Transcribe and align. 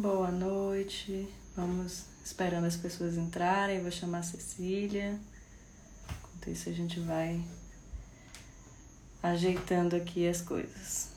Boa 0.00 0.30
noite. 0.30 1.28
Vamos 1.54 2.06
esperando 2.24 2.64
as 2.64 2.74
pessoas 2.74 3.18
entrarem. 3.18 3.82
Vou 3.82 3.90
chamar 3.90 4.20
a 4.20 4.22
Cecília. 4.22 5.20
Enquanto 6.08 6.48
isso, 6.48 6.70
a 6.70 6.72
gente 6.72 6.98
vai 7.00 7.44
ajeitando 9.22 9.94
aqui 9.94 10.26
as 10.26 10.40
coisas. 10.40 11.10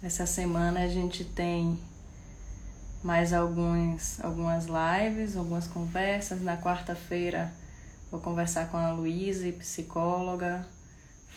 Essa 0.00 0.26
semana 0.26 0.84
a 0.84 0.88
gente 0.88 1.24
tem 1.24 1.76
mais 3.02 3.32
alguns, 3.32 4.24
algumas 4.24 4.66
lives, 4.66 5.36
algumas 5.36 5.66
conversas. 5.66 6.40
Na 6.40 6.56
quarta-feira 6.56 7.52
vou 8.12 8.20
conversar 8.20 8.70
com 8.70 8.76
a 8.76 8.92
Luísa, 8.92 9.50
psicóloga, 9.50 10.64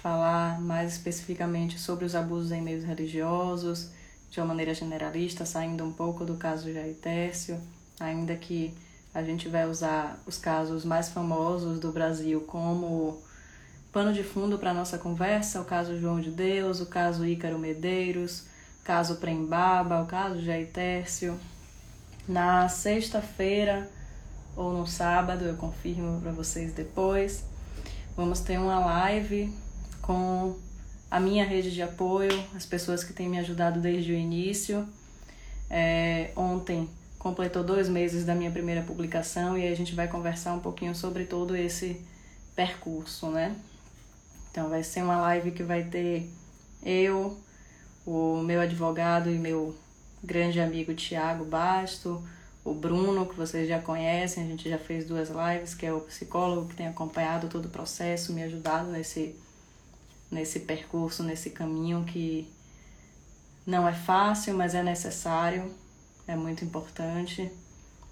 falar 0.05 0.61
mais 0.61 0.91
especificamente 0.91 1.79
sobre 1.79 2.05
os 2.05 2.13
abusos 2.13 2.51
em 2.51 2.61
meios 2.61 2.83
religiosos, 2.83 3.89
de 4.29 4.39
uma 4.39 4.45
maneira 4.45 4.71
generalista, 4.71 5.47
saindo 5.47 5.83
um 5.83 5.91
pouco 5.91 6.23
do 6.23 6.35
caso 6.35 6.71
Jair 6.71 6.93
Tércio, 6.93 7.59
ainda 7.99 8.35
que 8.35 8.71
a 9.15 9.23
gente 9.23 9.49
vai 9.49 9.67
usar 9.67 10.21
os 10.27 10.37
casos 10.37 10.85
mais 10.85 11.09
famosos 11.09 11.79
do 11.79 11.91
Brasil 11.91 12.41
como 12.41 13.19
pano 13.91 14.13
de 14.13 14.21
fundo 14.21 14.59
para 14.59 14.75
nossa 14.75 14.99
conversa, 14.99 15.59
o 15.59 15.65
caso 15.65 15.99
João 15.99 16.21
de 16.21 16.29
Deus, 16.29 16.81
o 16.81 16.85
caso 16.85 17.25
Ícaro 17.25 17.57
Medeiros, 17.57 18.41
o 18.81 18.83
caso 18.83 19.15
Prembaba, 19.15 20.03
o 20.03 20.05
caso 20.05 20.39
Jair 20.39 20.69
Tércio, 20.71 21.35
na 22.27 22.69
sexta-feira 22.69 23.89
ou 24.55 24.71
no 24.71 24.85
sábado, 24.85 25.45
eu 25.45 25.55
confirmo 25.55 26.21
para 26.21 26.31
vocês 26.31 26.73
depois. 26.73 27.43
Vamos 28.15 28.39
ter 28.41 28.59
uma 28.59 28.79
live 28.79 29.64
com 30.05 30.55
a 31.09 31.19
minha 31.19 31.43
rede 31.43 31.71
de 31.71 31.81
apoio, 31.81 32.31
as 32.55 32.63
pessoas 32.63 33.03
que 33.03 33.11
têm 33.11 33.27
me 33.27 33.39
ajudado 33.39 33.79
desde 33.79 34.11
o 34.11 34.15
início. 34.15 34.87
É, 35.67 36.29
ontem 36.35 36.87
completou 37.17 37.63
dois 37.63 37.89
meses 37.89 38.23
da 38.23 38.35
minha 38.35 38.51
primeira 38.51 38.83
publicação 38.83 39.57
e 39.57 39.67
a 39.67 39.75
gente 39.75 39.95
vai 39.95 40.07
conversar 40.07 40.53
um 40.53 40.59
pouquinho 40.59 40.93
sobre 40.93 41.25
todo 41.25 41.55
esse 41.55 42.05
percurso, 42.55 43.31
né? 43.31 43.55
Então 44.51 44.69
vai 44.69 44.83
ser 44.83 45.01
uma 45.01 45.17
live 45.21 45.51
que 45.51 45.63
vai 45.63 45.83
ter 45.85 46.29
eu, 46.83 47.35
o 48.05 48.43
meu 48.43 48.61
advogado 48.61 49.31
e 49.31 49.39
meu 49.39 49.75
grande 50.23 50.59
amigo 50.59 50.93
Tiago 50.93 51.45
Basto, 51.45 52.23
o 52.63 52.75
Bruno, 52.75 53.25
que 53.25 53.35
vocês 53.35 53.67
já 53.67 53.81
conhecem, 53.81 54.43
a 54.43 54.47
gente 54.47 54.69
já 54.69 54.77
fez 54.77 55.05
duas 55.07 55.29
lives, 55.29 55.73
que 55.73 55.85
é 55.85 55.91
o 55.91 56.01
psicólogo 56.01 56.69
que 56.69 56.75
tem 56.75 56.87
acompanhado 56.87 57.47
todo 57.47 57.65
o 57.65 57.69
processo, 57.69 58.33
me 58.33 58.43
ajudado 58.43 58.91
nesse, 58.91 59.35
nesse 60.35 60.59
percurso, 60.59 61.23
nesse 61.23 61.49
caminho 61.49 62.03
que 62.03 62.47
não 63.65 63.87
é 63.87 63.93
fácil, 63.93 64.53
mas 64.53 64.75
é 64.75 64.83
necessário, 64.83 65.73
é 66.27 66.35
muito 66.35 66.63
importante. 66.63 67.49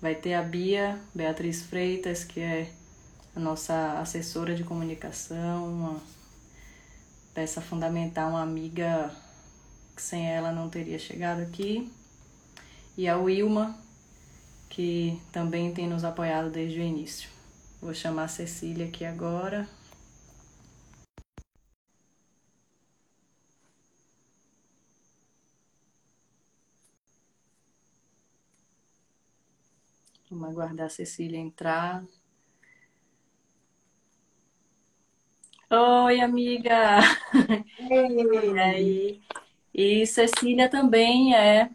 Vai 0.02 0.15
ter 0.15 0.33
a 0.33 0.41
Bia 0.41 0.99
Beatriz 1.13 1.61
Freitas, 1.63 2.23
que 2.23 2.39
é 2.39 2.71
a 3.35 3.39
nossa 3.39 3.99
assessora 3.99 4.55
de 4.55 4.63
comunicação, 4.63 5.67
uma 5.67 6.02
peça 7.33 7.61
fundamental, 7.61 8.31
uma 8.31 8.41
amiga 8.41 9.13
que 9.95 10.02
sem 10.02 10.27
ela 10.27 10.52
não 10.52 10.69
teria 10.69 10.97
chegado 10.97 11.41
aqui 11.41 11.91
e 12.97 13.08
a 13.08 13.17
Wilma, 13.17 13.77
que 14.69 15.19
também 15.31 15.73
tem 15.73 15.87
nos 15.87 16.03
apoiado 16.03 16.49
desde 16.49 16.80
o 16.80 16.83
início. 16.83 17.30
Vou 17.81 17.93
chamar 17.93 18.25
a 18.25 18.27
Cecília 18.27 18.86
aqui 18.86 19.03
agora. 19.03 19.67
Vamos 30.33 30.49
aguardar 30.49 30.88
a 30.88 30.89
Cecília 30.89 31.38
entrar. 31.38 32.04
Oi, 35.70 36.21
amiga! 36.21 36.99
E 37.80 38.60
aí? 38.60 39.22
E 39.73 40.08
Cecília 40.08 40.70
também 40.70 41.36
é 41.36 41.70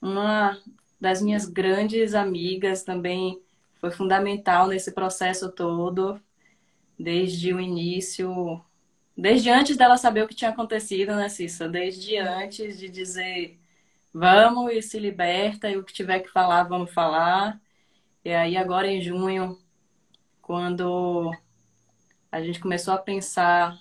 uma 0.00 0.60
das 1.00 1.20
minhas 1.20 1.46
grandes 1.46 2.14
amigas 2.14 2.84
também 2.84 3.40
foi 3.80 3.90
fundamental 3.90 4.68
nesse 4.68 4.92
processo 4.92 5.50
todo, 5.50 6.20
desde 6.98 7.52
o 7.54 7.60
início, 7.60 8.62
desde 9.16 9.50
antes 9.50 9.76
dela 9.76 9.96
saber 9.98 10.24
o 10.24 10.28
que 10.28 10.34
tinha 10.34 10.50
acontecido, 10.50 11.16
né, 11.16 11.28
Cissa? 11.28 11.68
Desde 11.68 12.16
antes 12.18 12.78
de 12.78 12.88
dizer 12.88 13.58
vamos 14.14 14.72
e 14.72 14.82
se 14.82 14.98
liberta 15.00 15.70
e 15.70 15.76
o 15.76 15.84
que 15.84 15.92
tiver 15.92 16.20
que 16.20 16.30
falar, 16.30 16.64
vamos 16.64 16.92
falar. 16.92 17.60
E 18.24 18.32
aí 18.32 18.56
agora 18.56 18.88
em 18.88 19.02
junho, 19.02 19.58
quando 20.40 21.30
a 22.32 22.42
gente 22.42 22.58
começou 22.58 22.94
a 22.94 22.98
pensar 22.98 23.78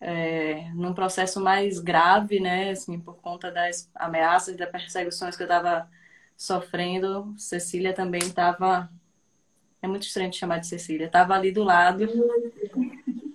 é, 0.00 0.70
num 0.74 0.92
processo 0.92 1.40
mais 1.40 1.78
grave, 1.78 2.40
né, 2.40 2.70
assim, 2.70 2.98
por 2.98 3.16
conta 3.16 3.50
das 3.50 3.88
ameaças, 3.94 4.56
das 4.56 4.70
perseguições 4.70 5.36
que 5.36 5.42
eu 5.42 5.46
estava 5.46 5.88
sofrendo, 6.36 7.32
Cecília 7.36 7.92
também 7.92 8.20
estava, 8.20 8.90
é 9.80 9.86
muito 9.86 10.02
estranho 10.02 10.30
de 10.30 10.36
chamar 10.36 10.58
de 10.58 10.66
Cecília, 10.66 11.06
estava 11.06 11.34
ali 11.34 11.52
do 11.52 11.62
lado 11.62 12.08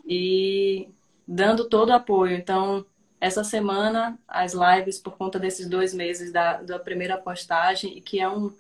e 0.05 0.89
dando 1.27 1.67
todo 1.69 1.89
o 1.89 1.93
apoio. 1.93 2.35
Então, 2.35 2.85
essa 3.21 3.43
semana, 3.43 4.19
as 4.27 4.53
lives, 4.53 4.99
por 4.99 5.17
conta 5.17 5.39
desses 5.39 5.67
dois 5.67 5.93
meses 5.93 6.31
da, 6.31 6.61
da 6.61 6.77
primeira 6.77 7.17
postagem, 7.17 7.97
e 7.97 8.01
que 8.01 8.19
é 8.19 8.29
um, 8.29 8.53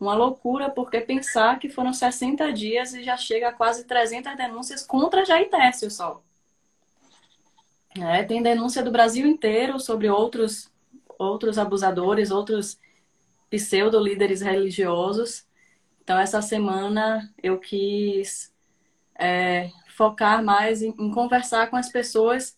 uma 0.00 0.14
loucura, 0.14 0.70
porque 0.70 1.00
pensar 1.00 1.58
que 1.58 1.68
foram 1.68 1.92
60 1.92 2.52
dias 2.52 2.94
e 2.94 3.02
já 3.02 3.16
chega 3.16 3.48
a 3.48 3.52
quase 3.52 3.84
300 3.84 4.36
denúncias 4.36 4.86
contra 4.86 5.24
Jair 5.24 5.50
Tércio 5.50 5.90
só. 5.90 6.22
É, 7.96 8.22
tem 8.22 8.42
denúncia 8.42 8.82
do 8.82 8.92
Brasil 8.92 9.26
inteiro 9.26 9.80
sobre 9.80 10.08
outros, 10.08 10.70
outros 11.18 11.58
abusadores, 11.58 12.30
outros 12.30 12.78
pseudo-líderes 13.50 14.40
religiosos. 14.40 15.46
Então, 16.02 16.18
essa 16.18 16.40
semana 16.40 17.32
eu 17.42 17.58
quis 17.58 18.54
é, 19.18 19.70
focar 19.96 20.44
mais 20.44 20.80
em, 20.80 20.94
em 20.98 21.10
conversar 21.10 21.68
com 21.70 21.76
as 21.76 21.90
pessoas 21.90 22.56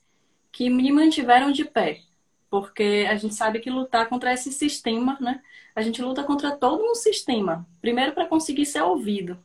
que 0.52 0.68
me 0.68 0.92
mantiveram 0.92 1.50
de 1.50 1.64
pé. 1.64 2.02
Porque 2.50 3.06
a 3.08 3.14
gente 3.16 3.34
sabe 3.34 3.60
que 3.60 3.70
lutar 3.70 4.08
contra 4.08 4.32
esse 4.32 4.52
sistema, 4.52 5.16
né? 5.20 5.40
A 5.74 5.82
gente 5.82 6.02
luta 6.02 6.24
contra 6.24 6.50
todo 6.56 6.84
um 6.84 6.94
sistema. 6.94 7.66
Primeiro, 7.80 8.12
para 8.12 8.26
conseguir 8.26 8.66
ser 8.66 8.82
ouvido. 8.82 9.38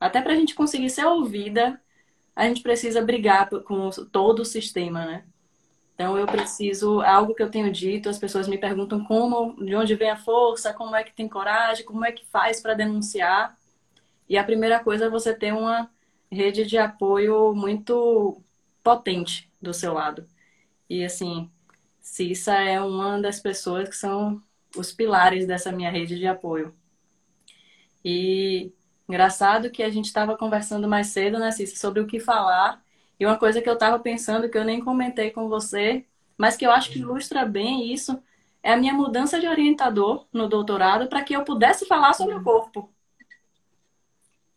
Até 0.00 0.20
para 0.20 0.32
a 0.32 0.36
gente 0.36 0.54
conseguir 0.54 0.90
ser 0.90 1.06
ouvida, 1.06 1.80
a 2.34 2.44
gente 2.46 2.62
precisa 2.62 3.02
brigar 3.02 3.48
com 3.48 3.90
todo 4.12 4.40
o 4.40 4.44
sistema, 4.44 5.04
né? 5.06 5.24
Então 5.94 6.16
eu 6.16 6.26
preciso, 6.26 7.02
é 7.02 7.08
algo 7.08 7.34
que 7.34 7.42
eu 7.42 7.50
tenho 7.50 7.72
dito, 7.72 8.08
as 8.08 8.18
pessoas 8.18 8.46
me 8.46 8.56
perguntam 8.56 9.04
como, 9.04 9.56
de 9.64 9.74
onde 9.74 9.96
vem 9.96 10.10
a 10.10 10.16
força, 10.16 10.72
como 10.72 10.94
é 10.94 11.02
que 11.02 11.12
tem 11.12 11.28
coragem, 11.28 11.84
como 11.84 12.04
é 12.04 12.12
que 12.12 12.24
faz 12.26 12.60
para 12.60 12.74
denunciar. 12.74 13.58
E 14.28 14.38
a 14.38 14.44
primeira 14.44 14.78
coisa 14.78 15.06
é 15.06 15.10
você 15.10 15.34
ter 15.34 15.52
uma 15.52 15.90
rede 16.30 16.64
de 16.64 16.78
apoio 16.78 17.52
muito 17.52 18.40
potente 18.84 19.50
do 19.60 19.74
seu 19.74 19.92
lado. 19.92 20.24
E 20.88 21.04
assim, 21.04 21.50
Cissa 22.08 22.54
é 22.54 22.80
uma 22.80 23.20
das 23.20 23.40
pessoas 23.40 23.88
que 23.88 23.96
são 23.96 24.42
os 24.76 24.92
pilares 24.92 25.46
dessa 25.46 25.72
minha 25.72 25.90
rede 25.90 26.18
de 26.18 26.26
apoio. 26.26 26.74
E 28.04 28.72
Engraçado 29.08 29.70
que 29.70 29.82
a 29.82 29.88
gente 29.88 30.04
estava 30.04 30.36
conversando 30.36 30.86
mais 30.86 31.06
cedo, 31.06 31.38
né, 31.38 31.50
Cícero, 31.50 31.80
sobre 31.80 32.00
o 32.00 32.06
que 32.06 32.20
falar. 32.20 32.84
E 33.18 33.24
uma 33.24 33.38
coisa 33.38 33.62
que 33.62 33.68
eu 33.68 33.72
estava 33.72 33.98
pensando, 33.98 34.50
que 34.50 34.58
eu 34.58 34.64
nem 34.64 34.84
comentei 34.84 35.30
com 35.30 35.48
você, 35.48 36.04
mas 36.36 36.56
que 36.58 36.66
eu 36.66 36.70
acho 36.70 36.90
que 36.90 36.98
ilustra 36.98 37.46
bem 37.46 37.90
isso, 37.90 38.22
é 38.62 38.74
a 38.74 38.76
minha 38.76 38.92
mudança 38.92 39.40
de 39.40 39.48
orientador 39.48 40.26
no 40.30 40.46
doutorado 40.46 41.08
para 41.08 41.24
que 41.24 41.34
eu 41.34 41.42
pudesse 41.42 41.86
falar 41.86 42.12
sobre 42.12 42.34
o 42.34 42.42
corpo. 42.44 42.92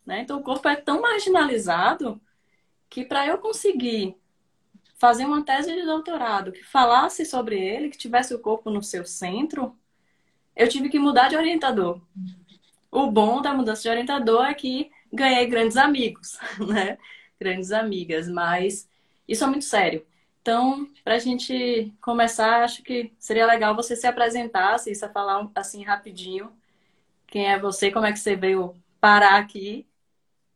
Né? 0.04 0.20
Então, 0.20 0.38
o 0.38 0.42
corpo 0.42 0.68
é 0.68 0.76
tão 0.76 1.00
marginalizado 1.00 2.20
que 2.90 3.04
para 3.06 3.26
eu 3.26 3.38
conseguir 3.38 4.16
fazer 5.02 5.24
uma 5.24 5.44
tese 5.44 5.74
de 5.74 5.82
doutorado 5.82 6.52
que 6.52 6.62
falasse 6.62 7.26
sobre 7.26 7.58
ele, 7.58 7.88
que 7.88 7.98
tivesse 7.98 8.32
o 8.32 8.38
corpo 8.38 8.70
no 8.70 8.80
seu 8.80 9.04
centro, 9.04 9.76
eu 10.54 10.68
tive 10.68 10.88
que 10.88 10.96
mudar 10.96 11.28
de 11.28 11.34
orientador. 11.34 12.00
O 12.88 13.10
bom 13.10 13.42
da 13.42 13.52
mudança 13.52 13.82
de 13.82 13.88
orientador 13.88 14.44
é 14.44 14.54
que 14.54 14.92
ganhei 15.12 15.44
grandes 15.46 15.76
amigos, 15.76 16.38
né? 16.68 16.98
Grandes 17.40 17.72
amigas, 17.72 18.28
mas 18.28 18.88
isso 19.26 19.42
é 19.42 19.48
muito 19.48 19.64
sério. 19.64 20.06
Então, 20.40 20.88
para 21.02 21.16
a 21.16 21.18
gente 21.18 21.92
começar, 22.00 22.62
acho 22.62 22.84
que 22.84 23.12
seria 23.18 23.44
legal 23.44 23.74
você 23.74 23.96
se 23.96 24.06
apresentar, 24.06 24.78
se 24.78 24.92
isso 24.92 25.08
falar 25.08 25.50
assim 25.56 25.82
rapidinho. 25.82 26.52
Quem 27.26 27.50
é 27.50 27.58
você, 27.58 27.90
como 27.90 28.06
é 28.06 28.12
que 28.12 28.20
você 28.20 28.36
veio 28.36 28.76
parar 29.00 29.40
aqui? 29.40 29.84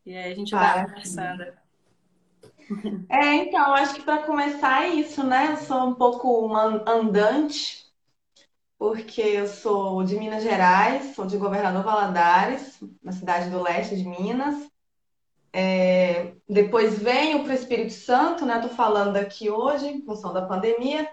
E 0.05 0.17
aí 0.17 0.31
a 0.31 0.37
gente 0.37 0.53
vai 0.53 0.87
conversando. 0.87 1.66
É, 3.09 3.35
então, 3.37 3.75
acho 3.75 3.95
que 3.95 4.03
para 4.03 4.25
começar 4.25 4.85
é 4.85 4.89
isso, 4.89 5.23
né? 5.25 5.53
Eu 5.53 5.57
sou 5.59 5.89
um 5.89 5.95
pouco 5.95 6.45
uma 6.45 6.83
andante, 6.89 7.87
porque 8.79 9.21
eu 9.21 9.47
sou 9.47 10.03
de 10.03 10.17
Minas 10.17 10.43
Gerais, 10.43 11.15
sou 11.15 11.27
de 11.27 11.37
Governador 11.37 11.83
Valadares, 11.83 12.81
uma 13.03 13.13
cidade 13.13 13.51
do 13.51 13.63
leste 13.63 13.97
de 13.97 14.05
Minas. 14.05 14.71
É, 15.53 16.35
depois 16.49 16.99
venho 16.99 17.43
para 17.43 17.53
o 17.53 17.55
Espírito 17.57 17.93
Santo, 17.93 18.45
né? 18.45 18.57
Estou 18.57 18.71
falando 18.71 19.17
aqui 19.17 19.51
hoje, 19.51 19.87
em 19.87 20.03
função 20.05 20.33
da 20.33 20.47
pandemia. 20.47 21.09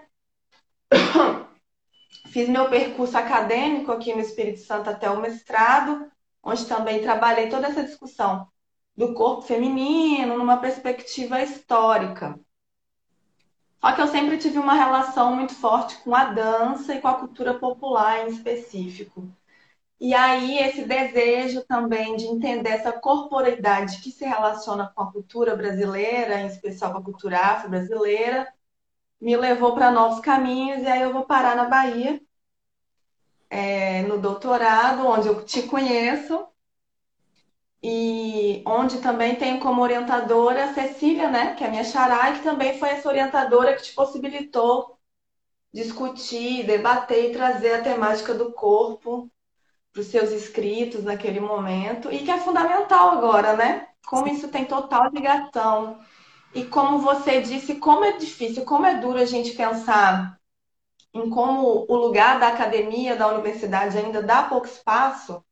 Fiz 2.28 2.48
meu 2.48 2.68
percurso 2.68 3.16
acadêmico 3.16 3.92
aqui 3.92 4.12
no 4.12 4.20
Espírito 4.20 4.60
Santo 4.60 4.90
até 4.90 5.08
o 5.10 5.20
mestrado, 5.20 6.10
onde 6.42 6.66
também 6.66 7.00
trabalhei 7.00 7.48
toda 7.48 7.68
essa 7.68 7.84
discussão 7.84 8.48
do 8.96 9.14
corpo 9.14 9.42
feminino 9.42 10.38
numa 10.38 10.58
perspectiva 10.58 11.42
histórica. 11.42 12.38
Só 13.80 13.92
que 13.92 14.00
eu 14.00 14.06
sempre 14.06 14.38
tive 14.38 14.58
uma 14.58 14.74
relação 14.74 15.34
muito 15.34 15.54
forte 15.54 15.98
com 15.98 16.14
a 16.14 16.24
dança 16.24 16.94
e 16.94 17.00
com 17.00 17.08
a 17.08 17.14
cultura 17.14 17.54
popular 17.54 18.26
em 18.26 18.30
específico. 18.30 19.28
E 20.00 20.14
aí, 20.14 20.58
esse 20.58 20.84
desejo 20.84 21.64
também 21.64 22.16
de 22.16 22.24
entender 22.24 22.70
essa 22.70 22.92
corporeidade 22.92 24.00
que 24.00 24.10
se 24.10 24.24
relaciona 24.24 24.92
com 24.94 25.02
a 25.02 25.12
cultura 25.12 25.56
brasileira, 25.56 26.40
em 26.40 26.46
especial 26.46 26.92
com 26.92 26.98
a 26.98 27.02
cultura 27.02 27.38
afro-brasileira, 27.38 28.52
me 29.20 29.36
levou 29.36 29.74
para 29.74 29.90
novos 29.90 30.20
caminhos. 30.20 30.82
E 30.82 30.86
aí, 30.86 31.02
eu 31.02 31.12
vou 31.12 31.24
parar 31.24 31.56
na 31.56 31.64
Bahia, 31.64 32.20
é, 33.50 34.02
no 34.02 34.18
doutorado, 34.18 35.06
onde 35.06 35.28
eu 35.28 35.44
te 35.44 35.62
conheço, 35.62 36.46
e 37.86 38.62
onde 38.66 38.98
também 39.00 39.36
tenho 39.36 39.60
como 39.60 39.82
orientadora 39.82 40.64
a 40.64 40.72
Cecília, 40.72 41.28
né, 41.30 41.54
que 41.54 41.62
é 41.62 41.68
minha 41.68 41.84
xará, 41.84 42.30
e 42.30 42.38
que 42.38 42.42
também 42.42 42.78
foi 42.78 42.88
essa 42.88 43.06
orientadora 43.06 43.76
que 43.76 43.82
te 43.82 43.92
possibilitou 43.92 44.98
discutir, 45.70 46.64
debater 46.64 47.26
e 47.26 47.32
trazer 47.32 47.74
a 47.74 47.82
temática 47.82 48.32
do 48.32 48.52
corpo 48.54 49.30
para 49.92 50.00
os 50.00 50.06
seus 50.06 50.30
escritos 50.32 51.04
naquele 51.04 51.40
momento, 51.40 52.10
e 52.10 52.20
que 52.24 52.30
é 52.30 52.38
fundamental 52.38 53.10
agora, 53.10 53.54
né? 53.54 53.88
Como 54.06 54.28
isso 54.28 54.48
tem 54.48 54.64
total 54.64 55.10
ligação. 55.12 56.00
E 56.54 56.64
como 56.64 57.00
você 57.00 57.42
disse, 57.42 57.74
como 57.74 58.02
é 58.02 58.12
difícil, 58.12 58.64
como 58.64 58.86
é 58.86 58.96
duro 58.96 59.18
a 59.18 59.26
gente 59.26 59.52
pensar 59.52 60.38
em 61.12 61.28
como 61.28 61.84
o 61.86 61.96
lugar 61.96 62.40
da 62.40 62.48
academia, 62.48 63.14
da 63.14 63.28
universidade 63.28 63.98
ainda 63.98 64.22
dá 64.22 64.44
pouco 64.44 64.66
espaço 64.66 65.44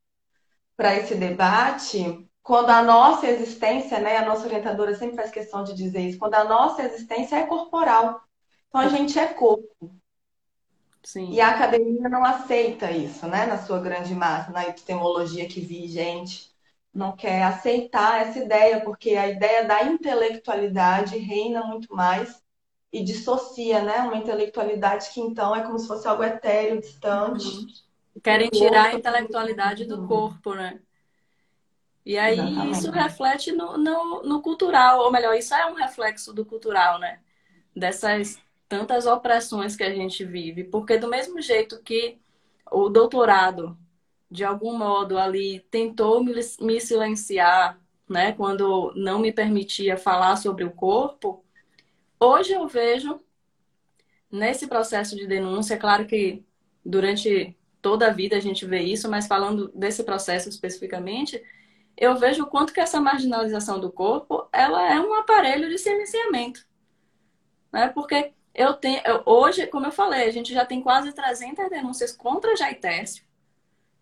para 0.83 0.97
esse 0.97 1.15
debate, 1.15 2.29
quando 2.43 2.71
a 2.71 2.83
nossa 2.83 3.29
existência, 3.29 4.01
né, 4.01 4.17
a 4.17 4.25
nossa 4.25 4.47
orientadora 4.47 4.93
sempre 4.97 5.15
faz 5.15 5.31
questão 5.31 5.63
de 5.63 5.75
dizer 5.75 6.01
isso, 6.01 6.19
quando 6.19 6.35
a 6.35 6.43
nossa 6.43 6.83
existência 6.83 7.37
é 7.37 7.47
corporal. 7.47 8.21
Então 8.69 8.81
a 8.81 8.89
gente 8.89 9.17
é 9.17 9.29
corpo. 9.29 9.95
Sim. 11.05 11.31
E 11.31 11.41
a 11.41 11.51
academia 11.51 12.09
não 12.09 12.25
aceita 12.25 12.91
isso, 12.91 13.29
né, 13.29 13.47
na 13.47 13.59
sua 13.59 13.79
grande 13.79 14.13
massa, 14.13 14.51
na 14.51 14.67
epistemologia 14.67 15.47
que 15.47 15.61
vi 15.61 15.87
gente 15.87 16.51
não 16.93 17.15
quer 17.15 17.45
aceitar 17.45 18.21
essa 18.21 18.41
ideia, 18.41 18.81
porque 18.81 19.11
a 19.11 19.29
ideia 19.29 19.65
da 19.65 19.85
intelectualidade 19.85 21.17
reina 21.17 21.63
muito 21.65 21.95
mais 21.95 22.43
e 22.93 23.05
dissocia, 23.05 23.83
né, 23.83 23.99
uma 23.99 24.17
intelectualidade 24.17 25.11
que 25.11 25.21
então 25.21 25.55
é 25.55 25.63
como 25.63 25.79
se 25.79 25.87
fosse 25.87 26.09
algo 26.09 26.25
etéreo, 26.25 26.81
distante. 26.81 27.47
Uhum. 27.47 27.67
Querem 28.21 28.51
tirar 28.51 28.87
a 28.87 28.95
intelectualidade 28.95 29.85
do 29.85 30.07
corpo, 30.07 30.55
né? 30.55 30.81
E 32.05 32.19
aí 32.19 32.39
Exatamente. 32.39 32.79
isso 32.79 32.91
reflete 32.91 33.53
no, 33.53 33.79
no, 33.79 34.23
no, 34.23 34.43
cultural, 34.43 35.01
ou 35.01 35.13
melhor, 35.13 35.35
isso 35.37 35.55
é 35.55 35.67
um 35.67 35.75
reflexo 35.75 36.33
do 36.33 36.45
cultural, 36.45 36.99
né? 36.99 37.21
Dessas 37.75 38.41
tantas 38.69 39.07
opressões 39.07 39.77
que 39.77 39.85
a 39.85 39.95
gente 39.95 40.25
vive. 40.25 40.65
Porque 40.65 40.99
do 40.99 41.09
mesmo 41.09 41.41
jeito 41.41 41.81
que 41.83 42.19
o 42.71 42.89
doutorado, 42.89 43.79
de 44.31 44.45
algum 44.45 44.77
modo, 44.77 45.19
ali 45.19 45.61
tentou 45.71 46.23
me, 46.25 46.35
me 46.61 46.81
silenciar, 46.81 47.79
né? 48.09 48.33
Quando 48.33 48.93
não 48.97 49.21
me 49.21 49.33
permitia 49.33 49.97
falar 49.97 50.37
sobre 50.37 50.65
o 50.65 50.73
corpo, 50.73 51.45
hoje 52.19 52.53
eu 52.53 52.67
vejo 52.67 53.21
nesse 54.31 54.67
processo 54.67 55.15
de 55.15 55.27
denúncia, 55.27 55.77
claro 55.77 56.07
que 56.07 56.43
durante 56.85 57.57
toda 57.83 58.07
a 58.07 58.13
vida 58.13 58.37
a 58.37 58.41
gente 58.41 58.65
vê 58.65 58.81
isso, 58.81 59.11
mas 59.11 59.27
falando 59.27 59.71
desse 59.75 60.05
processo 60.05 60.49
especificamente, 60.49 61.43
eu 61.97 62.17
vejo 62.17 62.45
o 62.45 62.47
quanto 62.47 62.73
que 62.73 62.81
essa 62.81 63.01
marginalização 63.01 63.79
do 63.81 63.93
corpo, 63.93 64.49
ela 64.53 64.91
é 64.91 64.99
um 64.99 65.15
aparelho 65.15 65.69
de 65.69 65.77
silenciamento. 65.77 66.65
Né? 67.73 67.89
Porque 67.89 68.33
eu 68.55 68.75
tenho, 68.75 69.03
hoje, 69.27 69.67
como 69.67 69.87
eu 69.87 69.93
falei, 69.93 70.29
a 70.29 70.33
gente 70.33 70.55
já 70.55 70.65
tem 70.65 70.81
quase 70.81 71.13
300 71.13 71.69
denúncias 71.69 72.13
contra 72.13 72.57
Jaitécio. 72.57 73.25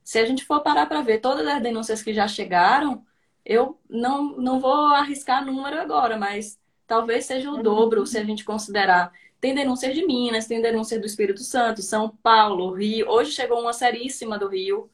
Se 0.05 0.19
a 0.19 0.27
gente 0.27 0.44
for 0.44 0.61
parar 0.61 0.87
para 0.87 1.03
ver 1.03 1.21
todas 1.21 1.47
as 1.47 1.62
denúncias 1.62 2.03
que 2.03 2.12
já 2.12 2.29
chegaram, 2.29 3.05
eu 3.44 3.81
não, 3.88 4.37
não 4.37 4.61
vou 4.61 4.88
arriscar 4.88 5.44
número 5.44 5.81
agora, 5.81 6.19
mas 6.19 6.59
talvez 6.87 7.25
seja 7.25 7.50
o 7.50 7.56
uhum. 7.56 7.62
dobro 7.62 8.06
se 8.06 8.19
a 8.19 8.25
gente 8.25 8.44
considerar 8.44 9.12
tem 9.41 9.55
denúncias 9.55 9.95
de 9.95 10.07
Minas, 10.07 10.47
tem 10.47 10.61
denúncias 10.61 11.01
do 11.01 11.07
Espírito 11.07 11.41
Santo, 11.43 11.83
São 11.83 12.11
Paulo, 12.23 12.73
Rio. 12.73 13.09
Hoje 13.09 13.33
chegou 13.33 13.61
uma 13.61 13.73
seríssima 13.73 14.39
do 14.39 14.49
Rio, 14.49 14.91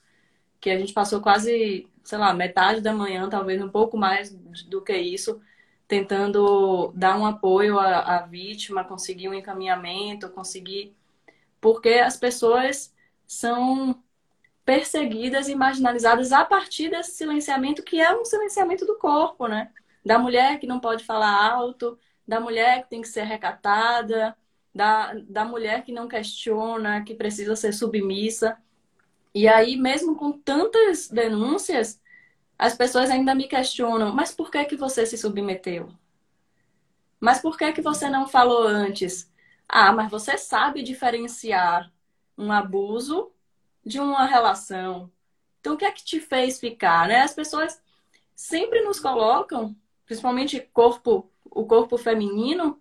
que 0.61 0.71
a 0.71 0.79
gente 0.79 0.93
passou 0.93 1.21
quase, 1.21 1.89
sei 2.05 2.19
lá, 2.19 2.33
metade 2.33 2.81
da 2.81 2.93
manhã, 2.93 3.29
talvez 3.29 3.61
um 3.61 3.69
pouco 3.69 3.97
mais 3.97 4.31
do 4.69 4.83
que 4.83 4.97
isso, 4.97 5.41
tentando 5.89 6.93
dar 6.95 7.19
um 7.19 7.27
apoio 7.27 7.79
à, 7.79 8.19
à 8.19 8.23
vítima, 8.23 8.85
conseguir 8.85 9.29
um 9.29 9.35
encaminhamento, 9.35 10.31
conseguir. 10.31 10.95
Porque 11.61 11.91
as 11.95 12.17
pessoas 12.17 12.95
são 13.27 14.01
perseguidas 14.65 15.49
e 15.49 15.55
marginalizadas 15.55 16.33
a 16.33 16.45
partir 16.45 16.91
desse 16.91 17.13
silenciamento, 17.13 17.83
que 17.83 18.01
é 18.01 18.17
um 18.17 18.25
silenciamento 18.25 18.85
do 18.87 18.97
corpo, 18.97 19.47
né? 19.49 19.73
Da 20.05 20.19
mulher 20.19 20.59
que 20.61 20.67
não 20.67 20.81
pode 20.81 21.05
falar 21.05 21.53
alto, 21.53 21.99
da 22.26 22.40
mulher 22.40 22.82
que 22.82 22.90
tem 22.90 23.00
que 23.00 23.08
ser 23.08 23.25
recatada, 23.25 24.37
da, 24.75 25.14
da 25.28 25.44
mulher 25.44 25.84
que 25.84 25.93
não 25.93 26.08
questiona, 26.08 27.02
que 27.02 27.14
precisa 27.14 27.56
ser 27.56 27.73
submissa. 27.73 28.59
E 29.35 29.49
aí, 29.49 29.76
mesmo 29.76 30.16
com 30.16 30.33
tantas 30.33 31.09
denúncias, 31.09 32.00
as 32.59 32.75
pessoas 32.76 33.11
ainda 33.11 33.35
me 33.35 33.49
questionam: 33.49 34.12
mas 34.14 34.35
por 34.35 34.50
que, 34.50 34.64
que 34.64 34.76
você 34.76 35.06
se 35.06 35.16
submeteu? 35.16 35.88
Mas 37.21 37.40
por 37.40 37.56
que, 37.56 37.73
que 37.73 37.83
você 37.83 38.09
não 38.11 38.28
falou 38.28 38.66
antes? 38.66 39.30
Ah, 39.68 39.92
mas 39.92 40.11
você 40.11 40.37
sabe 40.38 40.83
diferenciar 40.83 41.90
um 42.37 42.52
abuso 42.52 43.33
de 43.85 43.99
uma 43.99 44.26
relação. 44.26 45.11
Então, 45.61 45.75
o 45.75 45.76
que 45.76 45.85
é 45.85 45.90
que 45.90 46.04
te 46.04 46.21
fez 46.21 46.61
ficar? 46.61 47.09
Né? 47.09 47.23
As 47.23 47.35
pessoas 47.35 47.80
sempre 48.35 48.83
nos 48.83 49.00
colocam, 49.00 49.75
principalmente 50.04 50.61
corpo 50.73 51.30
o 51.57 51.65
corpo 51.65 51.97
feminino 51.97 52.79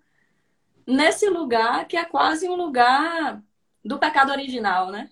nesse 0.86 1.30
lugar 1.30 1.88
que 1.88 1.96
é 1.96 2.04
quase 2.04 2.48
um 2.50 2.56
lugar 2.56 3.42
do 3.84 3.98
pecado 3.98 4.32
original, 4.32 4.92
né? 4.92 5.10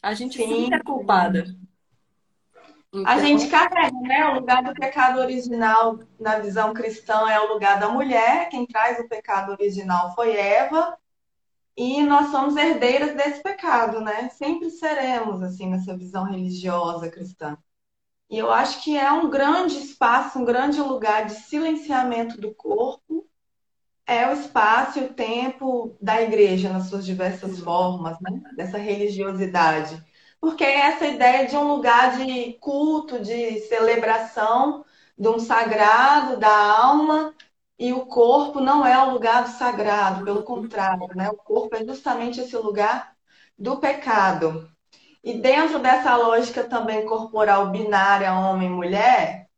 A 0.00 0.14
gente 0.14 0.38
Sim. 0.38 0.64
fica 0.64 0.82
culpada. 0.84 1.44
Então... 2.92 3.06
A 3.06 3.18
gente 3.18 3.48
carrega, 3.48 3.98
né? 4.00 4.26
O 4.28 4.34
lugar 4.34 4.62
do 4.62 4.72
pecado 4.72 5.18
original 5.18 5.98
na 6.18 6.38
visão 6.38 6.72
cristã 6.72 7.28
é 7.28 7.40
o 7.40 7.52
lugar 7.52 7.80
da 7.80 7.88
mulher. 7.88 8.48
Quem 8.48 8.64
traz 8.66 8.98
o 9.00 9.08
pecado 9.08 9.52
original 9.52 10.14
foi 10.14 10.36
Eva. 10.36 10.96
E 11.76 12.02
nós 12.02 12.30
somos 12.30 12.56
herdeiras 12.56 13.14
desse 13.16 13.42
pecado, 13.42 14.00
né? 14.00 14.28
Sempre 14.30 14.70
seremos, 14.70 15.42
assim, 15.42 15.68
nessa 15.68 15.96
visão 15.96 16.24
religiosa 16.24 17.10
cristã. 17.10 17.56
E 18.30 18.38
eu 18.38 18.50
acho 18.50 18.82
que 18.82 18.96
é 18.96 19.10
um 19.12 19.28
grande 19.28 19.76
espaço, 19.76 20.38
um 20.38 20.44
grande 20.44 20.80
lugar 20.80 21.26
de 21.26 21.34
silenciamento 21.34 22.40
do 22.40 22.54
corpo. 22.54 23.26
É 24.06 24.28
o 24.28 24.32
espaço 24.32 24.98
e 24.98 25.04
o 25.04 25.14
tempo 25.14 25.96
da 26.00 26.20
igreja 26.22 26.70
nas 26.72 26.88
suas 26.88 27.04
diversas 27.06 27.60
formas, 27.60 28.18
né? 28.20 28.42
Dessa 28.56 28.78
religiosidade. 28.78 30.02
Porque 30.40 30.64
é 30.64 30.80
essa 30.80 31.06
ideia 31.06 31.46
de 31.46 31.56
um 31.56 31.68
lugar 31.68 32.16
de 32.16 32.54
culto, 32.54 33.20
de 33.20 33.60
celebração, 33.60 34.84
de 35.18 35.28
um 35.28 35.38
sagrado 35.38 36.38
da 36.38 36.50
alma, 36.50 37.34
e 37.78 37.92
o 37.92 38.06
corpo 38.06 38.60
não 38.60 38.86
é 38.86 38.98
o 39.02 39.12
lugar 39.12 39.44
do 39.44 39.50
sagrado, 39.50 40.24
pelo 40.24 40.42
contrário, 40.42 41.08
né? 41.14 41.30
O 41.30 41.36
corpo 41.36 41.76
é 41.76 41.84
justamente 41.84 42.40
esse 42.40 42.56
lugar 42.56 43.14
do 43.58 43.78
pecado. 43.78 44.70
E 45.22 45.34
dentro 45.34 45.78
dessa 45.78 46.16
lógica 46.16 46.64
também 46.64 47.06
corporal 47.06 47.70
binária 47.70 48.34
homem-mulher, 48.34 49.48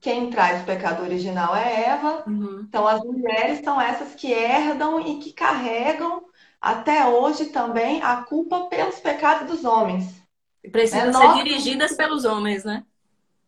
quem 0.00 0.30
traz 0.30 0.62
o 0.62 0.66
pecado 0.66 1.02
original 1.02 1.54
é 1.54 1.88
Eva. 1.88 2.24
Uhum. 2.26 2.64
Então 2.68 2.86
as 2.86 3.02
mulheres 3.02 3.62
são 3.64 3.80
essas 3.80 4.14
que 4.14 4.30
herdam 4.30 5.00
e 5.00 5.18
que 5.18 5.32
carregam 5.32 6.24
até 6.60 7.06
hoje 7.06 7.46
também 7.46 8.02
a 8.02 8.22
culpa 8.22 8.68
pelos 8.68 9.00
pecados 9.00 9.48
dos 9.48 9.64
homens. 9.64 10.22
Precisam 10.70 11.06
né? 11.06 11.12
ser 11.12 11.24
Nós... 11.24 11.36
dirigidas 11.42 11.96
pelos 11.96 12.24
homens, 12.24 12.64
né? 12.64 12.84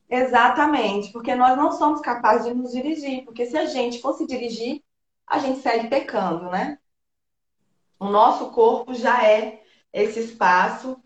Exatamente, 0.09 1.11
porque 1.11 1.35
nós 1.35 1.57
não 1.57 1.73
somos 1.73 2.03
capazes 2.03 2.47
de 2.47 2.55
nos 2.55 2.73
dirigir, 2.73 3.25
porque 3.25 3.47
se 3.47 3.57
a 3.57 3.65
gente 3.65 3.99
fosse 4.01 4.27
dirigir, 4.27 4.83
a 5.27 5.39
gente 5.39 5.61
segue 5.61 5.89
pecando, 5.89 6.51
né? 6.51 6.79
O 7.99 8.09
nosso 8.09 8.51
corpo 8.51 8.93
já 8.93 9.27
é 9.27 9.63
esse 9.91 10.21
espaço 10.21 11.03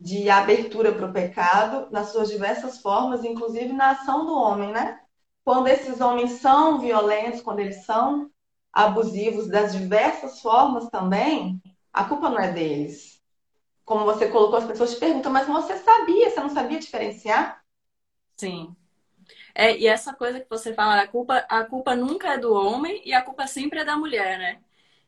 de 0.00 0.30
abertura 0.30 0.92
para 0.92 1.06
o 1.06 1.12
pecado 1.12 1.88
nas 1.90 2.10
suas 2.10 2.30
diversas 2.30 2.80
formas, 2.80 3.24
inclusive 3.24 3.72
na 3.72 3.90
ação 3.90 4.24
do 4.24 4.34
homem, 4.34 4.72
né? 4.72 4.98
Quando 5.44 5.68
esses 5.68 6.00
homens 6.00 6.32
são 6.40 6.78
violentos, 6.78 7.42
quando 7.42 7.60
eles 7.60 7.84
são 7.84 8.30
abusivos 8.72 9.48
das 9.48 9.72
diversas 9.72 10.40
formas 10.40 10.88
também, 10.88 11.60
a 11.92 12.04
culpa 12.04 12.30
não 12.30 12.38
é 12.38 12.52
deles. 12.52 13.20
Como 13.84 14.04
você 14.04 14.28
colocou, 14.28 14.58
as 14.58 14.66
pessoas 14.66 14.94
te 14.94 15.00
perguntam, 15.00 15.32
mas 15.32 15.46
você 15.46 15.76
sabia, 15.78 16.30
você 16.30 16.40
não 16.40 16.50
sabia 16.50 16.78
diferenciar? 16.78 17.62
Sim. 18.36 18.74
É, 19.54 19.76
e 19.76 19.86
essa 19.86 20.14
coisa 20.14 20.40
que 20.40 20.48
você 20.48 20.72
fala, 20.74 21.00
a 21.02 21.06
culpa, 21.08 21.38
a 21.48 21.64
culpa 21.64 21.94
nunca 21.96 22.34
é 22.34 22.38
do 22.38 22.52
homem 22.52 23.02
e 23.04 23.12
a 23.12 23.22
culpa 23.22 23.46
sempre 23.46 23.80
é 23.80 23.84
da 23.84 23.96
mulher, 23.96 24.38
né? 24.38 24.60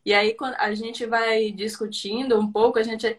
E 0.05 0.13
aí, 0.13 0.35
quando 0.35 0.55
a 0.57 0.75
gente 0.75 1.07
vai 1.07 1.53
discutindo 1.53 2.39
um 2.39 2.51
pouco, 2.51 2.79
a 2.79 2.83
gente, 2.83 3.19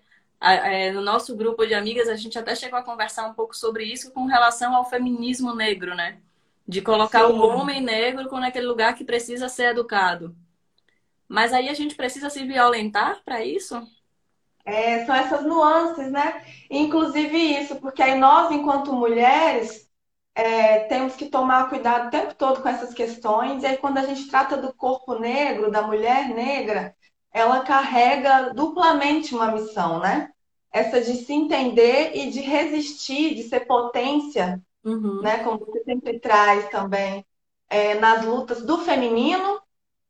é, 0.52 0.92
no 0.92 1.02
nosso 1.02 1.36
grupo 1.36 1.66
de 1.66 1.74
amigas, 1.74 2.10
a 2.10 2.16
gente 2.16 2.38
até 2.38 2.56
chegou 2.56 2.78
a 2.78 2.84
conversar 2.84 3.28
um 3.28 3.34
pouco 3.34 3.56
sobre 3.56 3.86
isso 3.86 4.12
com 4.12 4.26
relação 4.26 4.76
ao 4.76 4.90
feminismo 4.90 5.56
negro, 5.56 5.96
né? 5.96 6.20
De 6.68 6.82
colocar 6.82 7.28
Sim. 7.28 7.34
o 7.34 7.48
homem 7.48 7.82
negro 7.82 8.30
naquele 8.40 8.66
lugar 8.68 8.96
que 8.96 9.04
precisa 9.04 9.48
ser 9.50 9.72
educado. 9.72 10.36
Mas 11.28 11.54
aí 11.54 11.70
a 11.70 11.74
gente 11.74 11.96
precisa 11.96 12.30
se 12.30 12.46
violentar 12.46 13.22
para 13.24 13.44
isso? 13.44 13.82
É, 14.66 15.06
são 15.06 15.16
essas 15.16 15.44
nuances, 15.44 16.12
né? 16.12 16.46
Inclusive 16.70 17.38
isso, 17.38 17.76
porque 17.78 18.02
aí 18.02 18.18
nós, 18.18 18.52
enquanto 18.52 18.94
mulheres, 18.94 19.90
é, 20.36 20.80
temos 20.86 21.16
que 21.16 21.28
tomar 21.28 21.70
cuidado 21.70 22.08
o 22.08 22.12
tempo 22.12 22.34
todo 22.36 22.62
com 22.62 22.70
essas 22.70 22.94
questões. 22.94 23.64
E 23.64 23.66
aí, 23.66 23.78
quando 23.78 23.98
a 23.98 24.06
gente 24.06 24.28
trata 24.30 24.58
do 24.58 24.74
corpo 24.74 25.20
negro, 25.20 25.72
da 25.72 25.82
mulher 25.82 26.30
negra, 26.30 26.96
ela 27.34 27.62
carrega 27.62 28.54
duplamente 28.54 29.34
uma 29.34 29.52
missão, 29.52 30.00
né? 30.00 30.32
Essa 30.72 31.02
de 31.02 31.26
se 31.26 31.34
entender 31.34 32.12
e 32.16 32.30
de 32.30 32.40
resistir, 32.40 33.34
de 33.34 33.44
ser 33.44 33.62
potência, 33.62 34.62
uhum. 34.86 35.22
né? 35.22 35.44
Como 35.44 35.66
você 35.66 35.84
sempre 35.84 36.20
traz 36.20 36.70
também, 36.70 37.26
é, 37.68 37.96
nas 37.96 38.24
lutas 38.24 38.62
do 38.62 38.78
feminino, 38.78 39.60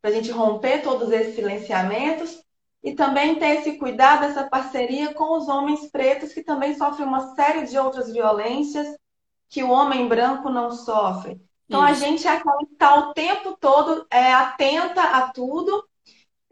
para 0.02 0.12
a 0.12 0.14
gente 0.14 0.30
romper 0.32 0.82
todos 0.82 1.10
esses 1.12 1.34
silenciamentos. 1.36 2.44
E 2.84 2.94
também 2.94 3.36
ter 3.40 3.60
esse 3.60 3.78
cuidado, 3.78 4.26
essa 4.26 4.44
parceria 4.44 5.14
com 5.14 5.38
os 5.38 5.48
homens 5.48 5.90
pretos, 5.90 6.34
que 6.34 6.44
também 6.44 6.76
sofrem 6.76 7.08
uma 7.08 7.34
série 7.34 7.66
de 7.66 7.78
outras 7.78 8.12
violências 8.12 8.98
que 9.48 9.64
o 9.64 9.70
homem 9.70 10.10
branco 10.10 10.50
não 10.50 10.70
sofre. 10.70 11.42
Então 11.66 11.82
Isso. 11.88 12.04
a 12.04 12.06
gente 12.06 12.28
é 12.28 12.32
aquela 12.32 12.58
que 12.58 12.74
está 12.74 12.96
o 12.96 13.14
tempo 13.14 13.56
todo 13.58 14.06
é, 14.12 14.34
atenta 14.34 15.02
a 15.02 15.32
tudo 15.32 15.88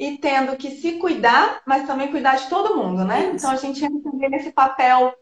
e 0.01 0.17
tendo 0.17 0.57
que 0.57 0.71
se 0.71 0.93
cuidar, 0.93 1.61
mas 1.63 1.85
também 1.85 2.09
cuidar 2.09 2.35
de 2.35 2.49
todo 2.49 2.75
mundo, 2.75 3.05
né? 3.05 3.27
Isso. 3.27 3.35
Então 3.35 3.51
a 3.51 3.55
gente 3.55 3.85
entra 3.85 4.01
também 4.11 4.31
nesse 4.31 4.51
papel 4.51 5.13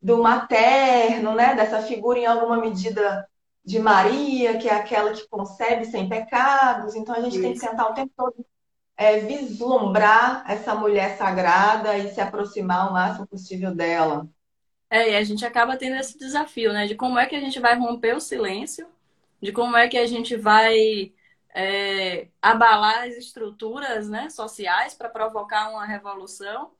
do 0.00 0.22
materno, 0.22 1.34
né? 1.34 1.54
Dessa 1.54 1.80
figura 1.80 2.18
em 2.18 2.26
alguma 2.26 2.58
medida 2.58 3.26
de 3.64 3.78
Maria, 3.78 4.58
que 4.58 4.68
é 4.68 4.74
aquela 4.74 5.10
que 5.14 5.26
concebe 5.26 5.86
sem 5.86 6.06
pecados. 6.06 6.94
Então 6.94 7.14
a 7.14 7.20
gente 7.22 7.32
Isso. 7.32 7.40
tem 7.40 7.54
que 7.54 7.60
tentar 7.60 7.88
o 7.88 7.94
tempo 7.94 8.12
todo 8.14 8.44
é, 8.94 9.20
vislumbrar 9.20 10.44
essa 10.46 10.74
mulher 10.74 11.16
sagrada 11.16 11.96
e 11.96 12.12
se 12.12 12.20
aproximar 12.20 12.90
o 12.90 12.92
máximo 12.92 13.26
possível 13.26 13.74
dela. 13.74 14.28
É, 14.90 15.12
e 15.12 15.16
a 15.16 15.24
gente 15.24 15.46
acaba 15.46 15.78
tendo 15.78 15.96
esse 15.96 16.18
desafio, 16.18 16.74
né? 16.74 16.86
De 16.86 16.94
como 16.94 17.18
é 17.18 17.24
que 17.24 17.36
a 17.36 17.40
gente 17.40 17.58
vai 17.58 17.74
romper 17.74 18.14
o 18.14 18.20
silêncio, 18.20 18.86
de 19.40 19.50
como 19.50 19.78
é 19.78 19.88
que 19.88 19.96
a 19.96 20.06
gente 20.06 20.36
vai 20.36 21.10
é, 21.58 22.28
abalar 22.42 23.04
as 23.04 23.16
estruturas 23.16 24.10
né, 24.10 24.28
sociais 24.28 24.92
para 24.92 25.08
provocar 25.08 25.70
uma 25.70 25.86
revolução 25.86 26.72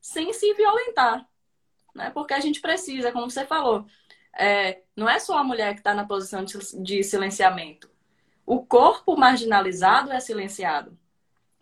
sem 0.00 0.32
se 0.32 0.52
violentar. 0.54 1.24
Né? 1.94 2.10
Porque 2.10 2.34
a 2.34 2.40
gente 2.40 2.60
precisa, 2.60 3.12
como 3.12 3.30
você 3.30 3.46
falou, 3.46 3.86
é, 4.36 4.82
não 4.96 5.08
é 5.08 5.20
só 5.20 5.38
a 5.38 5.44
mulher 5.44 5.72
que 5.74 5.80
está 5.80 5.94
na 5.94 6.04
posição 6.04 6.44
de, 6.44 6.58
de 6.82 7.04
silenciamento. 7.04 7.88
O 8.44 8.66
corpo 8.66 9.16
marginalizado 9.16 10.10
é 10.10 10.18
silenciado. 10.18 10.98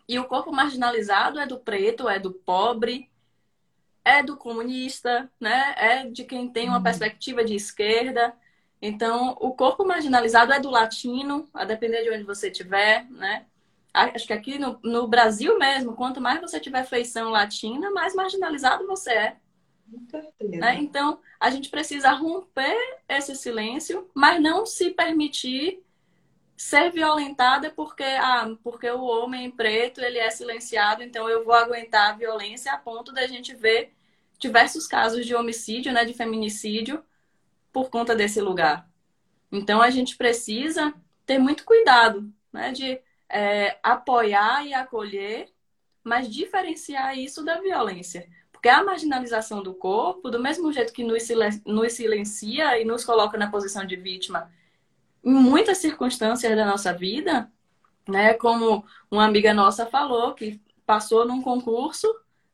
E 0.09 0.17
o 0.17 0.25
corpo 0.25 0.51
marginalizado 0.51 1.39
é 1.39 1.45
do 1.45 1.59
preto, 1.59 2.09
é 2.09 2.17
do 2.17 2.31
pobre, 2.31 3.11
é 4.03 4.23
do 4.23 4.35
comunista, 4.35 5.29
né? 5.39 5.75
É 5.77 6.05
de 6.05 6.23
quem 6.23 6.49
tem 6.49 6.69
uma 6.69 6.77
uhum. 6.77 6.83
perspectiva 6.83 7.43
de 7.43 7.53
esquerda. 7.53 8.33
Então, 8.81 9.35
o 9.39 9.51
corpo 9.51 9.85
marginalizado 9.85 10.53
é 10.53 10.59
do 10.59 10.69
latino, 10.69 11.47
a 11.53 11.65
depender 11.65 12.03
de 12.03 12.11
onde 12.11 12.23
você 12.23 12.49
estiver, 12.49 13.05
né? 13.09 13.45
Acho 13.93 14.27
que 14.27 14.33
aqui 14.33 14.59
no, 14.59 14.79
no, 14.83 15.07
Brasil 15.07 15.57
mesmo, 15.57 15.95
quanto 15.95 16.21
mais 16.21 16.39
você 16.39 16.59
tiver 16.59 16.83
feição 16.83 17.31
latina, 17.31 17.89
mais 17.89 18.13
marginalizado 18.13 18.85
você 18.85 19.11
é. 19.11 19.37
Né? 20.39 20.75
Então, 20.75 21.19
a 21.39 21.49
gente 21.49 21.69
precisa 21.69 22.11
romper 22.11 22.77
esse 23.07 23.35
silêncio, 23.35 24.07
mas 24.13 24.39
não 24.39 24.65
se 24.65 24.91
permitir 24.91 25.81
ser 26.55 26.91
violentada 26.91 27.71
porque, 27.71 28.03
ah, 28.03 28.55
porque 28.63 28.89
o 28.89 29.03
homem 29.03 29.49
preto 29.49 30.01
ele 30.01 30.17
é 30.17 30.29
silenciado, 30.29 31.03
então 31.03 31.29
eu 31.29 31.45
vou 31.45 31.53
aguentar 31.53 32.09
a 32.11 32.17
violência 32.17 32.73
a 32.73 32.77
ponto 32.77 33.11
da 33.11 33.27
gente 33.27 33.55
ver 33.55 33.93
diversos 34.39 34.87
casos 34.87 35.25
de 35.25 35.35
homicídio, 35.35 35.93
né, 35.93 36.03
de 36.03 36.13
feminicídio, 36.13 37.03
por 37.77 37.91
conta 37.91 38.15
desse 38.15 38.41
lugar. 38.41 38.89
Então 39.51 39.79
a 39.83 39.91
gente 39.91 40.17
precisa 40.17 40.91
ter 41.27 41.37
muito 41.37 41.63
cuidado, 41.63 42.27
né, 42.51 42.71
de 42.71 42.99
é, 43.29 43.77
apoiar 43.83 44.65
e 44.65 44.73
acolher, 44.73 45.47
mas 46.03 46.27
diferenciar 46.27 47.15
isso 47.15 47.45
da 47.45 47.61
violência. 47.61 48.27
Porque 48.51 48.67
a 48.67 48.83
marginalização 48.83 49.61
do 49.61 49.75
corpo, 49.75 50.31
do 50.31 50.39
mesmo 50.39 50.73
jeito 50.73 50.91
que 50.91 51.03
nos 51.03 51.93
silencia 51.93 52.81
e 52.81 52.83
nos 52.83 53.05
coloca 53.05 53.37
na 53.37 53.51
posição 53.51 53.85
de 53.85 53.95
vítima 53.95 54.51
em 55.23 55.33
muitas 55.33 55.77
circunstâncias 55.77 56.55
da 56.55 56.65
nossa 56.65 56.91
vida, 56.91 57.51
né? 58.09 58.33
Como 58.33 58.83
uma 59.11 59.25
amiga 59.25 59.53
nossa 59.53 59.85
falou, 59.85 60.33
que 60.33 60.59
passou 60.83 61.27
num 61.27 61.43
concurso 61.43 62.07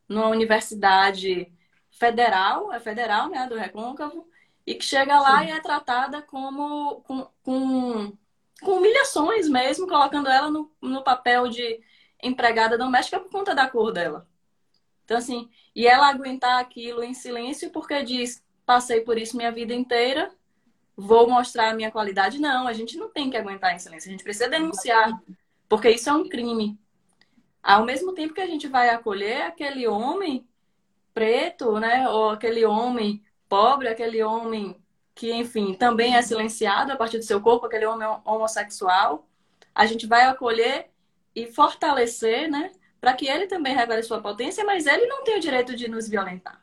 numa 0.09 0.27
universidade 0.27 1.49
federal, 1.91 2.73
é 2.73 2.79
federal, 2.81 3.29
né, 3.29 3.47
do 3.47 3.55
Recôncavo, 3.55 4.27
e 4.65 4.75
que 4.75 4.85
chega 4.85 5.19
lá 5.19 5.39
Sim. 5.39 5.47
e 5.47 5.51
é 5.51 5.59
tratada 5.59 6.21
como 6.21 7.01
com, 7.01 7.27
com, 7.43 8.17
com, 8.61 8.77
humilhações 8.77 9.49
mesmo, 9.49 9.87
colocando 9.87 10.29
ela 10.29 10.49
no, 10.49 10.71
no 10.81 11.03
papel 11.03 11.49
de 11.49 11.81
empregada 12.21 12.77
doméstica 12.77 13.19
por 13.19 13.29
conta 13.29 13.53
da 13.53 13.67
cor 13.67 13.91
dela. 13.91 14.27
Então, 15.03 15.17
assim, 15.17 15.49
e 15.75 15.85
ela 15.85 16.09
aguentar 16.09 16.59
aquilo 16.61 17.03
em 17.03 17.13
silêncio 17.13 17.69
porque 17.71 18.03
diz: 18.03 18.43
passei 18.65 19.01
por 19.01 19.17
isso 19.17 19.35
minha 19.35 19.51
vida 19.51 19.73
inteira, 19.73 20.31
vou 20.95 21.29
mostrar 21.29 21.69
a 21.69 21.75
minha 21.75 21.91
qualidade. 21.91 22.39
Não, 22.39 22.67
a 22.67 22.73
gente 22.73 22.97
não 22.97 23.09
tem 23.09 23.29
que 23.29 23.37
aguentar 23.37 23.75
em 23.75 23.79
silêncio, 23.79 24.09
a 24.09 24.11
gente 24.11 24.23
precisa 24.23 24.49
denunciar, 24.49 25.21
porque 25.67 25.89
isso 25.89 26.09
é 26.09 26.13
um 26.13 26.29
crime. 26.29 26.79
Ao 27.61 27.85
mesmo 27.85 28.13
tempo 28.13 28.33
que 28.33 28.41
a 28.41 28.47
gente 28.47 28.67
vai 28.67 28.89
acolher 28.89 29.43
aquele 29.43 29.87
homem 29.87 30.47
preto, 31.13 31.79
né? 31.79 32.09
Ou 32.09 32.31
aquele 32.31 32.65
homem 32.65 33.22
pobre, 33.53 33.87
aquele 33.87 34.23
homem 34.23 34.75
que, 35.13 35.31
enfim, 35.31 35.75
também 35.75 36.15
é 36.15 36.23
silenciado 36.23 36.91
a 36.91 36.95
partir 36.95 37.19
do 37.19 37.23
seu 37.23 37.39
corpo, 37.39 37.67
aquele 37.67 37.85
homem 37.85 38.07
homossexual. 38.25 39.27
A 39.75 39.85
gente 39.85 40.07
vai 40.07 40.23
acolher 40.23 40.87
e 41.35 41.45
fortalecer, 41.45 42.49
né? 42.49 42.71
Para 42.99 43.13
que 43.13 43.27
ele 43.27 43.45
também 43.45 43.75
revele 43.75 44.01
sua 44.01 44.19
potência, 44.19 44.65
mas 44.65 44.87
ele 44.87 45.05
não 45.05 45.23
tem 45.23 45.37
o 45.37 45.39
direito 45.39 45.75
de 45.75 45.87
nos 45.87 46.09
violentar. 46.09 46.59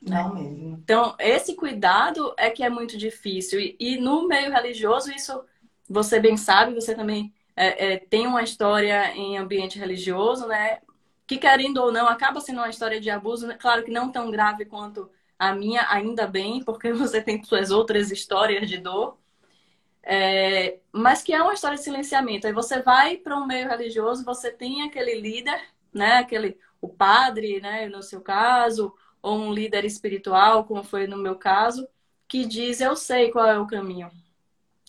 Não 0.00 0.34
né? 0.34 0.40
mesmo. 0.40 0.80
Então, 0.82 1.14
esse 1.18 1.54
cuidado 1.54 2.32
é 2.38 2.48
que 2.48 2.62
é 2.62 2.70
muito 2.70 2.96
difícil. 2.96 3.60
E, 3.60 3.76
e 3.78 3.98
no 3.98 4.26
meio 4.26 4.50
religioso, 4.50 5.12
isso 5.12 5.44
você 5.86 6.18
bem 6.18 6.38
sabe, 6.38 6.74
você 6.74 6.94
também 6.94 7.30
é, 7.54 7.92
é, 7.92 7.98
tem 7.98 8.26
uma 8.26 8.42
história 8.42 9.14
em 9.14 9.36
ambiente 9.36 9.78
religioso, 9.78 10.46
né? 10.46 10.78
que 11.26 11.36
querendo 11.36 11.76
ou 11.78 11.92
não 11.92 12.08
acaba 12.08 12.40
sendo 12.40 12.60
uma 12.60 12.70
história 12.70 13.00
de 13.00 13.10
abuso, 13.10 13.48
né? 13.48 13.56
claro 13.60 13.84
que 13.84 13.90
não 13.90 14.10
tão 14.10 14.30
grave 14.30 14.64
quanto 14.64 15.10
a 15.38 15.54
minha, 15.54 15.86
ainda 15.90 16.26
bem, 16.26 16.62
porque 16.62 16.92
você 16.94 17.22
tem 17.22 17.42
suas 17.42 17.70
outras 17.70 18.10
histórias 18.10 18.68
de 18.68 18.78
dor, 18.78 19.18
é, 20.02 20.78
mas 20.92 21.22
que 21.22 21.32
é 21.32 21.42
uma 21.42 21.54
história 21.54 21.76
de 21.76 21.82
silenciamento. 21.84 22.46
Aí 22.46 22.52
você 22.52 22.80
vai 22.80 23.16
para 23.16 23.36
um 23.36 23.46
meio 23.46 23.68
religioso, 23.68 24.24
você 24.24 24.50
tem 24.50 24.82
aquele 24.82 25.20
líder, 25.20 25.60
né, 25.92 26.18
aquele 26.18 26.58
o 26.80 26.88
padre, 26.88 27.60
né, 27.60 27.88
no 27.88 28.02
seu 28.02 28.20
caso, 28.20 28.94
ou 29.22 29.36
um 29.38 29.52
líder 29.52 29.84
espiritual, 29.84 30.64
como 30.64 30.84
foi 30.84 31.06
no 31.06 31.16
meu 31.16 31.36
caso, 31.36 31.88
que 32.28 32.44
diz 32.46 32.80
eu 32.80 32.94
sei 32.96 33.30
qual 33.30 33.46
é 33.46 33.58
o 33.58 33.66
caminho, 33.66 34.10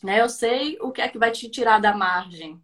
né? 0.03 0.21
Eu 0.21 0.29
sei 0.29 0.77
o 0.81 0.91
que 0.91 1.01
é 1.01 1.07
que 1.07 1.17
vai 1.17 1.31
te 1.31 1.49
tirar 1.49 1.79
da 1.79 1.93
margem. 1.95 2.61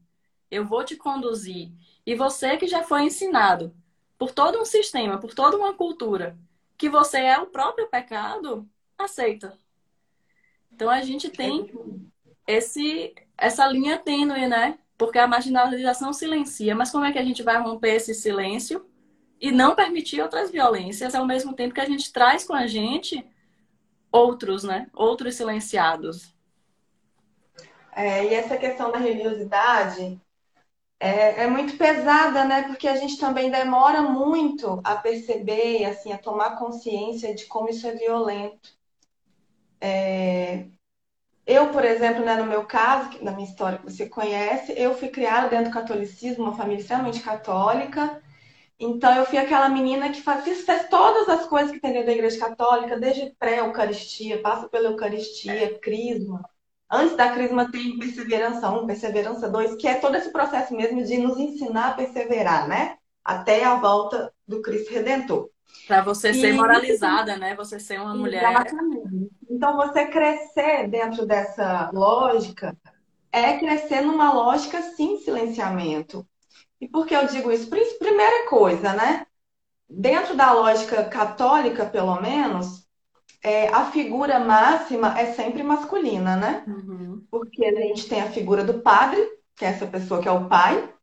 Eu 0.52 0.66
vou 0.66 0.84
te 0.84 0.96
conduzir. 0.96 1.72
E 2.06 2.16
você 2.16 2.58
que 2.58 2.68
já 2.68 2.84
foi 2.84 3.04
ensinado 3.04 3.74
por 4.18 4.32
todo 4.32 4.60
um 4.60 4.66
sistema, 4.66 5.18
por 5.20 5.34
toda 5.34 5.58
uma 5.58 5.74
cultura, 5.74 6.38
que 6.84 6.90
você 6.90 7.18
é 7.18 7.40
o 7.40 7.46
próprio 7.46 7.88
pecado, 7.88 8.68
aceita. 8.98 9.58
Então 10.70 10.90
a 10.90 11.02
gente 11.02 11.30
tem 11.30 11.72
esse, 12.46 13.16
essa 13.38 13.66
linha 13.68 13.98
tênue, 13.98 14.50
né? 14.50 14.78
Porque 14.98 15.18
a 15.18 15.26
marginalização 15.26 16.12
silencia, 16.12 16.76
mas 16.76 16.92
como 16.92 17.06
é 17.06 17.14
que 17.14 17.18
a 17.18 17.24
gente 17.24 17.42
vai 17.42 17.58
romper 17.58 17.96
esse 17.96 18.14
silêncio 18.14 18.86
e 19.40 19.50
não 19.50 19.76
permitir 19.76 20.22
outras 20.22 20.52
violências 20.52 21.16
ao 21.16 21.26
mesmo 21.26 21.54
tempo 21.54 21.74
que 21.74 21.80
a 21.80 21.86
gente 21.86 22.12
traz 22.12 22.44
com 22.44 22.54
a 22.54 22.68
gente 22.68 23.26
outros, 24.12 24.66
né? 24.66 24.90
Outros 24.94 25.36
silenciados. 25.36 26.36
É, 27.96 28.26
e 28.26 28.34
essa 28.34 28.58
questão 28.58 28.92
da 28.92 28.98
religiosidade 28.98 30.20
é, 31.04 31.44
é, 31.44 31.48
muito 31.48 31.78
pesada, 31.78 32.46
né? 32.46 32.64
Porque 32.64 32.88
a 32.88 32.96
gente 32.96 33.18
também 33.18 33.52
demora 33.52 34.02
muito 34.02 34.80
a 34.86 34.96
perceber, 34.96 35.84
assim, 35.86 36.14
a 36.14 36.18
tomar 36.18 36.58
consciência 36.58 37.36
de 37.36 37.46
como 37.46 37.70
isso 37.70 37.86
é 37.86 37.94
violento. 37.94 38.70
É... 39.82 40.66
Eu, 41.46 41.72
por 41.72 41.86
exemplo, 41.86 42.24
né, 42.26 42.38
no 42.38 42.46
meu 42.46 42.66
caso, 42.66 43.24
na 43.24 43.32
minha 43.34 43.48
história 43.48 43.80
que 43.80 43.86
você 43.92 44.08
conhece, 44.10 44.74
eu 44.78 44.96
fui 44.96 45.10
criada 45.10 45.50
dentro 45.50 45.72
do 45.72 45.74
catolicismo, 45.74 46.46
uma 46.46 46.56
família 46.58 46.82
extremamente 46.82 47.22
católica. 47.22 48.22
Então, 48.80 49.14
eu 49.16 49.26
fui 49.26 49.38
aquela 49.40 49.70
menina 49.70 50.12
que 50.12 50.22
fazia 50.22 50.56
fez 50.56 50.90
todas 50.90 51.30
as 51.30 51.48
coisas 51.48 51.72
que 51.72 51.82
tem 51.82 51.94
dentro 51.94 52.08
da 52.08 52.14
igreja 52.14 52.40
católica, 52.40 53.00
desde 53.00 53.32
pré-eucaristia, 53.40 54.42
passa 54.42 54.70
pela 54.70 54.90
eucaristia, 54.90 55.80
crisma. 55.80 56.44
Antes 56.96 57.18
da 57.18 57.32
crisma 57.32 57.72
tem 57.72 57.98
perseverança 57.98 58.70
1, 58.70 58.86
perseverança 58.86 59.50
2, 59.50 59.78
que 59.78 59.88
é 59.88 59.96
todo 59.96 60.16
esse 60.16 60.32
processo 60.32 60.76
mesmo 60.76 61.04
de 61.04 61.18
nos 61.18 61.40
ensinar 61.40 61.88
a 61.88 61.94
perseverar, 61.94 62.68
né? 62.68 62.98
Até 63.26 63.64
a 63.64 63.74
volta 63.74 64.32
do 64.48 64.62
Cristo 64.62 64.94
Redentor. 64.94 65.50
Para 65.88 66.04
você 66.04 66.30
e... 66.30 66.34
ser 66.36 66.54
moralizada, 66.54 67.36
né? 67.36 67.56
Você 67.56 67.80
ser 67.80 68.00
uma 68.00 68.14
mulher. 68.14 68.44
Exatamente. 68.44 69.32
Então, 69.50 69.76
você 69.76 70.06
crescer 70.06 70.88
dentro 70.88 71.26
dessa 71.26 71.90
lógica 71.92 72.78
é 73.32 73.58
crescer 73.58 74.02
numa 74.02 74.32
lógica 74.32 74.80
sim 74.84 75.18
silenciamento. 75.18 76.24
E 76.80 76.88
por 76.88 77.08
que 77.08 77.16
eu 77.16 77.26
digo 77.26 77.52
isso? 77.52 77.72
Primeira 77.98 78.48
coisa, 78.48 78.94
né? 78.94 79.26
Dentro 79.90 80.36
da 80.36 80.54
lógica 80.54 81.04
católica, 81.06 81.88
pelo 81.88 82.22
menos, 82.22 82.83
é, 83.44 83.68
a 83.68 83.92
figura 83.92 84.40
máxima 84.40 85.20
é 85.20 85.34
sempre 85.34 85.62
masculina, 85.64 86.36
né? 86.38 86.64
Uhum. 86.66 87.26
Porque 87.30 87.66
a 87.66 87.76
gente 87.76 88.08
tem 88.08 88.22
a 88.22 88.32
figura 88.32 88.64
do 88.64 88.80
padre, 88.82 89.22
que 89.56 89.66
é 89.66 89.68
essa 89.68 89.86
pessoa 89.86 90.22
que 90.22 90.28
é 90.28 90.32
o 90.32 90.48
pai, 90.48 90.94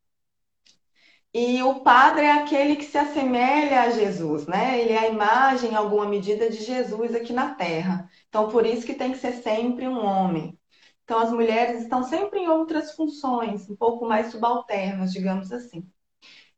e 1.32 1.62
o 1.62 1.80
padre 1.80 2.24
é 2.24 2.32
aquele 2.32 2.74
que 2.74 2.84
se 2.84 2.98
assemelha 2.98 3.82
a 3.82 3.90
Jesus, 3.90 4.46
né? 4.46 4.80
Ele 4.80 4.92
é 4.92 4.98
a 4.98 5.08
imagem, 5.08 5.72
em 5.72 5.76
alguma 5.76 6.06
medida, 6.06 6.50
de 6.50 6.56
Jesus 6.64 7.14
aqui 7.14 7.32
na 7.32 7.54
Terra. 7.54 8.10
Então, 8.28 8.48
por 8.50 8.66
isso 8.66 8.84
que 8.84 8.94
tem 8.94 9.12
que 9.12 9.18
ser 9.18 9.34
sempre 9.34 9.86
um 9.86 10.04
homem. 10.04 10.58
Então, 11.04 11.20
as 11.20 11.30
mulheres 11.30 11.82
estão 11.82 12.02
sempre 12.02 12.40
em 12.40 12.48
outras 12.48 12.94
funções, 12.96 13.68
um 13.70 13.76
pouco 13.76 14.06
mais 14.06 14.32
subalternas, 14.32 15.12
digamos 15.12 15.52
assim. 15.52 15.88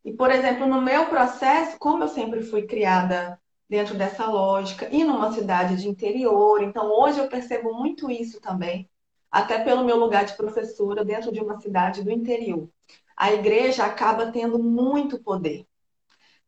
E, 0.05 0.13
por 0.13 0.31
exemplo, 0.31 0.67
no 0.67 0.81
meu 0.81 1.07
processo, 1.07 1.79
como 1.79 2.05
eu 2.05 2.09
sempre 2.09 2.43
fui 2.43 2.63
criada 2.63 3.39
dentro 3.73 3.95
dessa 3.95 4.27
lógica 4.27 4.87
e 4.93 5.03
numa 5.03 5.33
cidade 5.33 5.77
de 5.77 5.89
interior. 5.89 6.63
Então, 6.63 6.93
hoje 6.93 7.19
eu 7.19 7.27
percebo 7.27 7.73
muito 7.73 8.11
isso 8.11 8.39
também, 8.39 8.87
até 9.31 9.65
pelo 9.65 9.83
meu 9.83 9.97
lugar 9.97 10.27
de 10.27 10.37
professora 10.37 11.03
dentro 11.03 11.33
de 11.33 11.41
uma 11.41 11.59
cidade 11.59 12.05
do 12.05 12.11
interior. 12.11 12.69
A 13.17 13.33
igreja 13.33 13.87
acaba 13.87 14.31
tendo 14.31 14.59
muito 14.59 15.19
poder, 15.23 15.67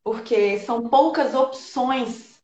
porque 0.02 0.58
são 0.58 0.86
poucas 0.86 1.34
opções 1.34 2.42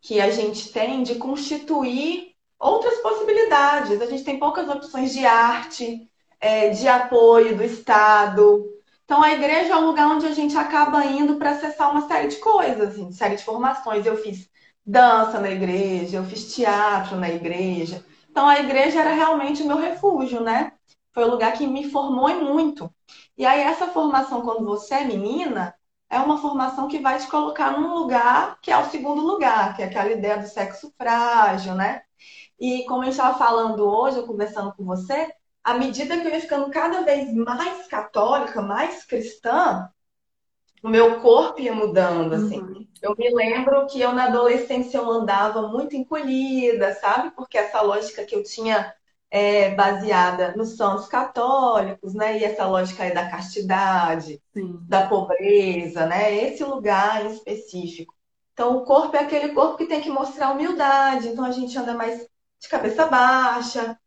que 0.00 0.20
a 0.20 0.30
gente 0.30 0.70
tem 0.70 1.02
de 1.02 1.16
constituir 1.16 2.36
outras 2.56 3.00
possibilidades. 3.00 4.00
A 4.00 4.06
gente 4.06 4.22
tem 4.22 4.38
poucas 4.38 4.68
opções 4.68 5.12
de 5.12 5.26
arte, 5.26 6.08
é, 6.38 6.68
de 6.68 6.86
apoio 6.86 7.56
do 7.56 7.64
Estado, 7.64 8.64
então, 9.04 9.22
a 9.22 9.32
igreja 9.32 9.74
é 9.74 9.76
um 9.76 9.86
lugar 9.86 10.08
onde 10.08 10.26
a 10.26 10.32
gente 10.32 10.56
acaba 10.56 11.04
indo 11.04 11.36
para 11.36 11.50
acessar 11.50 11.90
uma 11.90 12.08
série 12.08 12.28
de 12.28 12.36
coisas, 12.36 12.90
assim, 12.90 13.12
série 13.12 13.36
de 13.36 13.44
formações. 13.44 14.06
Eu 14.06 14.16
fiz 14.16 14.48
dança 14.84 15.38
na 15.38 15.50
igreja, 15.50 16.16
eu 16.16 16.24
fiz 16.24 16.54
teatro 16.54 17.16
na 17.16 17.28
igreja. 17.28 18.04
Então, 18.30 18.48
a 18.48 18.58
igreja 18.60 19.00
era 19.00 19.12
realmente 19.12 19.62
o 19.62 19.66
meu 19.66 19.76
refúgio, 19.76 20.40
né? 20.40 20.72
Foi 21.12 21.24
o 21.24 21.30
lugar 21.30 21.52
que 21.52 21.66
me 21.66 21.90
formou 21.90 22.28
muito. 22.42 22.92
E 23.36 23.44
aí, 23.44 23.60
essa 23.60 23.88
formação, 23.88 24.42
quando 24.42 24.64
você 24.64 24.94
é 24.94 25.04
menina, 25.04 25.74
é 26.08 26.18
uma 26.18 26.38
formação 26.38 26.88
que 26.88 26.98
vai 26.98 27.18
te 27.18 27.26
colocar 27.28 27.72
num 27.72 27.94
lugar 27.94 28.58
que 28.62 28.70
é 28.70 28.78
o 28.78 28.88
segundo 28.90 29.20
lugar, 29.22 29.76
que 29.76 29.82
é 29.82 29.86
aquela 29.86 30.10
ideia 30.10 30.38
do 30.38 30.48
sexo 30.48 30.92
frágil, 30.96 31.74
né? 31.74 32.02
E 32.58 32.84
como 32.86 33.04
eu 33.04 33.10
estava 33.10 33.36
falando 33.38 33.86
hoje, 33.86 34.18
eu 34.18 34.26
conversando 34.26 34.72
com 34.74 34.84
você, 34.84 35.32
à 35.64 35.74
medida 35.74 36.20
que 36.20 36.26
eu 36.26 36.30
ia 36.30 36.40
ficando 36.40 36.70
cada 36.70 37.00
vez 37.00 37.32
mais 37.34 37.88
católica, 37.88 38.60
mais 38.60 39.04
cristã, 39.04 39.88
o 40.82 40.88
meu 40.88 41.20
corpo 41.22 41.60
ia 41.60 41.74
mudando, 41.74 42.34
assim. 42.34 42.60
Uhum. 42.60 42.86
Eu 43.00 43.16
me 43.16 43.34
lembro 43.34 43.86
que 43.86 44.00
eu 44.00 44.12
na 44.12 44.24
adolescência 44.24 44.98
eu 44.98 45.10
andava 45.10 45.66
muito 45.66 45.96
encolhida, 45.96 46.94
sabe? 46.94 47.30
Porque 47.30 47.56
essa 47.56 47.80
lógica 47.80 48.24
que 48.24 48.36
eu 48.36 48.42
tinha 48.42 48.94
é, 49.30 49.74
baseada 49.74 50.54
nos 50.54 50.76
santos 50.76 51.06
católicos, 51.06 52.12
né? 52.14 52.38
E 52.38 52.44
essa 52.44 52.66
lógica 52.66 53.02
aí 53.02 53.14
da 53.14 53.30
castidade, 53.30 54.42
Sim. 54.52 54.78
da 54.86 55.06
pobreza, 55.06 56.06
né? 56.06 56.34
Esse 56.34 56.62
lugar 56.62 57.24
em 57.24 57.32
específico. 57.32 58.14
Então, 58.52 58.76
o 58.76 58.84
corpo 58.84 59.16
é 59.16 59.20
aquele 59.20 59.54
corpo 59.54 59.78
que 59.78 59.86
tem 59.86 60.00
que 60.00 60.10
mostrar 60.10 60.52
humildade. 60.52 61.28
Então, 61.28 61.44
a 61.44 61.50
gente 61.50 61.76
anda 61.76 61.94
mais 61.94 62.28
de 62.60 62.68
cabeça 62.68 63.06
baixa, 63.06 63.98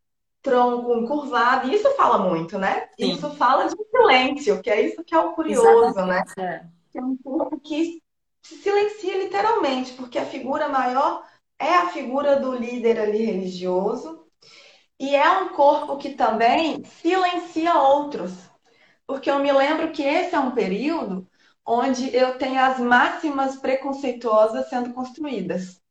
tronco 0.42 0.96
encurvado, 0.96 1.68
e 1.68 1.76
isso 1.76 1.90
fala 1.96 2.18
muito, 2.18 2.58
né? 2.58 2.88
Sim. 3.00 3.14
Isso 3.14 3.30
fala 3.32 3.66
de 3.66 3.76
silêncio, 3.92 4.62
que 4.62 4.70
é 4.70 4.82
isso 4.82 5.04
que 5.04 5.14
é 5.14 5.20
o 5.20 5.34
curioso, 5.34 5.66
né? 6.06 6.24
Exatamente. 6.24 6.34
né? 6.38 6.72
É. 6.94 6.98
é 6.98 7.02
um 7.02 7.18
corpo 7.18 7.60
que 7.60 8.02
se 8.42 8.56
silencia 8.58 9.18
literalmente, 9.18 9.94
porque 9.94 10.18
a 10.18 10.26
figura 10.26 10.70
maior 10.70 11.24
é 11.60 11.74
a 11.74 11.90
figura 11.90 12.40
do 12.40 12.56
líder 12.56 13.00
ali 13.00 13.26
religioso, 13.26 14.26
e 15.00 15.16
é 15.16 15.30
um 15.30 15.50
corpo 15.50 15.98
que 15.98 16.12
também 16.12 16.84
silencia 16.84 17.76
outros. 17.76 18.32
Porque 19.06 19.30
eu 19.30 19.40
me 19.40 19.52
lembro 19.52 19.92
que 19.92 20.04
esse 20.04 20.34
é 20.36 20.40
um 20.40 20.52
período 20.52 21.28
onde 21.66 22.16
eu 22.16 22.38
tenho 22.38 22.60
as 22.60 22.80
máximas 22.80 23.58
preconceituosas 23.58 24.70
sendo 24.70 24.94
construídas. 24.94 25.82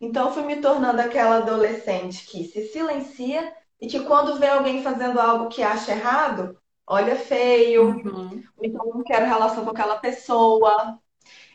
Então, 0.00 0.28
eu 0.28 0.34
fui 0.34 0.42
me 0.44 0.56
tornando 0.56 1.00
aquela 1.00 1.38
adolescente 1.38 2.26
que 2.26 2.44
se 2.44 2.68
silencia 2.68 3.52
e 3.80 3.86
que 3.86 4.00
quando 4.00 4.38
vê 4.38 4.48
alguém 4.48 4.82
fazendo 4.82 5.20
algo 5.20 5.48
que 5.48 5.62
acha 5.62 5.92
errado, 5.92 6.58
olha 6.86 7.16
feio, 7.16 7.90
uhum. 7.90 8.42
então 8.62 8.84
não 8.86 9.02
quero 9.04 9.26
relação 9.26 9.64
com 9.64 9.70
aquela 9.70 9.98
pessoa. 9.98 10.98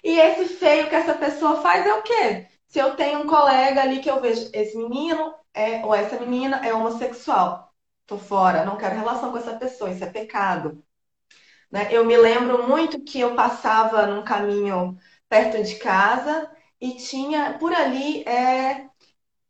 E 0.03 0.19
esse 0.19 0.55
feio 0.55 0.89
que 0.89 0.95
essa 0.95 1.13
pessoa 1.13 1.61
faz 1.61 1.85
é 1.85 1.93
o 1.93 2.03
quê? 2.03 2.47
Se 2.67 2.79
eu 2.79 2.95
tenho 2.95 3.19
um 3.19 3.27
colega 3.27 3.81
ali 3.81 3.99
que 3.99 4.09
eu 4.09 4.21
vejo, 4.21 4.49
esse 4.53 4.77
menino 4.77 5.33
é, 5.53 5.85
ou 5.85 5.93
essa 5.93 6.19
menina 6.19 6.57
é 6.65 6.73
homossexual, 6.73 7.73
tô 8.05 8.17
fora, 8.17 8.65
não 8.65 8.77
quero 8.77 8.95
relação 8.95 9.31
com 9.31 9.37
essa 9.37 9.55
pessoa, 9.55 9.91
isso 9.91 10.03
é 10.03 10.09
pecado. 10.09 10.83
Né? 11.71 11.87
Eu 11.91 12.05
me 12.05 12.15
lembro 12.17 12.67
muito 12.67 13.03
que 13.03 13.19
eu 13.19 13.35
passava 13.35 14.05
num 14.07 14.23
caminho 14.23 14.97
perto 15.27 15.63
de 15.63 15.75
casa 15.75 16.49
e 16.79 16.95
tinha 16.97 17.57
por 17.59 17.73
ali 17.73 18.23
é, 18.23 18.89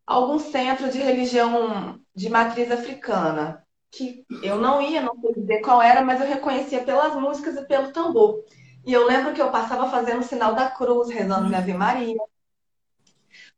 algum 0.06 0.40
centro 0.40 0.90
de 0.90 0.98
religião 1.00 2.00
de 2.16 2.30
matriz 2.30 2.72
africana, 2.72 3.66
que 3.92 4.26
eu 4.42 4.58
não 4.58 4.82
ia, 4.82 5.02
não 5.02 5.16
sei 5.20 5.34
dizer 5.34 5.62
qual 5.62 5.82
era, 5.82 6.02
mas 6.02 6.20
eu 6.20 6.28
reconhecia 6.28 6.84
pelas 6.84 7.16
músicas 7.16 7.56
e 7.56 7.66
pelo 7.66 7.92
tambor. 7.92 8.44
E 8.86 8.92
eu 8.92 9.06
lembro 9.06 9.34
que 9.34 9.42
eu 9.42 9.52
passava 9.52 9.90
fazendo 9.90 10.20
o 10.20 10.24
sinal 10.24 10.56
da 10.56 10.70
cruz, 10.70 11.10
rezando 11.10 11.48
minha 11.48 11.60
Ave 11.60 11.74
Maria. 11.74 12.20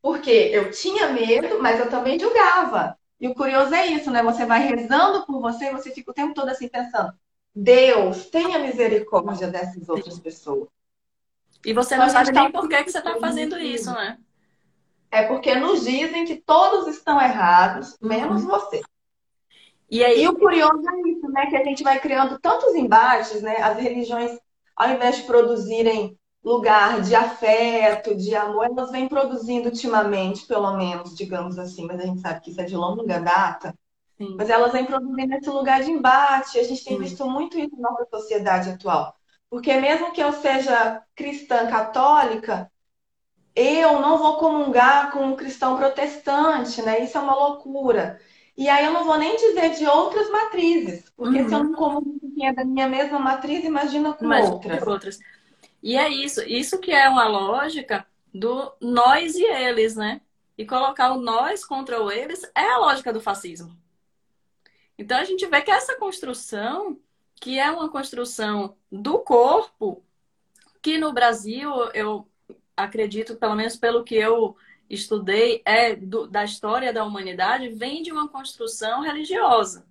Porque 0.01 0.29
eu 0.29 0.71
tinha 0.71 1.09
medo, 1.09 1.61
mas 1.61 1.79
eu 1.79 1.89
também 1.89 2.19
julgava. 2.19 2.97
E 3.19 3.27
o 3.27 3.33
curioso 3.33 3.73
é 3.73 3.87
isso, 3.87 4.11
né? 4.11 4.21
Você 4.21 4.45
vai 4.45 4.67
rezando 4.67 5.25
por 5.25 5.41
você 5.41 5.65
e 5.65 5.71
você 5.71 5.89
fica 5.89 6.11
o 6.11 6.13
tempo 6.13 6.33
todo 6.33 6.49
assim 6.49 6.67
pensando: 6.67 7.13
Deus, 7.55 8.29
tenha 8.29 8.59
misericórdia 8.59 9.47
dessas 9.47 9.87
outras 9.89 10.19
pessoas. 10.19 10.67
E 11.65 11.73
você 11.73 11.97
não 11.97 12.09
sabe 12.09 12.31
nem 12.31 12.51
por 12.51 12.69
que, 12.69 12.83
que 12.83 12.91
você 12.91 12.99
está 12.99 13.17
fazendo 13.17 13.57
isso, 13.57 13.91
né? 13.91 14.19
É 15.11 15.23
porque 15.23 15.55
nos 15.55 15.85
dizem 15.85 16.25
que 16.25 16.35
todos 16.35 16.87
estão 16.87 17.21
errados, 17.21 17.97
menos 18.01 18.43
uhum. 18.43 18.49
você. 18.49 18.81
E, 19.89 20.03
aí... 20.03 20.23
e 20.23 20.27
o 20.27 20.37
curioso 20.37 20.83
é 20.89 21.09
isso, 21.09 21.27
né? 21.29 21.45
Que 21.47 21.57
a 21.57 21.63
gente 21.63 21.83
vai 21.83 21.99
criando 21.99 22.39
tantos 22.39 22.73
embates, 22.75 23.41
né? 23.41 23.57
As 23.61 23.77
religiões, 23.77 24.37
ao 24.75 24.89
invés 24.89 25.17
de 25.17 25.23
produzirem 25.23 26.17
lugar 26.43 27.01
de 27.01 27.15
afeto, 27.15 28.15
de 28.15 28.35
amor, 28.35 28.65
elas 28.65 28.91
vêm 28.91 29.07
produzindo 29.07 29.69
ultimamente, 29.69 30.45
pelo 30.45 30.77
menos, 30.77 31.15
digamos 31.15 31.57
assim, 31.57 31.87
mas 31.87 31.99
a 31.99 32.05
gente 32.05 32.21
sabe 32.21 32.41
que 32.41 32.51
isso 32.51 32.61
é 32.61 32.65
de 32.65 32.75
longa 32.75 33.19
data. 33.19 33.73
Sim. 34.17 34.35
Mas 34.37 34.49
elas 34.49 34.71
vêm 34.71 34.85
produzindo 34.85 35.33
esse 35.33 35.49
lugar 35.49 35.81
de 35.81 35.91
embate. 35.91 36.59
A 36.59 36.63
gente 36.63 36.83
tem 36.83 36.97
Sim. 36.97 37.03
visto 37.03 37.29
muito 37.29 37.57
isso 37.57 37.75
na 37.77 37.89
nossa 37.91 38.07
sociedade 38.11 38.69
atual. 38.69 39.15
Porque 39.49 39.73
mesmo 39.79 40.11
que 40.11 40.21
eu 40.21 40.31
seja 40.33 41.01
cristã 41.15 41.67
católica, 41.67 42.71
eu 43.55 43.99
não 43.99 44.17
vou 44.17 44.37
comungar 44.37 45.11
com 45.11 45.25
um 45.27 45.35
cristão 45.35 45.77
protestante, 45.77 46.81
né? 46.81 47.03
Isso 47.03 47.17
é 47.17 47.21
uma 47.21 47.35
loucura. 47.35 48.19
E 48.57 48.69
aí 48.69 48.85
eu 48.85 48.93
não 48.93 49.05
vou 49.05 49.17
nem 49.17 49.35
dizer 49.35 49.75
de 49.75 49.85
outras 49.85 50.29
matrizes, 50.29 51.09
porque 51.15 51.41
uhum. 51.41 51.49
se 51.49 51.55
eu 51.55 51.63
não 51.63 51.73
como 51.73 52.19
quem 52.19 52.47
é 52.47 52.53
da 52.53 52.63
minha 52.63 52.87
mesma 52.87 53.19
matriz, 53.19 53.63
imagina 53.63 54.13
com 54.13 54.25
Mas 54.25 54.49
outras. 54.49 54.87
outras. 54.87 55.19
E 55.83 55.97
é 55.97 56.09
isso, 56.09 56.41
isso 56.41 56.79
que 56.79 56.91
é 56.91 57.07
uma 57.09 57.27
lógica 57.27 58.05
do 58.33 58.73
nós 58.81 59.35
e 59.35 59.43
eles, 59.43 59.95
né? 59.95 60.21
E 60.57 60.65
colocar 60.65 61.13
o 61.13 61.21
nós 61.21 61.65
contra 61.65 62.01
o 62.01 62.11
eles 62.11 62.41
é 62.55 62.65
a 62.71 62.77
lógica 62.77 63.11
do 63.11 63.21
fascismo. 63.21 63.75
Então 64.97 65.17
a 65.17 65.25
gente 65.25 65.45
vê 65.47 65.61
que 65.61 65.71
essa 65.71 65.97
construção, 65.97 66.97
que 67.35 67.59
é 67.59 67.69
uma 67.69 67.89
construção 67.89 68.75
do 68.89 69.19
corpo, 69.19 70.01
que 70.81 70.97
no 70.97 71.11
Brasil 71.11 71.69
eu 71.93 72.27
acredito, 72.75 73.35
pelo 73.35 73.55
menos 73.55 73.75
pelo 73.75 74.03
que 74.03 74.15
eu 74.15 74.55
estudei, 74.89 75.61
é 75.65 75.95
do, 75.95 76.27
da 76.27 76.43
história 76.43 76.93
da 76.93 77.03
humanidade, 77.03 77.69
vem 77.69 78.03
de 78.03 78.11
uma 78.11 78.27
construção 78.27 79.01
religiosa, 79.01 79.85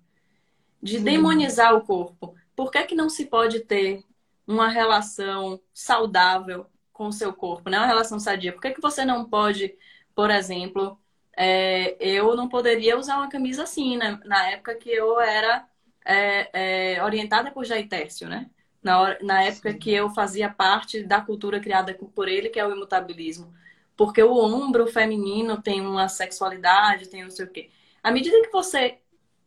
de 0.81 0.97
Sim. 0.97 1.03
demonizar 1.03 1.75
o 1.75 1.81
corpo. 1.81 2.35
Por 2.55 2.71
que, 2.71 2.83
que 2.83 2.95
não 2.95 3.09
se 3.09 3.25
pode 3.25 3.61
ter 3.61 4.03
uma 4.47 4.69
relação 4.69 5.59
saudável 5.73 6.67
com 6.93 7.07
o 7.07 7.13
seu 7.13 7.33
corpo, 7.33 7.69
né? 7.69 7.77
uma 7.77 7.87
relação 7.87 8.19
sadia? 8.19 8.53
Por 8.53 8.61
que, 8.61 8.71
que 8.71 8.81
você 8.81 9.03
não 9.03 9.25
pode, 9.25 9.75
por 10.13 10.29
exemplo, 10.31 10.97
é, 11.35 11.97
eu 11.99 12.35
não 12.35 12.47
poderia 12.47 12.97
usar 12.97 13.17
uma 13.17 13.29
camisa 13.29 13.63
assim, 13.63 13.97
né? 13.97 14.19
na 14.23 14.49
época 14.51 14.75
que 14.75 14.89
eu 14.89 15.19
era 15.19 15.67
é, 16.05 16.93
é, 16.95 17.03
orientada 17.03 17.51
por 17.51 17.65
Jair 17.65 17.89
Tércio, 17.89 18.29
né? 18.29 18.49
Na, 18.85 19.01
hora, 19.01 19.17
na 19.23 19.41
época 19.41 19.71
Sim. 19.71 19.79
que 19.79 19.91
eu 19.91 20.11
fazia 20.11 20.47
parte 20.47 21.01
da 21.01 21.19
cultura 21.19 21.59
criada 21.59 21.91
por 22.13 22.27
ele, 22.27 22.49
que 22.49 22.59
é 22.59 22.67
o 22.67 22.71
imutabilismo. 22.71 23.51
Porque 23.97 24.21
o 24.21 24.37
ombro 24.37 24.85
feminino 24.85 25.59
tem 25.59 25.81
uma 25.81 26.07
sexualidade, 26.07 27.09
tem 27.09 27.23
não 27.23 27.31
sei 27.31 27.45
o 27.45 27.49
quê. 27.49 27.71
À 28.03 28.11
medida 28.11 28.39
que 28.43 28.51
você 28.51 28.99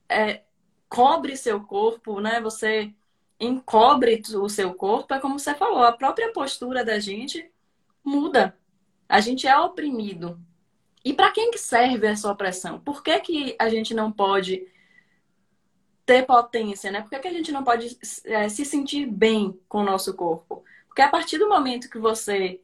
é, 0.09 0.43
cobre 0.89 1.37
seu 1.37 1.61
corpo, 1.61 2.19
né? 2.19 2.41
Você 2.41 2.93
encobre 3.39 4.21
o 4.35 4.49
seu 4.49 4.75
corpo, 4.75 5.15
é 5.15 5.21
como 5.21 5.39
você 5.39 5.55
falou, 5.55 5.85
a 5.85 5.93
própria 5.93 6.33
postura 6.33 6.85
da 6.85 6.99
gente 6.99 7.49
muda. 8.03 8.59
A 9.09 9.21
gente 9.21 9.47
é 9.47 9.57
oprimido. 9.57 10.37
E 11.05 11.15
para 11.15 11.31
quem 11.31 11.53
que 11.53 11.59
serve 11.59 12.09
essa 12.09 12.29
opressão? 12.29 12.81
Por 12.81 13.05
que, 13.05 13.21
que 13.21 13.57
a 13.57 13.69
gente 13.69 13.95
não 13.95 14.11
pode 14.11 14.67
ter 16.09 16.25
potência, 16.25 16.91
né? 16.91 17.03
Por 17.03 17.11
que, 17.11 17.19
que 17.19 17.29
a 17.29 17.33
gente 17.33 17.53
não 17.53 17.63
pode 17.63 17.99
é, 18.25 18.49
se 18.49 18.65
sentir 18.65 19.05
bem 19.05 19.61
com 19.69 19.83
o 19.83 19.85
nosso 19.85 20.15
corpo? 20.15 20.65
Porque 20.87 21.03
a 21.03 21.09
partir 21.11 21.37
do 21.37 21.51
momento 21.51 21.91
que 21.91 21.99
você 21.99 22.63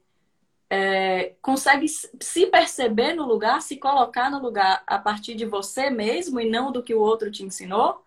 é, 0.70 1.34
consegue 1.42 1.86
se 1.86 2.46
perceber 2.46 3.12
no 3.12 3.26
lugar, 3.26 3.60
se 3.60 3.76
colocar 3.76 4.30
no 4.30 4.40
lugar 4.40 4.82
a 4.86 4.98
partir 4.98 5.34
de 5.34 5.44
você 5.44 5.90
mesmo 5.90 6.40
e 6.40 6.48
não 6.48 6.72
do 6.72 6.82
que 6.82 6.94
o 6.94 7.00
outro 7.00 7.30
te 7.30 7.44
ensinou, 7.44 8.02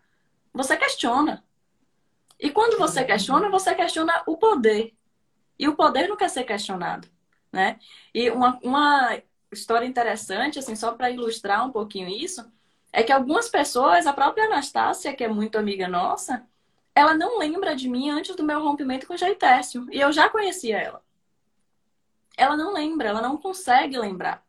você 0.52 0.76
questiona. 0.76 1.44
E 2.40 2.50
quando 2.50 2.80
você 2.80 3.04
questiona, 3.04 3.48
você 3.48 3.76
questiona 3.76 4.24
o 4.26 4.38
poder. 4.38 4.96
E 5.60 5.68
o 5.68 5.76
poder 5.76 6.08
não 6.08 6.18
quer 6.18 6.32
ser 6.32 6.46
questionado, 6.46 7.08
né? 7.52 7.80
E 8.12 8.32
uma, 8.32 8.58
uma 8.64 9.22
história 9.52 9.86
interessante, 9.86 10.58
assim, 10.58 10.76
só 10.76 10.94
para 10.94 11.12
ilustrar 11.12 11.64
um 11.64 11.72
pouquinho 11.72 12.10
isso, 12.10 12.44
é 12.98 13.04
que 13.04 13.12
algumas 13.12 13.48
pessoas, 13.48 14.08
a 14.08 14.12
própria 14.12 14.46
Anastácia, 14.46 15.14
que 15.14 15.24
é 15.24 15.28
muito 15.28 15.56
amiga 15.56 15.88
nossa, 15.88 16.44
ela 16.96 17.14
não 17.14 17.38
lembra 17.38 17.76
de 17.76 17.88
mim 17.88 18.10
antes 18.10 18.36
do 18.36 18.44
meu 18.44 18.60
rompimento 18.60 19.06
com 19.06 19.14
o 19.14 19.18
Jaitécio. 19.18 19.86
E 19.92 20.00
eu 20.00 20.12
já 20.12 20.32
conhecia 20.32 20.80
ela. 20.80 21.04
Ela 22.36 22.58
não 22.58 22.74
lembra, 22.74 23.10
ela 23.10 23.22
não 23.22 23.38
consegue 23.38 24.00
lembrar. 24.00 24.44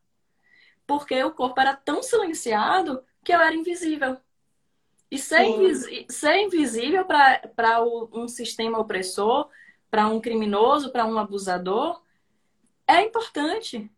Porque 0.87 1.23
o 1.23 1.31
corpo 1.31 1.61
era 1.61 1.77
tão 1.77 2.03
silenciado 2.03 3.05
que 3.23 3.35
eu 3.35 3.39
era 3.39 3.55
invisível. 3.55 4.17
E 5.11 5.19
ser, 5.19 5.45
invis 5.45 6.07
ser 6.09 6.39
invisível 6.39 7.05
para 7.05 7.85
um 7.85 8.27
sistema 8.27 8.79
opressor, 8.79 9.51
para 9.91 10.09
um 10.09 10.23
criminoso, 10.23 10.91
para 10.91 11.05
um 11.05 11.19
abusador, 11.19 12.01
é 12.87 13.03
importante. 13.03 13.91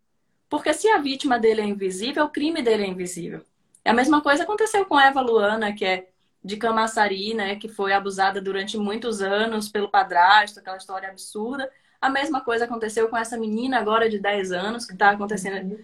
Porque 0.49 0.73
se 0.73 0.89
a 0.89 0.97
vítima 0.97 1.39
dele 1.39 1.61
é 1.61 1.65
invisível, 1.65 2.25
o 2.25 2.29
crime 2.29 2.61
dele 2.61 2.83
é 2.83 2.87
invisível. 2.87 3.45
A 3.83 3.93
mesma 3.93 4.21
coisa 4.21 4.43
aconteceu 4.43 4.85
com 4.85 4.99
Eva 4.99 5.21
Luana, 5.21 5.73
que 5.73 5.85
é 5.85 6.07
de 6.43 6.57
Camaçari, 6.57 7.33
né, 7.33 7.55
que 7.55 7.67
foi 7.67 7.93
abusada 7.93 8.41
durante 8.41 8.77
muitos 8.77 9.21
anos 9.21 9.69
pelo 9.69 9.89
padrasto, 9.89 10.59
aquela 10.59 10.77
história 10.77 11.09
absurda. 11.09 11.69
A 11.99 12.09
mesma 12.09 12.41
coisa 12.41 12.65
aconteceu 12.65 13.09
com 13.09 13.17
essa 13.17 13.37
menina 13.37 13.77
agora 13.77 14.09
de 14.09 14.19
10 14.19 14.51
anos, 14.51 14.85
que 14.85 14.93
está 14.93 15.11
acontecendo. 15.11 15.79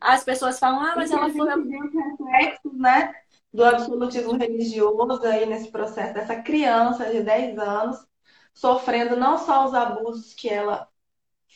As 0.00 0.22
pessoas 0.22 0.58
falam, 0.58 0.80
ah, 0.80 0.94
mas 0.94 1.10
ela 1.10 1.30
foi. 1.30 1.48
reflexos, 1.48 2.74
né? 2.74 3.14
do 3.54 3.64
absolutismo 3.64 4.36
religioso 4.36 5.24
aí 5.24 5.46
nesse 5.46 5.70
processo 5.70 6.12
dessa 6.12 6.42
criança 6.42 7.08
de 7.08 7.22
10 7.22 7.56
anos 7.56 8.04
sofrendo 8.52 9.16
não 9.16 9.38
só 9.38 9.64
os 9.64 9.74
abusos 9.74 10.34
que 10.34 10.48
ela 10.48 10.88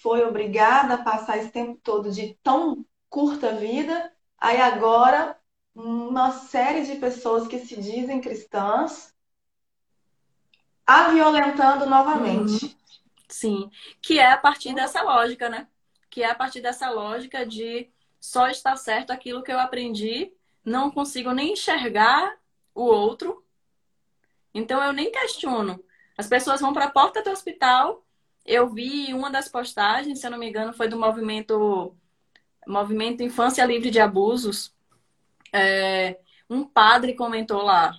foi 0.00 0.24
obrigada 0.24 0.94
a 0.94 1.02
passar 1.02 1.38
esse 1.38 1.50
tempo 1.50 1.78
todo 1.82 2.12
de 2.12 2.38
tão 2.40 2.84
curta 3.08 3.52
vida, 3.52 4.12
aí 4.38 4.60
agora 4.60 5.36
uma 5.78 6.32
série 6.32 6.84
de 6.84 6.96
pessoas 6.96 7.46
que 7.46 7.58
se 7.60 7.80
dizem 7.80 8.20
cristãs 8.20 9.14
a 10.84 11.10
violentando 11.10 11.86
novamente. 11.86 12.64
Uhum. 12.64 12.74
Sim, 13.28 13.70
que 14.02 14.18
é 14.18 14.32
a 14.32 14.36
partir 14.36 14.74
dessa 14.74 15.02
lógica, 15.02 15.48
né? 15.48 15.68
Que 16.10 16.22
é 16.24 16.30
a 16.30 16.34
partir 16.34 16.60
dessa 16.60 16.90
lógica 16.90 17.46
de 17.46 17.88
só 18.18 18.48
está 18.48 18.74
certo 18.74 19.12
aquilo 19.12 19.42
que 19.42 19.52
eu 19.52 19.60
aprendi 19.60 20.32
não 20.64 20.90
consigo 20.90 21.32
nem 21.32 21.52
enxergar 21.52 22.36
o 22.74 22.82
outro. 22.82 23.44
Então 24.52 24.82
eu 24.82 24.92
nem 24.92 25.12
questiono. 25.12 25.82
As 26.16 26.26
pessoas 26.26 26.60
vão 26.60 26.72
para 26.72 26.86
a 26.86 26.90
porta 26.90 27.22
do 27.22 27.30
hospital. 27.30 28.04
Eu 28.44 28.68
vi 28.68 29.14
uma 29.14 29.30
das 29.30 29.48
postagens, 29.48 30.18
se 30.18 30.26
eu 30.26 30.30
não 30.30 30.38
me 30.38 30.48
engano, 30.48 30.72
foi 30.72 30.88
do 30.88 30.98
movimento 30.98 31.96
Movimento 32.66 33.22
Infância 33.22 33.64
Livre 33.64 33.90
de 33.90 34.00
Abusos. 34.00 34.76
É, 35.52 36.18
um 36.48 36.64
padre 36.64 37.14
comentou 37.14 37.62
lá, 37.62 37.92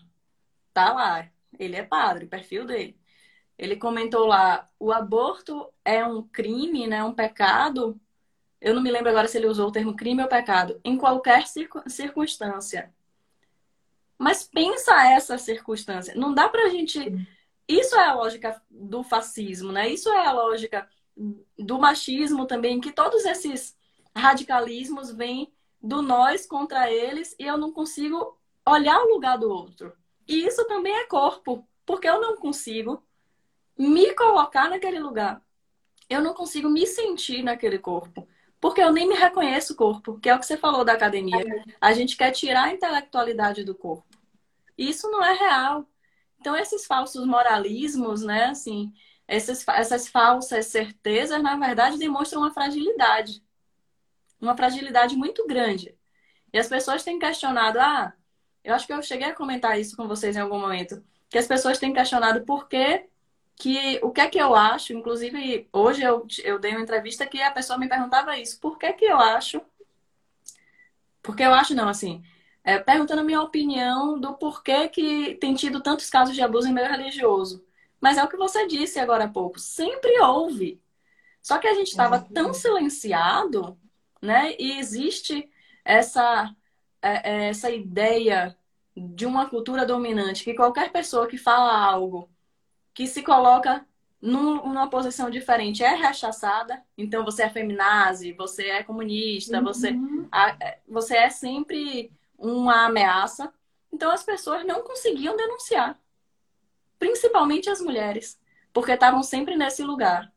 tá 0.74 0.94
lá, 0.94 1.30
ele 1.58 1.76
é 1.76 1.84
padre, 1.84 2.26
o 2.26 2.30
perfil 2.30 2.66
dele. 2.66 2.98
Ele 3.58 3.76
comentou 3.76 4.26
lá: 4.26 4.68
o 4.80 4.92
aborto 4.92 5.72
é 5.84 6.06
um 6.06 6.24
crime, 6.24 6.88
né, 6.88 7.04
um 7.04 7.14
pecado 7.14 8.00
eu 8.62 8.76
não 8.76 8.82
me 8.82 8.92
lembro 8.92 9.10
agora 9.10 9.28
se 9.28 9.38
ele 9.38 9.48
usou 9.48 9.70
o 9.70 9.72
termo 9.72 9.96
crime 9.96 10.22
ou 10.22 10.28
pecado, 10.28 10.80
em 10.84 10.98
qualquer 10.98 11.46
circunstância. 11.88 12.94
Mas 14.18 14.44
pensa 14.44 15.06
essa 15.14 15.38
circunstância. 15.38 16.14
Não 16.16 16.34
dá 16.34 16.50
pra 16.50 16.70
gente. 16.70 17.00
Isso 17.68 17.96
é 17.96 18.06
a 18.06 18.14
lógica 18.14 18.62
do 18.70 19.02
fascismo, 19.02 19.72
né? 19.72 19.88
Isso 19.88 20.10
é 20.10 20.26
a 20.28 20.34
lógica 20.34 20.90
do 21.58 21.80
machismo 21.80 22.46
também, 22.46 22.82
que 22.82 22.92
todos 22.92 23.24
esses 23.26 23.78
radicalismos 24.16 25.12
vêm 25.12 25.52
do 25.82 26.02
nós 26.02 26.46
contra 26.46 26.92
eles 26.92 27.36
e 27.40 27.44
eu 27.44 27.58
não 27.58 27.72
consigo 27.72 28.38
olhar 28.66 29.02
o 29.02 29.14
lugar 29.14 29.38
do 29.38 29.50
outro. 29.50 29.94
E 30.28 30.46
isso 30.46 30.66
também 30.68 30.94
é 30.94 31.06
corpo, 31.06 31.68
porque 31.86 32.08
eu 32.08 32.22
não 32.22 32.36
consigo 32.36 33.04
me 33.78 34.14
colocar 34.14 34.70
naquele 34.70 35.00
lugar. 35.00 35.42
Eu 36.10 36.22
não 36.22 36.34
consigo 36.34 36.70
me 36.70 36.86
sentir 36.86 37.44
naquele 37.44 37.80
corpo. 37.80 38.28
Porque 38.60 38.82
eu 38.82 38.92
nem 38.92 39.08
me 39.08 39.16
reconheço 39.16 39.74
o 39.74 39.76
corpo, 39.76 40.20
que 40.20 40.30
é 40.30 40.36
o 40.36 40.40
que 40.40 40.46
você 40.46 40.58
falou 40.58 40.84
da 40.84 40.94
academia. 40.94 41.46
A 41.80 41.94
gente 41.94 42.18
quer 42.18 42.32
tirar 42.32 42.66
a 42.66 42.74
intelectualidade 42.74 43.64
do 43.64 43.74
corpo. 43.74 44.06
E 44.78 44.90
isso 44.90 45.10
não 45.10 45.24
é 45.24 45.34
real. 45.34 45.86
Então, 46.40 46.56
esses 46.56 46.86
falsos 46.86 47.26
moralismos, 47.26 48.22
né, 48.22 48.46
assim, 48.46 48.92
essas, 49.28 49.66
essas 49.70 50.08
falsas 50.08 50.66
certezas, 50.68 51.42
na 51.42 51.56
verdade, 51.56 51.98
demonstram 51.98 52.42
uma 52.42 52.52
fragilidade. 52.52 53.42
Uma 54.42 54.56
fragilidade 54.56 55.16
muito 55.16 55.46
grande. 55.48 55.96
E 56.54 56.58
as 56.58 56.68
pessoas 56.68 57.04
têm 57.04 57.20
questionado, 57.20 57.80
ah, 57.80 58.14
eu 58.64 58.74
acho 58.74 58.88
que 58.88 58.94
eu 58.94 59.02
cheguei 59.02 59.28
a 59.28 59.36
comentar 59.36 59.80
isso 59.80 59.96
com 59.96 60.08
vocês 60.08 60.36
em 60.36 60.40
algum 60.40 60.60
momento, 60.60 61.04
que 61.30 61.38
as 61.38 61.48
pessoas 61.48 61.78
têm 61.78 61.94
questionado 61.94 62.44
por 62.46 62.68
que 62.68 63.06
que 63.56 64.00
o 64.02 64.12
que 64.12 64.22
é 64.22 64.30
que 64.30 64.40
eu 64.40 64.56
acho, 64.56 64.94
inclusive 64.94 65.68
hoje 65.74 66.02
eu, 66.02 66.26
eu 66.46 66.60
dei 66.60 66.72
uma 66.72 66.82
entrevista 66.82 67.26
que 67.26 67.42
a 67.42 67.52
pessoa 67.52 67.78
me 67.78 67.90
perguntava 67.90 68.38
isso, 68.38 68.58
por 68.60 68.78
que 68.80 68.94
que 68.94 69.04
eu 69.06 69.18
acho, 69.18 69.62
porque 71.22 71.44
eu 71.44 71.54
acho 71.54 71.76
não, 71.76 71.90
assim, 71.90 72.24
é, 72.64 72.80
perguntando 72.80 73.22
a 73.22 73.24
minha 73.24 73.42
opinião 73.42 74.20
do 74.20 74.34
porquê 74.36 74.88
que 74.88 75.36
tem 75.36 75.54
tido 75.56 75.82
tantos 75.82 76.10
casos 76.10 76.36
de 76.36 76.42
abuso 76.42 76.68
em 76.70 76.74
meio 76.74 76.90
religioso. 76.90 77.66
Mas 78.00 78.18
é 78.18 78.24
o 78.24 78.28
que 78.30 78.38
você 78.38 78.66
disse 78.66 79.00
agora 79.00 79.26
há 79.26 79.30
pouco, 79.30 79.60
sempre 79.60 80.20
houve. 80.22 80.82
Só 81.42 81.58
que 81.58 81.68
a 81.68 81.74
gente 81.74 81.90
estava 81.90 82.20
tão 82.34 82.54
silenciado, 82.54 83.78
né? 84.22 84.56
E 84.60 84.78
existe 84.80 85.50
essa, 85.84 86.54
é, 87.02 87.32
é, 87.32 87.50
essa 87.50 87.70
ideia 87.70 88.58
de 88.96 89.26
uma 89.26 89.50
cultura 89.50 89.86
dominante 89.86 90.44
que 90.44 90.54
qualquer 90.54 90.92
pessoa 90.92 91.28
que 91.28 91.38
fala 91.38 91.78
algo 91.86 92.30
que 92.94 93.08
se 93.08 93.24
coloca 93.24 93.86
num, 94.22 94.56
numa 94.68 94.90
posição 94.90 95.30
diferente 95.30 95.84
é 95.84 95.96
rechaçada. 95.96 96.84
Então 96.98 97.24
você 97.24 97.44
é 97.44 97.50
feminazi, 97.50 98.34
você 98.34 98.68
é 98.70 98.84
comunista, 98.84 99.58
uhum. 99.58 99.64
você, 99.64 99.96
é, 100.62 100.80
você 100.88 101.18
é 101.18 101.30
sempre 101.30 102.12
uma 102.38 102.86
ameaça. 102.86 103.54
Então 103.92 104.12
as 104.12 104.24
pessoas 104.24 104.66
não 104.66 104.84
conseguiam 104.84 105.38
denunciar. 105.38 106.00
Principalmente 106.98 107.70
as 107.70 107.80
mulheres. 107.80 108.40
Porque 108.74 108.92
estavam 108.92 109.24
sempre 109.24 109.56
nesse 109.56 109.84
lugar. 109.84 110.32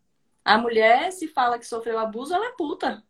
A 0.45 0.57
mulher, 0.57 1.13
se 1.13 1.29
fala 1.29 1.59
que 1.59 1.67
sofreu 1.67 1.99
abuso, 1.99 2.35
ela 2.35 2.47
é 2.47 2.53
puta. 2.53 3.03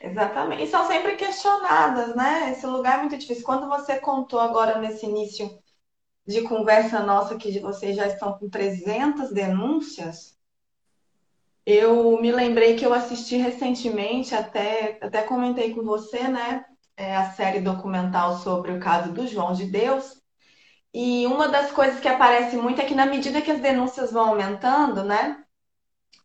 Exatamente. 0.00 0.64
E 0.64 0.66
são 0.66 0.86
sempre 0.86 1.16
questionadas, 1.16 2.14
né? 2.16 2.50
Esse 2.50 2.66
lugar 2.66 2.98
é 2.98 3.00
muito 3.02 3.16
difícil. 3.16 3.44
Quando 3.44 3.68
você 3.68 3.98
contou 4.00 4.40
agora 4.40 4.78
nesse 4.78 5.06
início 5.06 5.58
de 6.26 6.42
conversa 6.42 7.00
nossa 7.00 7.36
que 7.36 7.58
vocês 7.60 7.96
já 7.96 8.06
estão 8.06 8.38
com 8.38 8.48
300 8.48 9.32
denúncias, 9.32 10.36
eu 11.64 12.20
me 12.20 12.32
lembrei 12.32 12.76
que 12.76 12.84
eu 12.84 12.92
assisti 12.92 13.36
recentemente, 13.36 14.34
até, 14.34 14.98
até 15.00 15.22
comentei 15.22 15.72
com 15.74 15.82
você, 15.82 16.26
né? 16.26 16.64
É 16.96 17.16
a 17.16 17.30
série 17.30 17.60
documental 17.60 18.38
sobre 18.38 18.72
o 18.72 18.80
caso 18.80 19.12
do 19.12 19.26
João 19.26 19.52
de 19.52 19.66
Deus. 19.66 20.20
E 20.92 21.26
uma 21.26 21.48
das 21.48 21.70
coisas 21.70 22.00
que 22.00 22.08
aparece 22.08 22.56
muito 22.56 22.80
é 22.80 22.84
que 22.84 22.94
na 22.94 23.06
medida 23.06 23.40
que 23.40 23.50
as 23.50 23.60
denúncias 23.60 24.12
vão 24.12 24.30
aumentando, 24.30 25.04
né? 25.04 25.41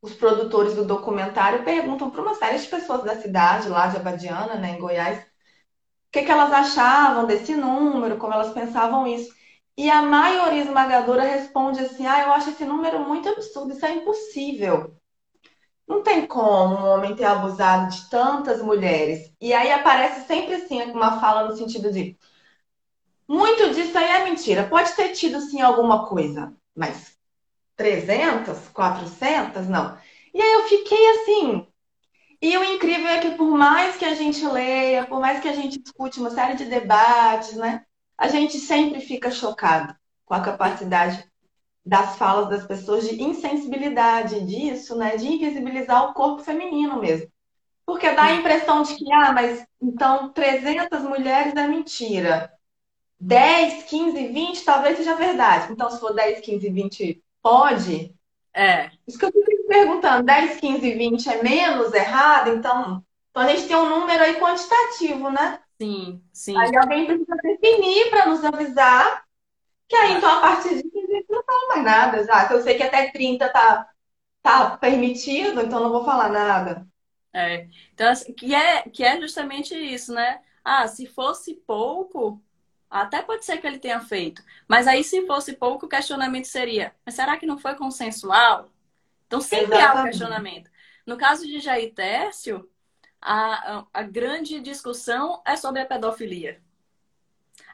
Os 0.07 0.13
produtores 0.13 0.73
do 0.73 0.85
documentário 0.85 1.65
perguntam 1.65 2.09
para 2.09 2.21
uma 2.21 2.33
série 2.33 2.57
de 2.57 2.67
pessoas 2.69 3.03
da 3.03 3.19
cidade, 3.19 3.67
lá 3.67 3.87
de 3.87 3.97
Abadiana, 3.97 4.55
né, 4.55 4.69
em 4.69 4.79
Goiás, 4.79 5.19
o 5.19 5.23
que, 6.13 6.23
que 6.23 6.31
elas 6.31 6.49
achavam 6.53 7.25
desse 7.25 7.53
número, 7.53 8.17
como 8.17 8.33
elas 8.33 8.53
pensavam 8.53 9.05
isso. 9.05 9.29
E 9.77 9.89
a 9.89 10.01
maioria 10.01 10.61
esmagadora 10.63 11.23
responde 11.23 11.81
assim: 11.81 12.07
ah, 12.07 12.21
eu 12.21 12.31
acho 12.31 12.51
esse 12.51 12.63
número 12.63 13.01
muito 13.01 13.27
absurdo, 13.27 13.73
isso 13.73 13.85
é 13.85 13.95
impossível. 13.95 14.95
Não 15.85 16.01
tem 16.01 16.25
como 16.25 16.75
um 16.75 16.85
homem 16.85 17.13
ter 17.13 17.25
abusado 17.25 17.93
de 17.93 18.09
tantas 18.09 18.61
mulheres. 18.61 19.29
E 19.41 19.53
aí 19.53 19.73
aparece 19.73 20.25
sempre 20.25 20.55
assim 20.55 20.81
uma 20.83 21.19
fala 21.19 21.49
no 21.49 21.57
sentido 21.57 21.91
de 21.91 22.17
muito 23.27 23.73
disso 23.73 23.97
aí 23.97 24.21
é 24.21 24.23
mentira. 24.23 24.69
Pode 24.69 24.95
ter 24.95 25.09
tido 25.09 25.41
sim 25.41 25.59
alguma 25.59 26.07
coisa, 26.07 26.55
mas 26.73 27.16
300, 27.77 28.69
400, 28.69 29.67
não. 29.69 29.97
E 30.33 30.41
aí 30.41 30.53
eu 30.53 30.63
fiquei 30.67 31.11
assim. 31.11 31.67
E 32.41 32.57
o 32.57 32.63
incrível 32.63 33.07
é 33.07 33.19
que 33.19 33.31
por 33.31 33.51
mais 33.57 33.95
que 33.97 34.05
a 34.05 34.13
gente 34.15 34.45
leia, 34.45 35.05
por 35.07 35.19
mais 35.19 35.39
que 35.41 35.47
a 35.47 35.53
gente 35.53 35.81
escute 35.83 36.19
uma 36.19 36.29
série 36.31 36.55
de 36.55 36.65
debates, 36.65 37.55
né? 37.55 37.85
A 38.17 38.27
gente 38.27 38.59
sempre 38.59 39.01
fica 39.01 39.31
chocado 39.31 39.95
com 40.25 40.33
a 40.33 40.41
capacidade 40.41 41.23
das 41.85 42.17
falas 42.17 42.49
das 42.49 42.65
pessoas 42.67 43.07
de 43.07 43.21
insensibilidade 43.21 44.45
disso, 44.45 44.95
né? 44.97 45.15
De 45.17 45.27
invisibilizar 45.27 46.09
o 46.09 46.13
corpo 46.13 46.43
feminino 46.43 46.99
mesmo. 46.99 47.31
Porque 47.85 48.11
dá 48.11 48.25
a 48.25 48.33
impressão 48.35 48.83
de 48.83 48.95
que, 48.95 49.11
ah, 49.13 49.31
mas 49.33 49.65
então 49.81 50.31
300 50.33 51.03
mulheres 51.03 51.55
é 51.55 51.67
mentira. 51.67 52.51
10, 53.19 53.83
15, 53.85 54.27
20 54.27 54.65
talvez 54.65 54.97
seja 54.97 55.15
verdade. 55.15 55.71
Então, 55.73 55.89
se 55.89 55.99
for 55.99 56.13
10, 56.13 56.41
15, 56.41 56.69
20, 56.69 57.23
pode? 57.47 58.15
É. 58.53 58.91
Isso 59.07 59.17
que 59.17 59.25
eu 59.25 59.31
fico 59.31 59.67
perguntando. 59.67 60.25
10, 60.25 60.59
15, 60.59 60.91
20 60.91 61.29
é 61.29 61.43
menos 61.43 61.93
errado? 61.93 62.49
Então, 62.49 63.03
então 63.29 63.43
a 63.43 63.47
gente 63.47 63.67
tem 63.67 63.75
um 63.75 63.89
número 63.89 64.23
aí 64.23 64.35
quantitativo, 64.39 65.29
né? 65.29 65.59
Sim, 65.79 66.21
sim. 66.33 66.57
Aí 66.57 66.75
alguém 66.75 67.05
precisa 67.05 67.35
definir 67.43 68.09
para 68.09 68.25
nos 68.25 68.43
avisar 68.43 69.27
que 69.87 69.95
aí, 69.95 70.13
então, 70.13 70.29
a 70.29 70.41
partir 70.41 70.75
de 70.75 70.83
15, 70.83 71.07
gente 71.07 71.27
não 71.29 71.43
fala 71.43 71.67
mais 71.69 71.83
nada. 71.83 72.25
Já. 72.25 72.47
Se 72.47 72.53
eu 72.53 72.61
sei 72.61 72.75
que 72.75 72.83
até 72.83 73.09
30 73.09 73.47
tá, 73.49 73.89
tá 74.41 74.77
permitido, 74.77 75.61
então 75.61 75.79
não 75.79 75.91
vou 75.91 76.03
falar 76.03 76.29
nada. 76.29 76.85
É. 77.33 77.67
Então, 77.93 78.09
assim, 78.09 78.33
que, 78.33 78.53
é, 78.53 78.81
que 78.89 79.03
é 79.03 79.19
justamente 79.21 79.73
isso, 79.73 80.13
né? 80.13 80.41
Ah, 80.63 80.87
se 80.87 81.05
fosse 81.05 81.53
pouco, 81.65 82.41
até 82.89 83.21
pode 83.21 83.45
ser 83.45 83.57
que 83.57 83.67
ele 83.67 83.79
tenha 83.79 83.99
feito. 83.99 84.43
Mas 84.67 84.87
aí, 84.87 85.03
se 85.03 85.25
fosse 85.25 85.53
pouco, 85.53 85.85
o 85.85 85.89
questionamento 85.89 86.45
seria: 86.45 86.95
mas 87.05 87.15
será 87.15 87.37
que 87.37 87.45
não 87.45 87.57
foi 87.57 87.75
consensual? 87.75 88.69
Então, 89.25 89.41
sempre 89.41 89.75
Exatamente. 89.75 89.97
há 89.97 90.01
o 90.01 90.03
questionamento. 90.05 90.71
No 91.05 91.17
caso 91.17 91.45
de 91.45 91.59
Jair 91.59 91.93
Tércio, 91.93 92.69
a, 93.21 93.79
a, 93.79 93.85
a 93.93 94.03
grande 94.03 94.59
discussão 94.59 95.41
é 95.45 95.55
sobre 95.55 95.81
a 95.81 95.85
pedofilia. 95.85 96.61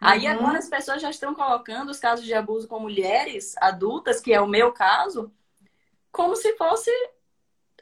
Aí 0.02 0.26
uhum. 0.26 0.34
agora 0.34 0.58
as 0.58 0.68
pessoas 0.68 1.02
já 1.02 1.10
estão 1.10 1.34
colocando 1.34 1.90
os 1.90 2.00
casos 2.00 2.26
de 2.26 2.34
abuso 2.34 2.68
com 2.68 2.80
mulheres 2.80 3.56
adultas, 3.58 4.20
que 4.20 4.34
é 4.34 4.42
o 4.42 4.48
meu 4.48 4.72
caso, 4.72 5.32
como 6.12 6.36
se 6.36 6.56
fosse 6.58 6.92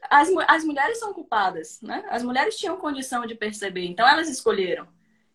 as, 0.09 0.29
as 0.47 0.63
mulheres 0.63 0.99
são 0.99 1.13
culpadas, 1.13 1.81
né? 1.81 2.03
As 2.09 2.23
mulheres 2.23 2.57
tinham 2.57 2.77
condição 2.77 3.25
de 3.25 3.35
perceber, 3.35 3.85
então 3.85 4.07
elas 4.07 4.29
escolheram. 4.29 4.87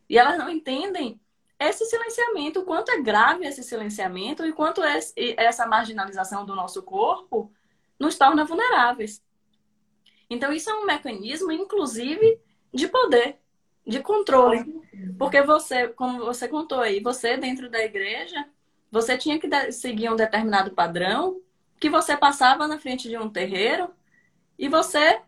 E 0.09 0.19
elas 0.19 0.39
não 0.39 0.49
entendem 0.49 1.21
esse 1.59 1.85
silenciamento, 1.87 2.61
o 2.61 2.65
quanto 2.65 2.91
é 2.91 3.01
grave 3.01 3.47
esse 3.47 3.63
silenciamento 3.63 4.45
e 4.45 4.53
quanto 4.53 4.83
essa 4.83 5.67
marginalização 5.67 6.45
do 6.45 6.55
nosso 6.55 6.83
corpo 6.83 7.51
nos 7.99 8.17
torna 8.19 8.45
vulneráveis. 8.45 9.23
Então 10.29 10.53
isso 10.53 10.69
é 10.69 10.75
um 10.75 10.85
mecanismo, 10.85 11.51
inclusive, 11.53 12.39
de 12.73 12.89
poder 12.89 13.39
de 13.87 14.01
controle. 14.01 14.65
Porque 15.19 15.41
você, 15.43 15.89
como 15.89 16.25
você 16.25 16.49
contou 16.49 16.81
aí, 16.81 17.01
você 17.01 17.37
dentro 17.37 17.71
da 17.71 17.83
igreja, 17.83 18.47
você 18.91 19.17
tinha 19.17 19.39
que 19.39 19.49
seguir 19.73 20.11
um 20.11 20.17
determinado 20.17 20.73
padrão 20.73 21.41
que 21.79 21.89
você 21.89 22.17
passava 22.17 22.67
na 22.67 22.79
frente 22.79 23.09
de 23.09 23.17
um 23.17 23.29
terreiro 23.29 23.91
e 24.59 24.69
você 24.69 25.21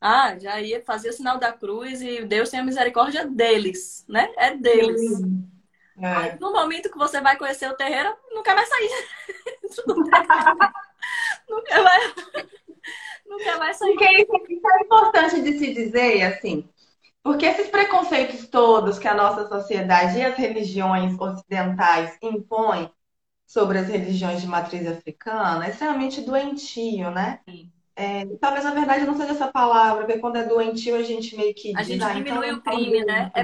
ah, 0.00 0.38
já 0.38 0.60
ia 0.60 0.82
fazer 0.82 1.10
o 1.10 1.12
sinal 1.12 1.38
da 1.38 1.52
cruz 1.52 2.00
e 2.00 2.24
Deus 2.24 2.48
tem 2.48 2.60
a 2.60 2.64
misericórdia 2.64 3.26
deles, 3.26 4.04
né? 4.08 4.32
É 4.36 4.56
deles. 4.56 5.20
É. 6.00 6.06
Aí, 6.06 6.38
no 6.40 6.52
momento 6.52 6.90
que 6.90 6.98
você 6.98 7.20
vai 7.20 7.36
conhecer 7.36 7.68
o 7.68 7.76
terreiro, 7.76 8.14
nunca 8.32 8.54
vai 8.54 8.66
sair. 8.66 8.90
nunca 11.48 11.82
vai. 11.82 12.00
Nunca 13.26 13.58
vai 13.58 13.74
sair. 13.74 13.94
Porque 13.94 14.22
isso 14.22 14.68
é 14.68 14.84
importante 14.84 15.42
de 15.42 15.58
se 15.58 15.74
dizer, 15.74 16.22
assim, 16.22 16.68
porque 17.22 17.44
esses 17.44 17.68
preconceitos 17.68 18.48
todos 18.48 18.98
que 18.98 19.06
a 19.06 19.14
nossa 19.14 19.46
sociedade 19.46 20.18
e 20.18 20.24
as 20.24 20.36
religiões 20.36 21.18
ocidentais 21.18 22.16
impõem 22.22 22.90
sobre 23.46 23.78
as 23.78 23.88
religiões 23.88 24.40
de 24.40 24.46
matriz 24.46 24.86
africana 24.86 25.66
é 25.66 25.70
extremamente 25.70 26.22
doentio, 26.22 27.10
né? 27.10 27.40
É, 27.96 28.24
talvez 28.40 28.64
na 28.64 28.70
verdade 28.70 29.04
não 29.04 29.14
seja 29.14 29.32
essa 29.32 29.48
palavra, 29.48 30.04
porque 30.06 30.20
quando 30.20 30.36
é 30.36 30.44
doentio 30.44 30.96
a 30.96 31.02
gente 31.02 31.36
meio 31.36 31.54
que. 31.54 31.76
A 31.76 31.82
gente 31.82 32.02
ah, 32.02 32.16
então 32.16 32.24
diminui 32.24 32.48
então, 32.48 32.58
o 32.58 32.62
crime, 32.62 33.04
né? 33.04 33.30
É, 33.34 33.40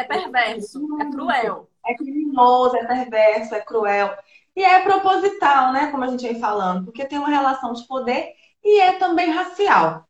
é 0.00 0.04
perverso, 0.04 0.80
é 1.00 1.10
cruel. 1.10 1.68
É 1.88 1.94
criminoso, 1.94 2.76
é 2.76 2.84
perverso, 2.84 3.54
é 3.54 3.60
cruel. 3.60 4.16
E 4.54 4.62
é 4.62 4.82
proposital, 4.82 5.72
né? 5.72 5.90
Como 5.90 6.04
a 6.04 6.08
gente 6.08 6.26
vem 6.26 6.38
falando, 6.38 6.84
porque 6.84 7.04
tem 7.04 7.18
uma 7.18 7.28
relação 7.28 7.72
de 7.72 7.86
poder 7.86 8.34
e 8.62 8.80
é 8.80 8.92
também 8.98 9.30
racial. 9.30 10.06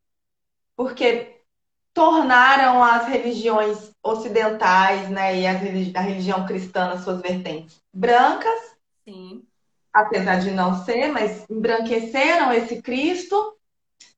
Porque 0.74 1.36
tornaram 1.92 2.82
as 2.82 3.06
religiões 3.06 3.90
ocidentais, 4.02 5.08
né, 5.10 5.36
e 5.40 5.46
a 5.46 6.00
religião 6.00 6.46
cristã 6.46 6.86
nas 6.86 7.02
suas 7.02 7.20
vertentes 7.20 7.82
brancas. 7.92 8.76
Sim. 9.04 9.42
Apesar 9.92 10.36
de 10.36 10.52
não 10.52 10.84
ser, 10.84 11.08
mas 11.08 11.44
embranqueceram 11.50 12.52
esse 12.52 12.80
Cristo. 12.80 13.56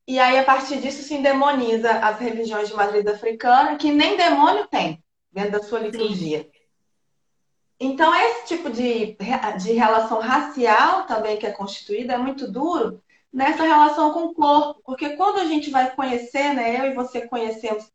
E 0.06 0.18
aí, 0.18 0.38
a 0.38 0.44
partir 0.44 0.78
disso, 0.80 1.02
se 1.02 1.14
endemoniza 1.14 1.90
as 1.90 2.18
religiões 2.18 2.68
de 2.68 2.74
matriz 2.74 3.06
africana, 3.06 3.76
que 3.76 3.90
nem 3.90 4.16
demônio 4.16 4.66
tem 4.66 5.02
dentro 5.32 5.52
da 5.52 5.62
sua 5.62 5.78
liturgia. 5.78 6.42
Sim. 6.42 6.59
Então, 7.82 8.14
esse 8.14 8.46
tipo 8.46 8.68
de, 8.68 9.16
de 9.58 9.72
relação 9.72 10.20
racial 10.20 11.06
também 11.06 11.38
que 11.38 11.46
é 11.46 11.50
constituída 11.50 12.12
é 12.12 12.18
muito 12.18 12.46
duro, 12.50 13.02
nessa 13.32 13.62
relação 13.62 14.12
com 14.12 14.26
o 14.26 14.34
corpo, 14.34 14.82
porque 14.84 15.16
quando 15.16 15.38
a 15.38 15.46
gente 15.46 15.70
vai 15.70 15.90
conhecer, 15.94 16.52
né, 16.52 16.78
eu 16.78 16.90
e 16.90 16.94
você 16.94 17.26
conhecemos 17.26 17.90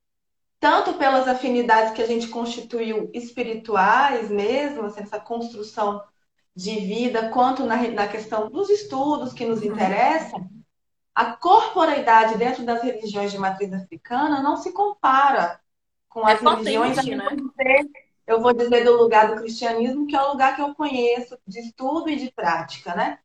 tanto 0.59 0.93
pelas 0.93 1.27
afinidades 1.27 1.93
que 1.93 2.01
a 2.01 2.07
gente 2.07 2.29
constituiu 2.29 3.11
espirituais 3.13 4.31
mesmo, 4.31 4.85
assim, 4.85 5.01
essa 5.01 5.19
construção 5.19 6.01
de 6.55 6.79
vida, 6.79 7.29
quanto 7.29 7.63
na, 7.63 7.75
na 7.89 8.07
questão 8.07 8.49
dos 8.49 8.69
estudos 8.71 9.33
que 9.33 9.45
nos 9.45 9.61
interessam, 9.61 10.49
a 11.13 11.25
corporeidade 11.25 12.37
dentro 12.37 12.65
das 12.65 12.81
religiões 12.81 13.31
de 13.31 13.37
matriz 13.37 13.71
africana 13.71 14.41
não 14.41 14.57
se 14.57 14.71
compara 14.71 15.59
com 16.09 16.27
é 16.27 16.33
as 16.33 16.41
religiões. 16.41 17.05
Né? 17.05 17.37
Eu 18.27 18.41
vou 18.41 18.53
dizer 18.53 18.83
do 18.83 18.95
lugar 18.97 19.27
do 19.29 19.41
cristianismo, 19.41 20.07
que 20.07 20.15
é 20.15 20.21
o 20.21 20.31
lugar 20.31 20.55
que 20.55 20.61
eu 20.61 20.73
conheço 20.75 21.37
de 21.47 21.59
estudo 21.59 22.09
e 22.09 22.15
de 22.15 22.31
prática, 22.31 22.95
né? 22.95 23.19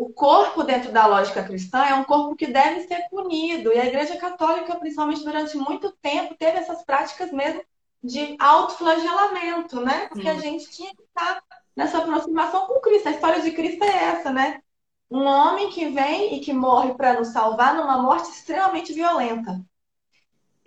o 0.00 0.08
corpo 0.08 0.62
dentro 0.62 0.90
da 0.90 1.06
lógica 1.06 1.44
cristã 1.44 1.84
é 1.84 1.94
um 1.94 2.04
corpo 2.04 2.34
que 2.34 2.46
deve 2.46 2.80
ser 2.86 3.06
punido. 3.10 3.70
E 3.70 3.78
a 3.78 3.84
Igreja 3.84 4.16
Católica, 4.16 4.74
principalmente 4.76 5.22
durante 5.22 5.58
muito 5.58 5.92
tempo, 6.00 6.34
teve 6.38 6.56
essas 6.56 6.82
práticas 6.82 7.30
mesmo 7.30 7.62
de 8.02 8.34
autoflagelamento, 8.38 9.78
né? 9.82 10.06
Porque 10.06 10.26
a 10.26 10.38
gente 10.38 10.70
tinha 10.70 10.90
que 10.94 11.02
estar 11.02 11.42
nessa 11.76 11.98
aproximação 11.98 12.66
com 12.66 12.80
Cristo. 12.80 13.08
A 13.08 13.12
história 13.12 13.42
de 13.42 13.50
Cristo 13.50 13.84
é 13.84 14.04
essa, 14.04 14.32
né? 14.32 14.62
Um 15.10 15.24
homem 15.24 15.68
que 15.68 15.90
vem 15.90 16.34
e 16.34 16.40
que 16.40 16.54
morre 16.54 16.94
para 16.94 17.18
nos 17.18 17.28
salvar 17.28 17.74
numa 17.74 18.00
morte 18.00 18.30
extremamente 18.30 18.94
violenta. 18.94 19.60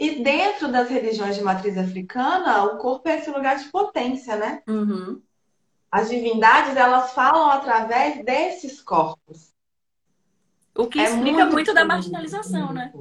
E 0.04 0.22
dentro 0.22 0.70
das 0.70 0.90
religiões 0.90 1.38
de 1.38 1.42
matriz 1.42 1.78
africana, 1.78 2.66
o 2.66 2.78
corpo 2.78 3.08
é 3.08 3.20
esse 3.20 3.32
lugar 3.32 3.56
de 3.56 3.70
potência, 3.70 4.36
né? 4.36 4.62
Uhum. 4.68 5.24
As 5.90 6.10
divindades, 6.10 6.76
elas 6.76 7.14
falam 7.14 7.50
através 7.50 8.22
desses 8.26 8.82
corpos. 8.82 9.54
O 10.76 10.88
que 10.88 11.00
é 11.00 11.04
explica 11.04 11.38
muito, 11.38 11.54
muito 11.54 11.74
da 11.74 11.86
marginalização, 11.86 12.74
né? 12.74 12.92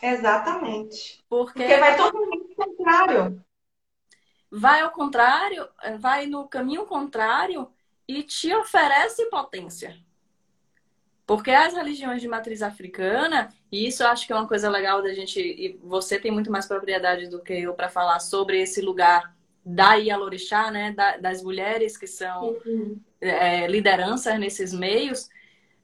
Exatamente. 0.00 1.20
Porque, 1.28 1.58
Porque 1.58 1.76
vai 1.76 1.96
totalmente 1.96 2.54
contrário. 2.54 3.44
Vai 4.48 4.80
ao 4.80 4.92
contrário, 4.92 5.68
vai 5.98 6.26
no 6.26 6.46
caminho 6.46 6.86
contrário 6.86 7.68
e 8.06 8.22
te 8.22 8.54
oferece 8.54 9.28
potência. 9.28 9.98
Porque 11.26 11.50
as 11.50 11.74
religiões 11.74 12.20
de 12.20 12.28
matriz 12.28 12.62
africana, 12.62 13.48
e 13.70 13.86
isso 13.86 14.02
eu 14.02 14.08
acho 14.08 14.26
que 14.26 14.32
é 14.32 14.36
uma 14.36 14.48
coisa 14.48 14.68
legal 14.68 15.02
da 15.02 15.14
gente, 15.14 15.40
e 15.40 15.78
você 15.82 16.18
tem 16.18 16.30
muito 16.30 16.50
mais 16.50 16.66
propriedade 16.66 17.28
do 17.28 17.40
que 17.40 17.52
eu 17.52 17.74
para 17.74 17.88
falar 17.88 18.18
sobre 18.18 18.60
esse 18.60 18.80
lugar 18.80 19.34
da 19.64 19.94
Ialorixá, 19.94 20.70
né, 20.70 20.92
da, 20.92 21.16
das 21.16 21.42
mulheres 21.42 21.96
que 21.96 22.06
são 22.06 22.56
uhum. 22.66 23.00
é, 23.20 23.66
lideranças 23.68 24.38
nesses 24.38 24.72
meios, 24.72 25.28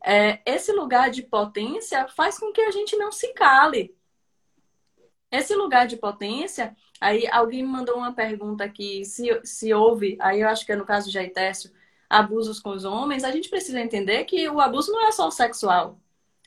é, 0.05 0.41
esse 0.45 0.73
lugar 0.73 1.11
de 1.11 1.23
potência 1.23 2.09
faz 2.09 2.39
com 2.39 2.53
que 2.53 2.61
a 2.61 2.71
gente 2.71 2.97
não 2.97 3.13
se 3.13 3.33
cale. 3.33 3.97
Esse 5.31 5.55
lugar 5.55 5.87
de 5.87 5.97
potência, 5.97 6.75
aí 7.01 7.29
alguém 7.31 7.63
me 7.63 7.69
mandou 7.69 7.97
uma 7.97 8.15
pergunta 8.15 8.65
aqui, 8.65 9.05
se, 9.05 9.29
se 9.45 9.73
houve, 9.73 10.17
aí 10.21 10.41
eu 10.41 10.49
acho 10.49 10.65
que 10.65 10.73
é 10.73 10.77
no 10.77 10.87
caso 10.87 11.11
de 11.11 11.19
Aitécio, 11.19 11.71
abusos 12.09 12.61
com 12.61 12.71
os 12.71 12.85
homens, 12.85 13.25
a 13.25 13.31
gente 13.31 13.49
precisa 13.49 13.81
entender 13.81 14.25
que 14.25 14.49
o 14.49 14.61
abuso 14.61 14.93
não 14.93 15.07
é 15.07 15.13
só 15.13 15.31
sexual. 15.31 15.99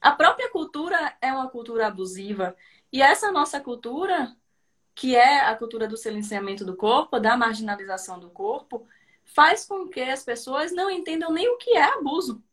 A 0.01 0.11
própria 0.11 0.49
cultura 0.49 1.15
é 1.21 1.31
uma 1.31 1.49
cultura 1.49 1.87
abusiva. 1.87 2.55
E 2.91 3.01
essa 3.01 3.31
nossa 3.31 3.59
cultura, 3.59 4.35
que 4.95 5.15
é 5.15 5.41
a 5.41 5.55
cultura 5.55 5.87
do 5.87 5.95
silenciamento 5.95 6.65
do 6.65 6.75
corpo, 6.75 7.19
da 7.19 7.37
marginalização 7.37 8.19
do 8.19 8.29
corpo, 8.29 8.87
faz 9.23 9.65
com 9.65 9.87
que 9.87 10.01
as 10.01 10.23
pessoas 10.23 10.71
não 10.71 10.89
entendam 10.89 11.31
nem 11.31 11.47
o 11.47 11.57
que 11.57 11.71
é 11.71 11.83
abuso. 11.83 12.43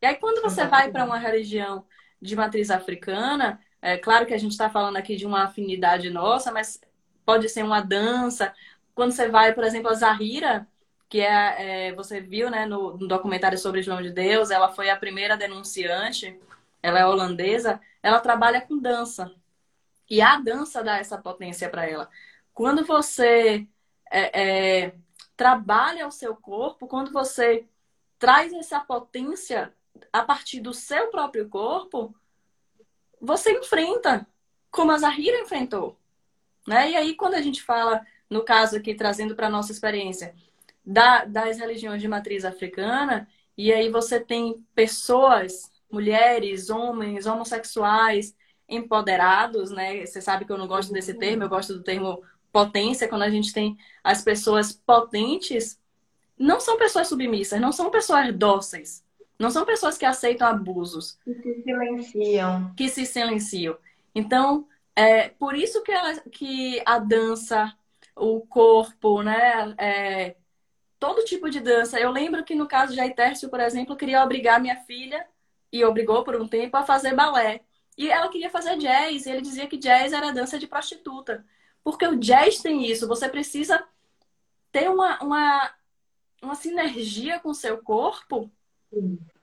E 0.00 0.06
aí, 0.06 0.16
quando 0.16 0.40
você 0.40 0.66
vai 0.66 0.90
para 0.90 1.04
uma 1.04 1.18
religião 1.18 1.84
de 2.20 2.34
matriz 2.34 2.70
africana, 2.70 3.60
é 3.82 3.98
claro 3.98 4.26
que 4.26 4.34
a 4.34 4.38
gente 4.38 4.52
está 4.52 4.70
falando 4.70 4.96
aqui 4.96 5.16
de 5.16 5.26
uma 5.26 5.44
afinidade 5.44 6.08
nossa, 6.10 6.50
mas 6.50 6.80
pode 7.24 7.48
ser 7.50 7.62
uma 7.62 7.82
dança. 7.82 8.54
Quando 8.94 9.12
você 9.12 9.28
vai, 9.28 9.52
por 9.54 9.64
exemplo, 9.64 9.90
a 9.90 9.94
Zahira, 9.94 10.66
que 11.10 11.20
é, 11.20 11.88
é, 11.88 11.92
você 11.94 12.20
viu 12.20 12.48
né, 12.48 12.64
no, 12.64 12.96
no, 12.96 13.08
documentário 13.08 13.58
sobre 13.58 13.82
João 13.82 14.00
de 14.00 14.10
Deus, 14.10 14.50
ela 14.50 14.72
foi 14.72 14.88
a 14.90 14.96
primeira 14.96 15.36
denunciante, 15.36 16.38
ela 16.80 17.00
é 17.00 17.06
holandesa, 17.06 17.80
ela 18.00 18.20
trabalha 18.20 18.60
com 18.60 18.78
dança. 18.78 19.34
E 20.08 20.22
a 20.22 20.36
dança 20.36 20.84
dá 20.84 20.98
essa 20.98 21.18
potência 21.18 21.68
para 21.68 21.84
ela. 21.84 22.08
Quando 22.54 22.84
você 22.86 23.66
é, 24.10 24.86
é, 24.86 24.94
trabalha 25.36 26.06
o 26.06 26.12
seu 26.12 26.36
corpo, 26.36 26.86
quando 26.86 27.12
você 27.12 27.66
traz 28.16 28.52
essa 28.52 28.78
potência 28.78 29.74
a 30.12 30.22
partir 30.22 30.60
do 30.60 30.72
seu 30.72 31.10
próprio 31.10 31.48
corpo, 31.48 32.14
você 33.20 33.50
enfrenta, 33.58 34.26
como 34.70 34.92
a 34.92 34.98
Zahira 34.98 35.40
enfrentou. 35.40 35.98
Né? 36.68 36.92
E 36.92 36.96
aí, 36.96 37.16
quando 37.16 37.34
a 37.34 37.42
gente 37.42 37.62
fala, 37.62 38.06
no 38.28 38.44
caso 38.44 38.76
aqui, 38.76 38.94
trazendo 38.94 39.34
para 39.34 39.48
a 39.48 39.50
nossa 39.50 39.72
experiência, 39.72 40.34
da, 40.84 41.24
das 41.24 41.58
religiões 41.58 42.00
de 42.00 42.08
matriz 42.08 42.44
africana, 42.44 43.28
e 43.56 43.72
aí 43.72 43.90
você 43.90 44.18
tem 44.18 44.64
pessoas, 44.74 45.70
mulheres, 45.90 46.70
homens, 46.70 47.26
homossexuais, 47.26 48.34
empoderados, 48.68 49.70
né? 49.70 50.04
Você 50.06 50.20
sabe 50.20 50.44
que 50.44 50.52
eu 50.52 50.58
não 50.58 50.66
gosto 50.66 50.92
desse 50.92 51.14
termo, 51.14 51.42
eu 51.42 51.48
gosto 51.48 51.74
do 51.74 51.82
termo 51.82 52.22
potência, 52.52 53.08
quando 53.08 53.22
a 53.22 53.30
gente 53.30 53.52
tem 53.52 53.76
as 54.02 54.22
pessoas 54.22 54.72
potentes, 54.72 55.78
não 56.38 56.60
são 56.60 56.78
pessoas 56.78 57.08
submissas, 57.08 57.60
não 57.60 57.72
são 57.72 57.90
pessoas 57.90 58.34
dóceis, 58.34 59.04
não 59.38 59.50
são 59.50 59.64
pessoas 59.64 59.98
que 59.98 60.04
aceitam 60.04 60.48
abusos. 60.48 61.18
Que 61.24 61.34
se 61.34 61.62
silenciam. 61.62 62.74
Que 62.76 62.88
se 62.88 63.06
silenciam. 63.06 63.76
Então, 64.14 64.66
é 64.94 65.28
por 65.28 65.54
isso 65.54 65.82
que, 65.82 65.92
ela, 65.92 66.20
que 66.30 66.82
a 66.86 66.98
dança, 66.98 67.72
o 68.16 68.40
corpo, 68.42 69.22
né? 69.22 69.74
É, 69.78 70.36
todo 71.00 71.24
tipo 71.24 71.50
de 71.50 71.58
dança. 71.58 71.98
Eu 71.98 72.10
lembro 72.12 72.44
que 72.44 72.54
no 72.54 72.68
caso 72.68 72.92
de 72.92 73.00
Aitércio, 73.00 73.48
por 73.48 73.58
exemplo, 73.58 73.96
queria 73.96 74.22
obrigar 74.22 74.60
minha 74.60 74.76
filha, 74.76 75.26
e 75.72 75.84
obrigou 75.84 76.22
por 76.22 76.36
um 76.36 76.46
tempo, 76.46 76.76
a 76.76 76.84
fazer 76.84 77.14
balé. 77.14 77.62
E 77.96 78.10
ela 78.10 78.28
queria 78.28 78.50
fazer 78.50 78.76
jazz, 78.76 79.26
e 79.26 79.30
ele 79.30 79.40
dizia 79.40 79.66
que 79.66 79.76
jazz 79.76 80.12
era 80.12 80.32
dança 80.32 80.58
de 80.58 80.66
prostituta. 80.66 81.44
Porque 81.82 82.06
o 82.06 82.16
jazz 82.16 82.60
tem 82.60 82.86
isso, 82.88 83.08
você 83.08 83.28
precisa 83.28 83.84
ter 84.70 84.90
uma, 84.90 85.18
uma, 85.22 85.74
uma 86.42 86.54
sinergia 86.54 87.40
com 87.40 87.50
o 87.50 87.54
seu 87.54 87.78
corpo 87.82 88.50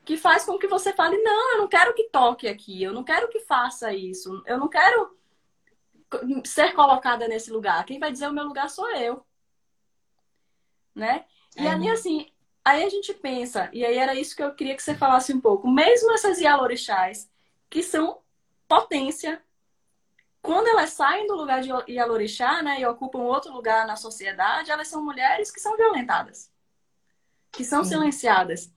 que 0.05 0.15
faz 0.17 0.45
com 0.45 0.57
que 0.57 0.67
você 0.67 0.93
fale, 0.93 1.17
não, 1.17 1.53
eu 1.53 1.57
não 1.59 1.67
quero 1.67 1.93
que 1.93 2.09
toque 2.09 2.47
aqui, 2.47 2.81
eu 2.81 2.93
não 2.93 3.03
quero 3.03 3.27
que 3.29 3.41
faça 3.41 3.93
isso, 3.93 4.41
eu 4.45 4.57
não 4.57 4.69
quero 4.69 5.17
ser 6.45 6.73
colocada 6.73 7.27
nesse 7.27 7.51
lugar. 7.51 7.85
Quem 7.85 7.99
vai 7.99 8.11
dizer 8.11 8.27
o 8.27 8.33
meu 8.33 8.45
lugar 8.45 8.69
sou 8.69 8.89
eu. 8.95 9.25
Né? 10.95 11.25
E 11.57 11.65
é. 11.65 11.69
ali, 11.69 11.89
assim, 11.89 12.31
aí 12.63 12.83
a 12.83 12.89
gente 12.89 13.13
pensa, 13.13 13.69
e 13.73 13.85
aí 13.85 13.97
era 13.97 14.13
isso 14.13 14.35
que 14.35 14.43
eu 14.43 14.53
queria 14.53 14.75
que 14.75 14.83
você 14.83 14.95
falasse 14.95 15.33
um 15.33 15.41
pouco. 15.41 15.69
Mesmo 15.69 16.11
essas 16.11 16.39
Yalorixás, 16.39 17.29
que 17.69 17.81
são 17.81 18.19
potência, 18.67 19.41
quando 20.41 20.67
elas 20.67 20.91
saem 20.91 21.27
do 21.27 21.35
lugar 21.35 21.61
de 21.61 21.69
Yalorixá, 21.91 22.61
né, 22.61 22.79
e 22.79 22.85
ocupam 22.85 23.19
outro 23.19 23.51
lugar 23.51 23.85
na 23.87 23.95
sociedade, 23.95 24.71
elas 24.71 24.87
são 24.87 25.03
mulheres 25.03 25.51
que 25.51 25.59
são 25.59 25.75
violentadas, 25.75 26.51
que 27.51 27.63
são 27.63 27.83
Sim. 27.83 27.91
silenciadas. 27.91 28.71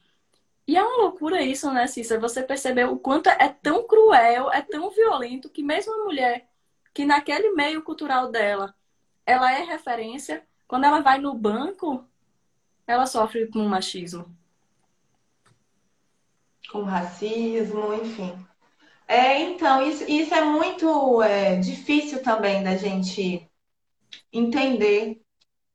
E 0.67 0.77
é 0.77 0.83
uma 0.83 1.03
loucura 1.03 1.43
isso, 1.43 1.71
né, 1.73 1.87
Cícera? 1.87 2.21
Você 2.21 2.43
percebeu 2.43 2.93
o 2.93 2.99
quanto 2.99 3.29
é 3.29 3.49
tão 3.49 3.87
cruel, 3.87 4.51
é 4.53 4.63
tão 4.63 4.91
violento, 4.91 5.51
que 5.51 5.63
mesmo 5.63 5.93
a 5.93 6.05
mulher 6.05 6.49
que 6.93 7.05
naquele 7.05 7.51
meio 7.51 7.83
cultural 7.83 8.31
dela, 8.31 8.75
ela 9.25 9.53
é 9.53 9.63
referência, 9.63 10.47
quando 10.67 10.85
ela 10.85 11.01
vai 11.01 11.19
no 11.19 11.35
banco, 11.35 12.05
ela 12.91 13.07
sofre 13.07 13.47
com 13.47 13.61
machismo. 13.61 14.27
Com 16.71 16.83
racismo, 16.83 17.95
enfim. 17.95 18.35
É, 19.07 19.41
então, 19.41 19.83
isso, 19.83 20.05
isso 20.09 20.35
é 20.35 20.45
muito 20.45 21.23
é, 21.23 21.57
difícil 21.57 22.23
também 22.23 22.63
da 22.63 22.77
gente 22.77 23.49
entender. 24.33 25.21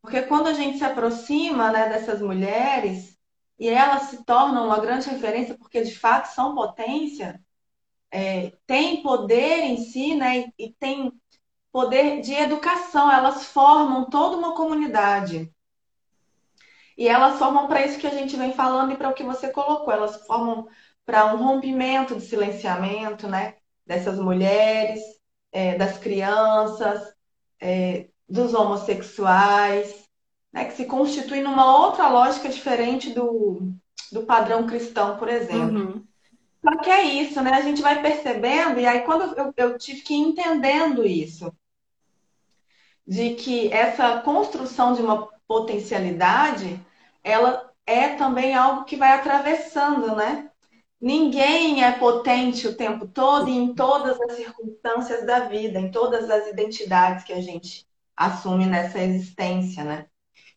Porque 0.01 0.21
quando 0.21 0.47
a 0.47 0.53
gente 0.53 0.77
se 0.77 0.83
aproxima 0.83 1.71
né, 1.71 1.89
dessas 1.89 2.21
mulheres 2.21 3.17
e 3.59 3.67
elas 3.67 4.03
se 4.03 4.23
tornam 4.23 4.67
uma 4.67 4.79
grande 4.79 5.09
referência, 5.09 5.57
porque 5.57 5.81
de 5.83 5.97
fato 5.97 6.27
são 6.27 6.55
potência, 6.55 7.41
é, 8.11 8.53
tem 8.65 9.01
poder 9.01 9.61
em 9.63 9.77
si, 9.77 10.15
né, 10.15 10.51
e, 10.57 10.73
tem 10.73 11.11
poder 11.71 12.21
de 12.21 12.33
educação, 12.33 13.11
elas 13.11 13.45
formam 13.45 14.09
toda 14.09 14.37
uma 14.37 14.55
comunidade. 14.55 15.51
E 16.97 17.07
elas 17.07 17.37
formam 17.37 17.67
para 17.67 17.85
isso 17.85 17.99
que 17.99 18.07
a 18.07 18.11
gente 18.11 18.37
vem 18.37 18.53
falando 18.53 18.93
e 18.93 18.97
para 18.97 19.09
o 19.09 19.13
que 19.13 19.23
você 19.23 19.49
colocou. 19.49 19.93
Elas 19.93 20.25
formam 20.25 20.67
para 21.05 21.33
um 21.33 21.37
rompimento 21.37 22.15
de 22.15 22.21
silenciamento, 22.21 23.27
né? 23.27 23.55
Dessas 23.85 24.17
mulheres, 24.17 25.01
é, 25.51 25.77
das 25.77 25.97
crianças, 25.97 27.13
é, 27.59 28.07
dos 28.27 28.53
homossexuais, 28.53 30.05
né? 30.51 30.65
Que 30.65 30.73
se 30.73 30.85
constituem 30.85 31.43
numa 31.43 31.79
outra 31.79 32.07
lógica 32.07 32.47
diferente 32.47 33.13
do, 33.13 33.73
do 34.11 34.23
padrão 34.23 34.65
cristão, 34.65 35.17
por 35.17 35.27
exemplo. 35.27 35.79
Uhum. 35.79 36.07
Só 36.63 36.77
que 36.77 36.89
é 36.89 37.03
isso, 37.03 37.41
né? 37.41 37.51
A 37.51 37.61
gente 37.61 37.81
vai 37.81 38.01
percebendo, 38.01 38.79
e 38.79 38.87
aí 38.87 39.01
quando 39.01 39.37
eu, 39.37 39.53
eu 39.55 39.77
tive 39.77 40.01
que 40.01 40.13
ir 40.15 40.19
entendendo 40.19 41.05
isso, 41.05 41.53
de 43.05 43.35
que 43.35 43.71
essa 43.71 44.19
construção 44.21 44.93
de 44.93 45.01
uma 45.01 45.29
potencialidade, 45.47 46.79
ela 47.23 47.71
é 47.85 48.15
também 48.15 48.55
algo 48.55 48.85
que 48.85 48.95
vai 48.95 49.13
atravessando, 49.13 50.15
né? 50.15 50.49
Ninguém 50.99 51.83
é 51.83 51.91
potente 51.91 52.67
o 52.67 52.75
tempo 52.75 53.07
todo 53.07 53.49
e 53.49 53.53
em 53.55 53.75
todas 53.75 54.19
as 54.21 54.33
circunstâncias 54.33 55.25
da 55.25 55.41
vida, 55.41 55.79
em 55.79 55.91
todas 55.91 56.29
as 56.29 56.47
identidades 56.47 57.23
que 57.23 57.33
a 57.33 57.41
gente 57.41 57.85
assume 58.15 58.65
nessa 58.65 58.99
existência, 58.99 59.83
né? 59.83 60.07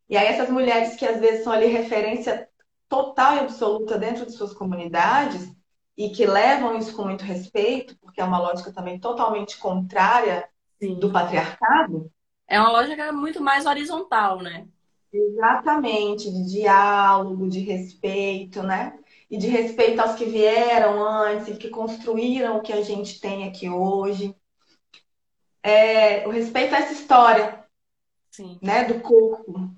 E 0.09 0.17
aí 0.17 0.27
essas 0.27 0.49
mulheres 0.49 0.97
que 0.97 1.05
às 1.05 1.21
vezes 1.21 1.45
são 1.45 1.53
ali 1.53 1.67
referência 1.67 2.49
total 2.89 3.37
e 3.37 3.41
absoluta 3.41 3.99
dentro 3.99 4.25
de 4.25 4.33
suas 4.33 4.55
comunidades 4.55 5.53
e 5.97 6.11
que 6.11 6.25
levam 6.25 6.79
isso 6.79 6.95
com 6.97 7.05
muito 7.05 7.25
respeito, 7.25 7.99
porque 7.99 8.21
é 8.21 8.25
uma 8.25 8.39
lógica 8.39 8.73
também 8.73 8.99
totalmente 8.99 9.59
contrária 9.59 10.49
Sim. 10.81 10.95
do 10.99 11.13
patriarcado. 11.13 12.11
É 12.47 12.59
uma 12.59 12.71
lógica 12.71 13.13
muito 13.13 13.43
mais 13.43 13.67
horizontal, 13.67 14.41
né? 14.41 14.67
Exatamente, 15.13 16.31
de 16.31 16.45
diálogo, 16.53 17.49
de 17.49 17.61
respeito, 17.61 18.63
né? 18.63 18.99
E 19.31 19.39
de 19.39 19.49
respeito 19.49 20.01
aos 20.01 20.15
que 20.15 20.25
vieram 20.27 21.03
antes 21.03 21.49
e 21.49 21.57
que 21.57 21.71
construíram 21.71 22.59
o 22.59 22.63
que 22.63 22.73
a 22.73 22.83
gente 22.83 23.21
tem 23.21 23.49
aqui 23.49 23.69
hoje. 23.69 24.35
É, 25.63 26.27
o 26.27 26.31
respeito 26.31 26.75
a 26.75 26.79
essa 26.79 26.93
história, 26.93 27.65
Sim. 28.31 28.59
né, 28.63 28.85
do 28.85 29.01
corpo. 29.01 29.71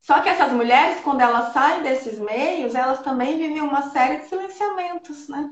Só 0.00 0.20
que 0.20 0.28
essas 0.28 0.52
mulheres, 0.52 1.00
quando 1.02 1.20
elas 1.20 1.52
saem 1.52 1.82
desses 1.82 2.18
meios, 2.18 2.74
elas 2.74 3.02
também 3.02 3.36
vivem 3.38 3.62
uma 3.62 3.90
série 3.90 4.18
de 4.18 4.26
silenciamentos, 4.28 5.28
né? 5.28 5.50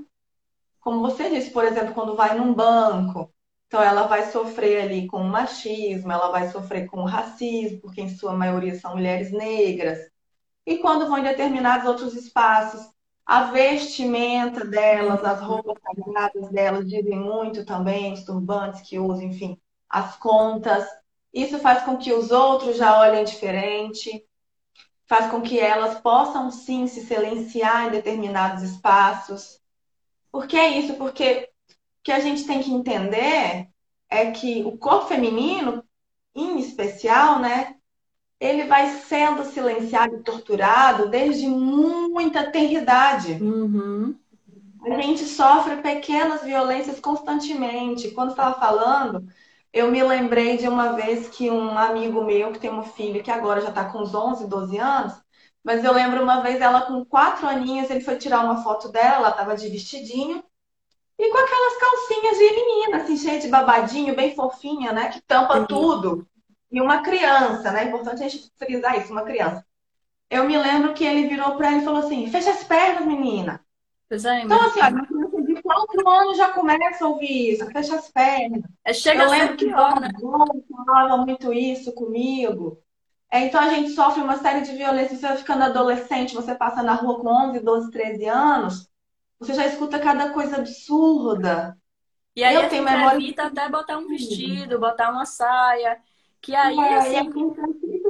Como 0.80 1.00
você 1.00 1.30
disse, 1.30 1.50
por 1.50 1.64
exemplo, 1.64 1.94
quando 1.94 2.16
vai 2.16 2.36
num 2.36 2.52
banco, 2.52 3.32
então 3.70 3.80
ela 3.80 4.08
vai 4.08 4.32
sofrer 4.32 4.82
ali 4.82 5.06
com 5.06 5.18
o 5.18 5.28
machismo, 5.28 6.10
ela 6.10 6.32
vai 6.32 6.50
sofrer 6.50 6.88
com 6.88 7.02
o 7.02 7.06
racismo, 7.06 7.78
porque 7.78 8.00
em 8.00 8.08
sua 8.08 8.32
maioria 8.32 8.74
são 8.74 8.96
mulheres 8.96 9.30
negras. 9.30 10.10
E 10.66 10.78
quando 10.78 11.06
vão 11.06 11.18
em 11.18 11.22
determinados 11.22 11.86
outros 11.86 12.16
espaços, 12.16 12.84
a 13.24 13.44
vestimenta 13.52 14.64
delas, 14.64 15.24
as 15.24 15.40
roupas 15.40 15.76
sagradas 15.84 16.50
delas 16.50 16.88
dizem 16.88 17.16
muito 17.16 17.64
também, 17.64 18.12
os 18.12 18.24
turbantes 18.24 18.80
que 18.80 18.98
usam, 18.98 19.22
enfim, 19.22 19.56
as 19.88 20.16
contas. 20.16 20.84
Isso 21.32 21.60
faz 21.60 21.84
com 21.84 21.96
que 21.96 22.12
os 22.12 22.32
outros 22.32 22.76
já 22.76 22.98
olhem 22.98 23.22
diferente, 23.22 24.26
faz 25.06 25.30
com 25.30 25.42
que 25.42 25.60
elas 25.60 26.00
possam 26.00 26.50
sim 26.50 26.88
se 26.88 27.06
silenciar 27.06 27.86
em 27.86 27.92
determinados 27.92 28.64
espaços. 28.64 29.60
Por 30.32 30.48
que 30.48 30.60
isso? 30.60 30.94
Porque 30.94 31.49
que 32.02 32.12
a 32.12 32.20
gente 32.20 32.46
tem 32.46 32.62
que 32.62 32.72
entender 32.72 33.68
é 34.08 34.30
que 34.30 34.62
o 34.64 34.76
corpo 34.76 35.06
feminino, 35.06 35.84
em 36.34 36.58
especial, 36.58 37.38
né, 37.38 37.76
ele 38.40 38.64
vai 38.64 38.88
sendo 39.00 39.44
silenciado 39.44 40.16
e 40.16 40.22
torturado 40.22 41.08
desde 41.08 41.46
muita 41.46 42.40
eternidade. 42.40 43.32
Uhum. 43.34 44.16
A 44.82 45.00
gente 45.00 45.24
sofre 45.24 45.76
pequenas 45.76 46.42
violências 46.42 46.98
constantemente. 46.98 48.10
Quando 48.12 48.30
estava 48.30 48.58
falando, 48.58 49.28
eu 49.72 49.90
me 49.90 50.02
lembrei 50.02 50.56
de 50.56 50.66
uma 50.66 50.94
vez 50.94 51.28
que 51.28 51.50
um 51.50 51.76
amigo 51.76 52.24
meu, 52.24 52.50
que 52.50 52.58
tem 52.58 52.70
uma 52.70 52.82
filha 52.82 53.22
que 53.22 53.30
agora 53.30 53.60
já 53.60 53.68
está 53.68 53.84
com 53.84 53.98
uns 53.98 54.14
11, 54.14 54.48
12 54.48 54.78
anos, 54.78 55.12
mas 55.62 55.84
eu 55.84 55.92
lembro 55.92 56.22
uma 56.22 56.40
vez 56.40 56.60
ela 56.60 56.82
com 56.82 57.04
quatro 57.04 57.46
aninhos, 57.46 57.90
ele 57.90 58.00
foi 58.00 58.16
tirar 58.16 58.42
uma 58.42 58.62
foto 58.62 58.88
dela, 58.88 59.16
ela 59.16 59.30
estava 59.30 59.54
de 59.54 59.68
vestidinho, 59.68 60.42
e 61.20 61.30
com 61.30 61.38
aquelas 61.38 61.76
calcinhas 61.76 62.38
de 62.38 62.54
menina, 62.54 62.96
assim, 62.96 63.16
cheia 63.16 63.38
de 63.38 63.48
babadinho, 63.48 64.16
bem 64.16 64.34
fofinha, 64.34 64.90
né? 64.90 65.10
Que 65.10 65.20
tampa 65.20 65.60
Sim. 65.60 65.66
tudo 65.66 66.26
e 66.72 66.80
uma 66.80 67.02
criança, 67.02 67.70
né? 67.72 67.84
É 67.84 67.88
importante 67.88 68.22
a 68.22 68.28
gente 68.28 68.50
frisar 68.56 68.98
isso, 68.98 69.12
uma 69.12 69.22
criança. 69.22 69.64
Eu 70.30 70.44
me 70.44 70.56
lembro 70.56 70.94
que 70.94 71.04
ele 71.04 71.28
virou 71.28 71.56
para 71.56 71.68
ela 71.68 71.78
e 71.78 71.84
falou 71.84 72.00
assim: 72.00 72.30
fecha 72.30 72.50
as 72.50 72.64
pernas, 72.64 73.04
menina. 73.04 73.60
É, 74.10 74.40
então, 74.40 74.60
assim, 74.62 74.80
criança 74.80 75.42
de 75.42 75.62
quatro 75.62 76.08
anos 76.08 76.36
já 76.36 76.48
começa 76.48 77.04
a 77.04 77.08
ouvir 77.08 77.52
isso, 77.52 77.66
fecha 77.66 77.96
as 77.96 78.08
pernas. 78.08 78.62
É, 78.84 78.92
chega 78.92 79.22
eu 79.22 79.30
lembro 79.30 79.56
que 79.56 79.66
pior, 79.66 80.00
né? 80.00 80.08
falava 80.86 81.18
muito 81.18 81.52
isso 81.52 81.92
comigo. 81.92 82.82
É, 83.30 83.44
então 83.44 83.60
a 83.60 83.68
gente 83.68 83.90
sofre 83.90 84.22
uma 84.22 84.38
série 84.38 84.62
de 84.62 84.72
violências. 84.72 85.20
Você 85.20 85.28
vai 85.28 85.36
ficando 85.36 85.64
adolescente, 85.64 86.34
você 86.34 86.54
passa 86.54 86.82
na 86.82 86.94
rua 86.94 87.20
com 87.20 87.28
11, 87.28 87.60
12, 87.60 87.90
13 87.90 88.24
anos, 88.24 88.89
você 89.40 89.54
já 89.54 89.66
escuta 89.66 89.98
cada 89.98 90.30
coisa 90.30 90.56
absurda. 90.56 91.76
E 92.36 92.44
aí 92.44 92.54
eu 92.54 92.68
tenho 92.68 92.84
memória... 92.84 93.16
evita 93.16 93.44
até 93.44 93.68
botar 93.68 93.98
um 93.98 94.06
vestido, 94.06 94.78
botar 94.78 95.10
uma 95.10 95.24
saia. 95.24 95.98
Que 96.40 96.54
aí, 96.54 96.78
é, 96.78 96.94
assim... 96.96 97.32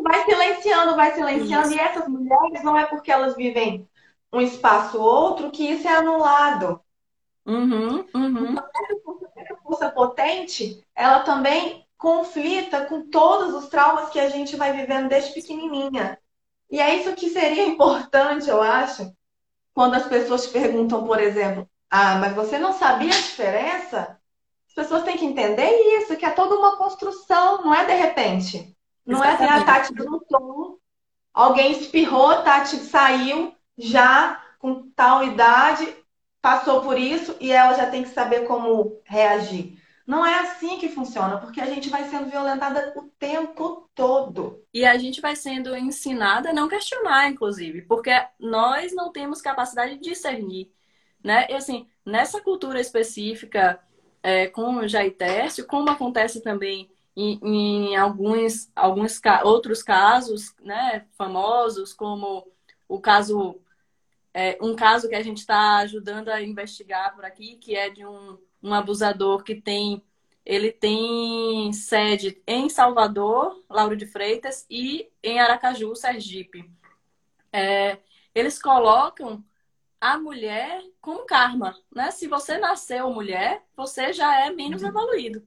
vai 0.03 0.25
silenciando, 0.25 0.97
vai 0.97 1.15
silenciando. 1.15 1.69
Isso. 1.69 1.77
E 1.77 1.81
essas 1.81 2.09
mulheres 2.09 2.63
não 2.63 2.77
é 2.77 2.87
porque 2.87 3.11
elas 3.11 3.37
vivem 3.37 3.89
um 4.33 4.41
espaço 4.41 5.01
ou 5.01 5.05
outro 5.05 5.51
que 5.51 5.65
isso 5.65 5.89
é 5.89 5.97
anulado. 5.97 6.81
Uhum, 7.47 8.05
uhum. 8.15 8.55
essa 9.37 9.57
força 9.63 9.91
potente, 9.91 10.85
ela 10.95 11.21
também 11.21 11.85
conflita 11.97 12.85
com 12.85 13.09
todos 13.09 13.55
os 13.55 13.69
traumas 13.69 14.11
que 14.11 14.21
a 14.21 14.29
gente 14.29 14.57
vai 14.57 14.73
vivendo 14.73 15.09
desde 15.09 15.33
pequenininha. 15.33 16.19
E 16.71 16.81
é 16.81 16.95
isso 16.95 17.15
que 17.15 17.31
seria 17.31 17.65
importante, 17.67 18.49
eu 18.49 18.63
acho, 18.63 19.13
quando 19.75 19.95
as 19.95 20.07
pessoas 20.07 20.47
perguntam, 20.47 21.07
por 21.07 21.21
exemplo, 21.21 21.69
ah, 21.91 22.17
mas 22.17 22.35
você 22.35 22.59
não 22.59 22.73
sabia 22.73 23.15
a 23.15 23.21
diferença 23.21 24.21
as 24.71 24.75
pessoas 24.75 25.03
têm 25.03 25.17
que 25.17 25.25
entender 25.25 25.69
isso, 25.99 26.17
que 26.17 26.25
é 26.25 26.31
toda 26.31 26.55
uma 26.55 26.77
construção, 26.77 27.63
não 27.65 27.75
é 27.75 27.85
de 27.85 27.93
repente. 27.93 28.77
Não 29.05 29.19
Exatamente. 29.19 29.43
é 29.43 29.55
assim, 29.55 29.63
a 29.63 29.67
Tati 29.67 29.95
tom, 30.29 30.77
alguém 31.35 31.73
espirrou, 31.73 32.43
Tati 32.43 32.77
saiu 32.77 33.53
já 33.77 34.41
com 34.61 34.89
tal 34.95 35.25
idade, 35.25 35.93
passou 36.41 36.83
por 36.83 36.97
isso 36.97 37.37
e 37.41 37.51
ela 37.51 37.75
já 37.75 37.91
tem 37.91 38.05
que 38.05 38.11
saber 38.11 38.47
como 38.47 39.01
reagir. 39.05 39.77
Não 40.11 40.27
é 40.27 40.41
assim 40.41 40.77
que 40.77 40.89
funciona, 40.89 41.39
porque 41.39 41.61
a 41.61 41.67
gente 41.67 41.89
vai 41.89 42.03
sendo 42.11 42.29
violentada 42.29 42.93
o 42.97 43.03
tempo 43.17 43.89
todo. 43.95 44.61
E 44.75 44.85
a 44.85 44.99
gente 44.99 45.21
vai 45.21 45.37
sendo 45.37 45.77
ensinada 45.77 46.51
a 46.51 46.53
não 46.53 46.69
questionar, 46.69 47.31
inclusive, 47.31 47.83
porque 47.83 48.11
nós 48.37 48.93
não 48.93 49.13
temos 49.13 49.41
capacidade 49.41 49.95
de 49.95 50.11
discernir, 50.11 50.69
né? 51.23 51.47
E 51.49 51.55
assim, 51.55 51.87
nessa 52.05 52.41
cultura 52.41 52.81
específica 52.81 53.79
é, 54.21 54.49
com 54.49 54.79
o 54.79 54.89
Jair 54.89 55.17
como 55.69 55.91
acontece 55.91 56.43
também 56.43 56.91
em, 57.15 57.39
em 57.93 57.97
alguns, 57.97 58.69
alguns 58.75 59.21
outros 59.45 59.81
casos 59.81 60.57
né, 60.61 61.07
famosos, 61.17 61.93
como 61.93 62.49
o 62.89 63.01
caso, 63.01 63.61
é, 64.35 64.59
um 64.61 64.75
caso 64.75 65.09
que 65.09 65.15
a 65.15 65.23
gente 65.23 65.39
está 65.39 65.77
ajudando 65.77 66.31
a 66.31 66.43
investigar 66.43 67.15
por 67.15 67.25
aqui, 67.25 67.55
que 67.59 67.77
é 67.77 67.89
de 67.91 68.05
um, 68.05 68.37
um 68.63 68.75
abusador 68.75 69.43
que 69.43 69.55
tem 69.55 70.03
ele 70.45 70.73
tem 70.73 71.73
sede 71.73 72.43
em 72.47 72.69
Salvador, 72.69 73.63
Lauro 73.69 73.97
de 73.97 74.07
Freitas, 74.07 74.67
e 74.69 75.09
em 75.23 75.39
Aracaju, 75.39 75.95
Sergipe. 75.95 76.69
É, 77.53 77.99
eles 78.35 78.61
colocam 78.61 79.45
a 80.01 80.19
mulher 80.19 80.83
com 81.01 81.27
karma, 81.27 81.77
né? 81.95 82.11
Se 82.11 82.27
você 82.27 82.57
nasceu 82.59 83.13
mulher, 83.13 83.63
você 83.77 84.13
já 84.13 84.47
é 84.47 84.51
menos 84.51 84.83
uhum. 84.83 84.89
evoluído. 84.89 85.47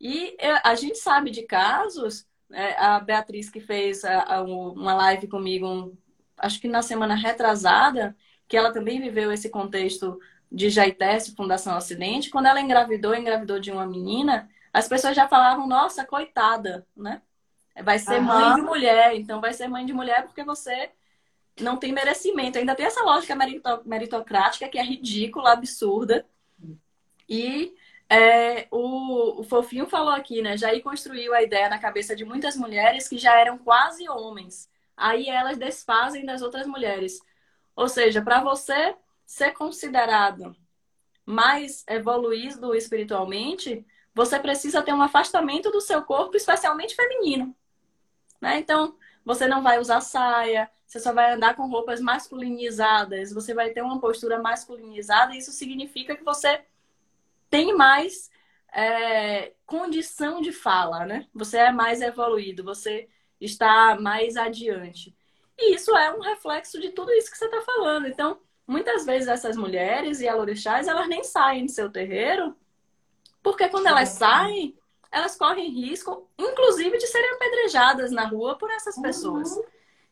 E 0.00 0.36
a 0.64 0.74
gente 0.74 0.96
sabe 0.96 1.30
de 1.30 1.42
casos, 1.42 2.26
né? 2.48 2.74
a 2.78 3.00
Beatriz 3.00 3.50
que 3.50 3.60
fez 3.60 4.02
uma 4.46 4.94
live 4.94 5.26
comigo, 5.26 5.96
acho 6.36 6.60
que 6.60 6.68
na 6.68 6.82
semana 6.82 7.14
retrasada, 7.14 8.16
que 8.46 8.56
ela 8.56 8.72
também 8.72 9.00
viveu 9.00 9.30
esse 9.32 9.50
contexto 9.50 10.18
de 10.50 10.70
Jaiteste, 10.70 11.34
Fundação 11.34 11.76
Ocidente, 11.76 12.30
quando 12.30 12.46
ela 12.46 12.60
engravidou, 12.60 13.14
engravidou 13.14 13.60
de 13.60 13.70
uma 13.70 13.86
menina, 13.86 14.48
as 14.72 14.88
pessoas 14.88 15.14
já 15.14 15.28
falavam, 15.28 15.66
nossa, 15.66 16.04
coitada, 16.04 16.86
né? 16.96 17.22
Vai 17.82 17.98
ser 17.98 18.18
uhum. 18.18 18.22
mãe 18.22 18.54
de 18.54 18.62
mulher, 18.62 19.14
então 19.14 19.40
vai 19.40 19.52
ser 19.52 19.68
mãe 19.68 19.86
de 19.86 19.92
mulher 19.92 20.24
porque 20.24 20.42
você 20.42 20.90
não 21.60 21.76
tem 21.76 21.92
merecimento. 21.92 22.58
Ainda 22.58 22.74
tem 22.74 22.86
essa 22.86 23.02
lógica 23.02 23.36
meritocrática 23.84 24.68
que 24.68 24.78
é 24.78 24.82
ridícula, 24.82 25.52
absurda. 25.52 26.26
E 27.28 27.74
é, 28.08 28.66
o, 28.70 29.40
o 29.40 29.44
Fofinho 29.44 29.86
falou 29.86 30.12
aqui, 30.12 30.42
né? 30.42 30.56
Jair 30.56 30.82
construiu 30.82 31.34
a 31.34 31.42
ideia 31.42 31.68
na 31.68 31.78
cabeça 31.78 32.16
de 32.16 32.24
muitas 32.24 32.56
mulheres 32.56 33.08
que 33.08 33.18
já 33.18 33.38
eram 33.38 33.58
quase 33.58 34.08
homens. 34.08 34.68
Aí 34.96 35.28
elas 35.28 35.58
desfazem 35.58 36.24
das 36.24 36.42
outras 36.42 36.66
mulheres. 36.66 37.20
Ou 37.76 37.88
seja, 37.88 38.22
para 38.22 38.40
você 38.40 38.96
ser 39.28 39.52
considerado 39.52 40.56
mais 41.26 41.84
evoluído 41.86 42.74
espiritualmente, 42.74 43.86
você 44.14 44.40
precisa 44.40 44.82
ter 44.82 44.94
um 44.94 45.02
afastamento 45.02 45.70
do 45.70 45.82
seu 45.82 46.00
corpo, 46.02 46.34
especialmente 46.34 46.96
feminino. 46.96 47.54
Né? 48.40 48.58
Então, 48.58 48.96
você 49.26 49.46
não 49.46 49.62
vai 49.62 49.78
usar 49.78 50.00
saia, 50.00 50.70
você 50.86 50.98
só 50.98 51.12
vai 51.12 51.34
andar 51.34 51.54
com 51.54 51.68
roupas 51.68 52.00
masculinizadas, 52.00 53.30
você 53.30 53.52
vai 53.52 53.68
ter 53.68 53.82
uma 53.82 54.00
postura 54.00 54.40
masculinizada, 54.40 55.34
e 55.34 55.38
isso 55.38 55.52
significa 55.52 56.16
que 56.16 56.24
você 56.24 56.64
tem 57.50 57.76
mais 57.76 58.30
é, 58.72 59.52
condição 59.66 60.40
de 60.40 60.52
fala, 60.52 61.04
né? 61.04 61.26
Você 61.34 61.58
é 61.58 61.70
mais 61.70 62.00
evoluído, 62.00 62.64
você 62.64 63.06
está 63.38 63.94
mais 64.00 64.38
adiante. 64.38 65.14
E 65.58 65.74
isso 65.74 65.94
é 65.94 66.14
um 66.14 66.20
reflexo 66.20 66.80
de 66.80 66.92
tudo 66.92 67.12
isso 67.12 67.30
que 67.30 67.36
você 67.36 67.44
está 67.44 67.60
falando. 67.60 68.06
Então, 68.06 68.40
muitas 68.68 69.06
vezes 69.06 69.26
essas 69.26 69.56
mulheres 69.56 70.20
e 70.20 70.28
alorixás, 70.28 70.86
elas 70.86 71.08
nem 71.08 71.24
saem 71.24 71.64
do 71.64 71.72
seu 71.72 71.90
terreiro, 71.90 72.54
porque 73.42 73.66
quando 73.68 73.86
elas 73.86 74.10
saem, 74.10 74.76
elas 75.10 75.36
correm 75.36 75.70
risco, 75.70 76.28
inclusive, 76.38 76.98
de 76.98 77.06
serem 77.06 77.32
apedrejadas 77.32 78.12
na 78.12 78.26
rua 78.26 78.58
por 78.58 78.70
essas 78.70 79.00
pessoas. 79.00 79.56
Uhum. 79.56 79.64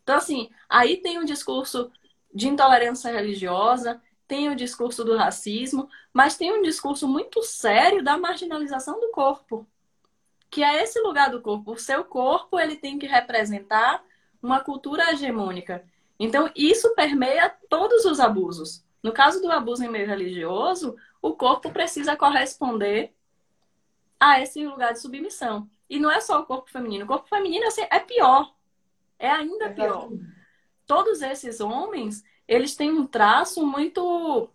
Então, 0.02 0.16
assim, 0.16 0.48
aí 0.68 0.96
tem 0.96 1.18
o 1.18 1.26
discurso 1.26 1.92
de 2.34 2.48
intolerância 2.48 3.12
religiosa, 3.12 4.00
tem 4.26 4.48
o 4.48 4.56
discurso 4.56 5.04
do 5.04 5.16
racismo, 5.16 5.88
mas 6.12 6.36
tem 6.36 6.50
um 6.50 6.62
discurso 6.62 7.06
muito 7.06 7.42
sério 7.42 8.02
da 8.02 8.16
marginalização 8.16 8.98
do 8.98 9.10
corpo. 9.10 9.66
Que 10.48 10.62
é 10.62 10.82
esse 10.82 10.98
lugar 11.00 11.30
do 11.30 11.42
corpo. 11.42 11.72
O 11.72 11.78
seu 11.78 12.04
corpo, 12.04 12.58
ele 12.58 12.76
tem 12.76 12.98
que 12.98 13.06
representar 13.06 14.02
uma 14.42 14.60
cultura 14.60 15.12
hegemônica. 15.12 15.84
Então, 16.18 16.50
isso 16.54 16.94
permeia 16.94 17.54
todos 17.68 18.04
os 18.04 18.20
abusos. 18.20 18.84
No 19.02 19.12
caso 19.12 19.40
do 19.40 19.50
abuso 19.50 19.84
em 19.84 19.88
meio 19.88 20.06
religioso, 20.06 20.96
o 21.20 21.34
corpo 21.34 21.70
precisa 21.70 22.16
corresponder 22.16 23.14
a 24.18 24.40
esse 24.40 24.66
lugar 24.66 24.92
de 24.92 25.00
submissão. 25.00 25.68
E 25.88 25.98
não 25.98 26.10
é 26.10 26.20
só 26.20 26.40
o 26.40 26.46
corpo 26.46 26.70
feminino. 26.70 27.04
O 27.04 27.08
corpo 27.08 27.28
feminino 27.28 27.66
assim, 27.66 27.82
é 27.90 28.00
pior. 28.00 28.54
É 29.18 29.30
ainda 29.30 29.70
pior. 29.70 30.10
Todos 30.86 31.22
esses 31.22 31.60
homens, 31.60 32.24
eles 32.48 32.74
têm 32.74 32.90
um 32.90 33.06
traço 33.06 33.66
muito 33.66 34.48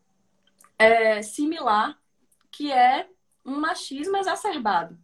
é, 0.77 1.21
similar, 1.21 1.97
que 2.51 2.71
é 2.71 3.07
um 3.45 3.59
machismo 3.59 4.17
exacerbado. 4.17 4.97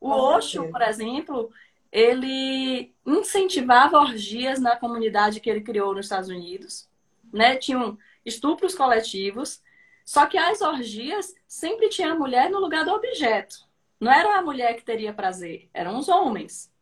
O 0.00 0.10
Osho, 0.10 0.70
por 0.70 0.82
exemplo, 0.82 1.50
ele 1.90 2.94
incentivava 3.04 3.98
orgias 3.98 4.60
na 4.60 4.76
comunidade 4.76 5.40
que 5.40 5.48
ele 5.48 5.62
criou 5.62 5.94
nos 5.94 6.06
Estados 6.06 6.28
Unidos, 6.28 6.88
né? 7.32 7.56
Tinham 7.56 7.98
estupros 8.24 8.74
coletivos, 8.74 9.62
só 10.04 10.26
que 10.26 10.36
as 10.38 10.60
orgias 10.60 11.34
sempre 11.46 11.88
tinha 11.88 12.12
a 12.12 12.18
mulher 12.18 12.50
no 12.50 12.58
lugar 12.58 12.84
do 12.84 12.92
objeto. 12.92 13.66
Não 14.00 14.12
era 14.12 14.38
a 14.38 14.42
mulher 14.42 14.74
que 14.74 14.84
teria 14.84 15.12
prazer, 15.12 15.68
eram 15.72 15.98
os 15.98 16.08
homens, 16.08 16.72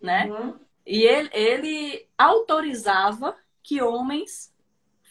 né? 0.00 0.26
Uhum. 0.26 0.58
E 0.84 1.02
ele, 1.02 1.30
ele 1.32 2.08
autorizava 2.18 3.36
que 3.62 3.80
homens 3.80 4.52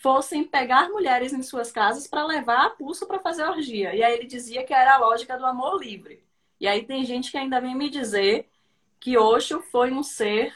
fossem 0.01 0.43
pegar 0.43 0.89
mulheres 0.89 1.33
em 1.33 1.41
suas 1.41 1.71
casas 1.71 2.07
para 2.07 2.25
levar 2.25 2.65
a 2.65 2.69
pulso 2.69 3.05
para 3.05 3.19
fazer 3.19 3.43
orgia. 3.43 3.93
E 3.93 4.03
aí 4.03 4.13
ele 4.13 4.27
dizia 4.27 4.63
que 4.63 4.73
era 4.73 4.95
a 4.95 4.97
lógica 4.97 5.37
do 5.37 5.45
amor 5.45 5.77
livre. 5.81 6.23
E 6.59 6.67
aí 6.67 6.85
tem 6.85 7.03
gente 7.03 7.31
que 7.31 7.37
ainda 7.37 7.59
vem 7.59 7.75
me 7.75 7.89
dizer 7.89 8.49
que 8.99 9.17
Osho 9.17 9.61
foi 9.61 9.91
um 9.91 10.03
ser 10.03 10.53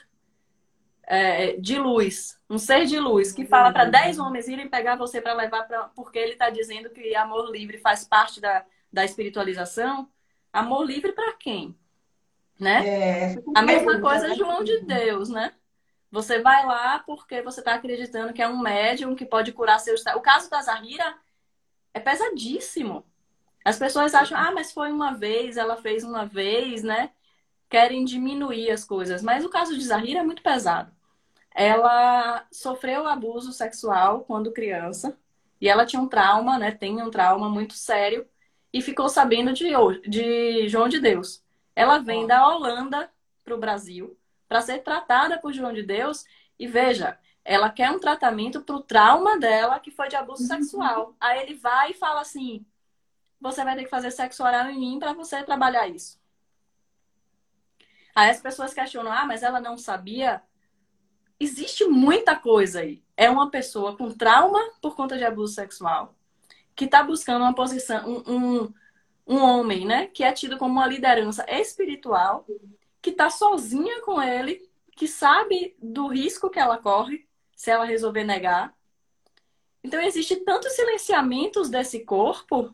é, 1.03 1.57
de 1.57 1.77
luz, 1.77 2.39
um 2.49 2.57
ser 2.57 2.85
de 2.85 2.99
luz, 2.99 3.31
que 3.31 3.45
fala 3.45 3.71
para 3.71 3.85
dez 3.85 4.19
homens 4.19 4.47
irem 4.47 4.69
pegar 4.69 4.95
você 4.95 5.21
para 5.21 5.33
levar 5.33 5.63
para. 5.63 5.85
Porque 5.89 6.17
ele 6.17 6.33
está 6.33 6.49
dizendo 6.49 6.89
que 6.89 7.15
amor 7.15 7.51
livre 7.51 7.77
faz 7.77 8.03
parte 8.03 8.39
da, 8.39 8.65
da 8.91 9.03
espiritualização. 9.03 10.09
Amor 10.51 10.85
livre 10.85 11.11
para 11.11 11.33
quem? 11.33 11.75
Né? 12.59 12.87
É, 12.87 13.35
a 13.55 13.61
mesma 13.61 13.99
coisa 13.99 14.31
é 14.31 14.35
João 14.35 14.63
de 14.63 14.81
Deus, 14.81 15.29
né? 15.29 15.53
Você 16.11 16.39
vai 16.39 16.63
lá 16.65 16.99
porque 16.99 17.41
você 17.41 17.59
está 17.59 17.73
acreditando 17.73 18.33
que 18.33 18.41
é 18.41 18.47
um 18.47 18.59
médium 18.59 19.15
que 19.15 19.25
pode 19.25 19.51
curar 19.51 19.79
seus. 19.79 20.03
O 20.15 20.21
caso 20.21 20.49
da 20.49 20.61
Zahira 20.61 21.17
é 21.93 21.99
pesadíssimo. 21.99 23.03
As 23.65 23.79
pessoas 23.79 24.13
acham, 24.13 24.37
ah, 24.37 24.51
mas 24.51 24.71
foi 24.71 24.91
uma 24.91 25.13
vez, 25.13 25.57
ela 25.57 25.75
fez 25.75 26.03
uma 26.03 26.25
vez, 26.25 26.83
né? 26.83 27.11
Querem 27.73 28.05
diminuir 28.05 28.69
as 28.69 28.85
coisas. 28.85 29.23
Mas 29.23 29.43
o 29.43 29.49
caso 29.49 29.75
de 29.75 29.83
Zahira 29.83 30.19
é 30.19 30.23
muito 30.23 30.43
pesado. 30.43 30.91
Ela 31.49 32.45
sofreu 32.51 33.07
abuso 33.07 33.51
sexual 33.51 34.25
quando 34.25 34.51
criança 34.51 35.17
e 35.59 35.67
ela 35.67 35.83
tinha 35.83 35.99
um 35.99 36.07
trauma, 36.07 36.59
né? 36.59 36.69
Tem 36.69 37.01
um 37.01 37.09
trauma 37.09 37.49
muito 37.49 37.73
sério 37.73 38.27
e 38.71 38.79
ficou 38.79 39.09
sabendo 39.09 39.51
de, 39.53 39.71
de 40.07 40.69
João 40.69 40.87
de 40.87 40.99
Deus. 40.99 41.43
Ela 41.75 41.97
vem 41.97 42.27
da 42.27 42.47
Holanda 42.47 43.09
para 43.43 43.55
o 43.55 43.59
Brasil 43.59 44.15
para 44.47 44.61
ser 44.61 44.83
tratada 44.83 45.39
por 45.39 45.51
João 45.51 45.73
de 45.73 45.81
Deus 45.81 46.25
e 46.59 46.67
veja, 46.67 47.17
ela 47.43 47.71
quer 47.71 47.89
um 47.89 47.99
tratamento 47.99 48.61
para 48.61 48.75
o 48.75 48.83
trauma 48.83 49.39
dela 49.39 49.79
que 49.79 49.89
foi 49.89 50.09
de 50.09 50.15
abuso 50.15 50.43
uhum. 50.43 50.47
sexual. 50.47 51.15
Aí 51.19 51.41
ele 51.41 51.55
vai 51.55 51.89
e 51.89 51.95
fala 51.95 52.21
assim: 52.21 52.63
você 53.41 53.63
vai 53.63 53.75
ter 53.75 53.85
que 53.85 53.89
fazer 53.89 54.11
sexo 54.11 54.43
oral 54.43 54.69
em 54.69 54.79
mim 54.79 54.99
para 54.99 55.13
você 55.13 55.41
trabalhar 55.41 55.87
isso. 55.87 56.21
Aí 58.15 58.29
as 58.29 58.41
pessoas 58.41 58.73
questionam, 58.73 59.11
ah, 59.11 59.25
mas 59.25 59.43
ela 59.43 59.59
não 59.59 59.77
sabia. 59.77 60.41
Existe 61.39 61.85
muita 61.85 62.35
coisa 62.35 62.81
aí. 62.81 63.03
É 63.17 63.29
uma 63.29 63.49
pessoa 63.49 63.97
com 63.97 64.11
trauma 64.11 64.59
por 64.81 64.95
conta 64.95 65.17
de 65.17 65.23
abuso 65.23 65.53
sexual 65.53 66.15
que 66.75 66.85
está 66.85 67.03
buscando 67.03 67.43
uma 67.43 67.53
posição, 67.53 68.03
um, 68.07 68.33
um, 68.35 68.73
um, 69.27 69.37
homem, 69.37 69.85
né, 69.85 70.07
que 70.07 70.23
é 70.23 70.31
tido 70.31 70.57
como 70.57 70.73
uma 70.73 70.87
liderança 70.87 71.45
espiritual, 71.47 72.45
que 73.01 73.11
está 73.11 73.29
sozinha 73.29 74.01
com 74.01 74.21
ele, 74.21 74.67
que 74.95 75.07
sabe 75.07 75.75
do 75.81 76.07
risco 76.07 76.49
que 76.49 76.59
ela 76.59 76.77
corre 76.77 77.27
se 77.55 77.69
ela 77.69 77.85
resolver 77.85 78.23
negar. 78.23 78.75
Então 79.83 80.01
existe 80.01 80.37
tantos 80.37 80.73
silenciamentos 80.73 81.69
desse 81.69 82.03
corpo 82.05 82.73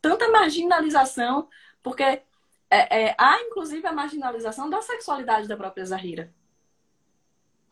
tanta 0.00 0.28
marginalização, 0.28 1.48
porque 1.82 2.22
é, 2.70 3.04
é, 3.04 3.14
há 3.18 3.40
inclusive 3.42 3.86
a 3.86 3.92
marginalização 3.92 4.68
da 4.68 4.82
sexualidade 4.82 5.48
da 5.48 5.56
própria 5.56 5.84
Zahira. 5.84 6.32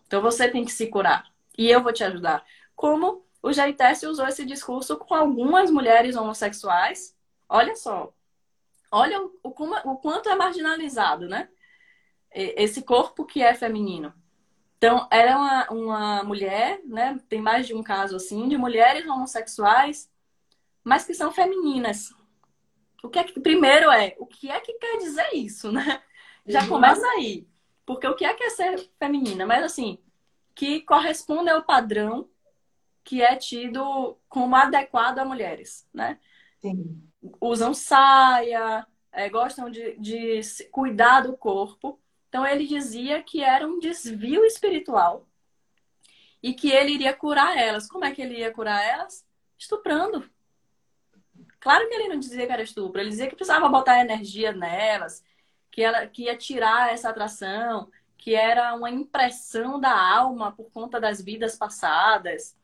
Então 0.07 0.21
você 0.21 0.49
tem 0.49 0.65
que 0.65 0.73
se 0.73 0.89
curar. 0.89 1.33
E 1.57 1.71
eu 1.71 1.83
vou 1.83 1.93
te 1.93 2.05
ajudar. 2.05 2.45
Como 2.75 3.25
o 3.43 3.53
Jaitesse 3.53 4.07
usou 4.07 4.27
esse 4.27 4.47
discurso 4.47 4.97
com 4.97 5.15
algumas 5.15 5.71
mulheres 5.71 6.17
homossexuais. 6.17 7.17
Olha 7.49 7.75
só. 7.75 8.13
Olha 8.91 9.21
o, 9.21 9.33
o, 9.43 9.91
o 9.91 9.97
quanto 9.97 10.29
é 10.29 10.37
marginalizado, 10.37 11.29
né? 11.29 11.49
Esse 12.31 12.83
corpo 12.83 13.27
que 13.27 13.43
é 13.43 13.55
feminino. 13.55 14.15
Então, 14.79 15.07
ela 15.11 15.31
é 15.31 15.37
uma, 15.37 15.71
uma 15.71 16.23
mulher, 16.25 16.81
né? 16.85 17.19
Tem 17.29 17.41
mais 17.41 17.67
de 17.67 17.75
um 17.75 17.83
caso 17.83 18.17
assim, 18.17 18.49
de 18.49 18.57
mulheres 18.57 19.07
homossexuais, 19.07 20.11
mas 20.83 21.05
que 21.05 21.15
são 21.15 21.33
femininas. 21.33 22.15
O 23.03 23.09
que 23.09 23.19
é 23.19 23.25
que, 23.25 23.41
primeiro 23.41 23.91
é, 23.91 24.15
o 24.19 24.27
que 24.27 24.51
é 24.51 24.61
que 24.61 24.75
quer 24.75 24.99
dizer 24.99 25.35
isso, 25.35 25.73
né? 25.73 26.03
Já 26.47 26.63
uhum. 26.63 26.69
começa 26.69 27.07
aí. 27.09 27.47
Porque 27.85 28.07
o 28.07 28.15
que 28.15 28.25
é 28.25 28.33
que 28.33 28.45
é 28.45 28.51
ser 28.51 28.91
feminina? 28.99 29.45
Mas 29.45 29.65
assim, 29.65 29.99
que 30.55 30.81
corresponde 30.83 31.51
ao 31.51 31.65
padrão 31.65 32.29
que 33.05 33.21
é 33.21 33.35
tido 33.35 34.17
como 34.29 34.55
adequado 34.55 35.19
a 35.19 35.25
mulheres, 35.25 35.89
né? 35.93 36.19
Sim. 36.61 37.03
Usam 37.41 37.75
saia, 37.75 38.87
é, 39.11 39.29
gostam 39.29 39.69
de, 39.69 39.97
de 39.99 40.41
cuidar 40.71 41.23
do 41.23 41.37
corpo. 41.37 42.01
Então 42.29 42.47
ele 42.47 42.67
dizia 42.67 43.23
que 43.23 43.43
era 43.43 43.67
um 43.67 43.79
desvio 43.79 44.45
espiritual 44.45 45.29
e 46.43 46.55
que 46.55 46.71
ele 46.71 46.93
iria 46.93 47.13
curar 47.13 47.57
elas. 47.57 47.89
Como 47.89 48.05
é 48.05 48.13
que 48.13 48.23
ele 48.23 48.39
ia 48.39 48.53
curar 48.53 48.83
elas? 48.83 49.27
Estuprando. 49.59 50.29
Claro 51.63 51.89
que 51.89 51.95
ele 51.95 52.09
não 52.09 52.19
dizia 52.19 52.45
que 52.45 52.53
era 52.53 52.61
estupro, 52.61 53.01
ele 53.01 53.11
dizia 53.11 53.29
que 53.29 53.37
precisava 53.37 53.69
botar 53.69 54.01
energia 54.01 54.51
nelas, 54.51 55.23
que, 55.71 55.81
ela, 55.81 56.09
que 56.09 56.25
ia 56.25 56.37
tirar 56.37 56.93
essa 56.93 57.09
atração, 57.09 57.89
que 58.19 58.35
era 58.35 58.75
uma 58.75 58.91
impressão 58.91 59.79
da 59.79 59.97
alma 59.97 60.51
por 60.51 60.73
conta 60.73 61.01
das 61.01 61.23
vidas 61.23 61.57
passadas. 61.57 62.59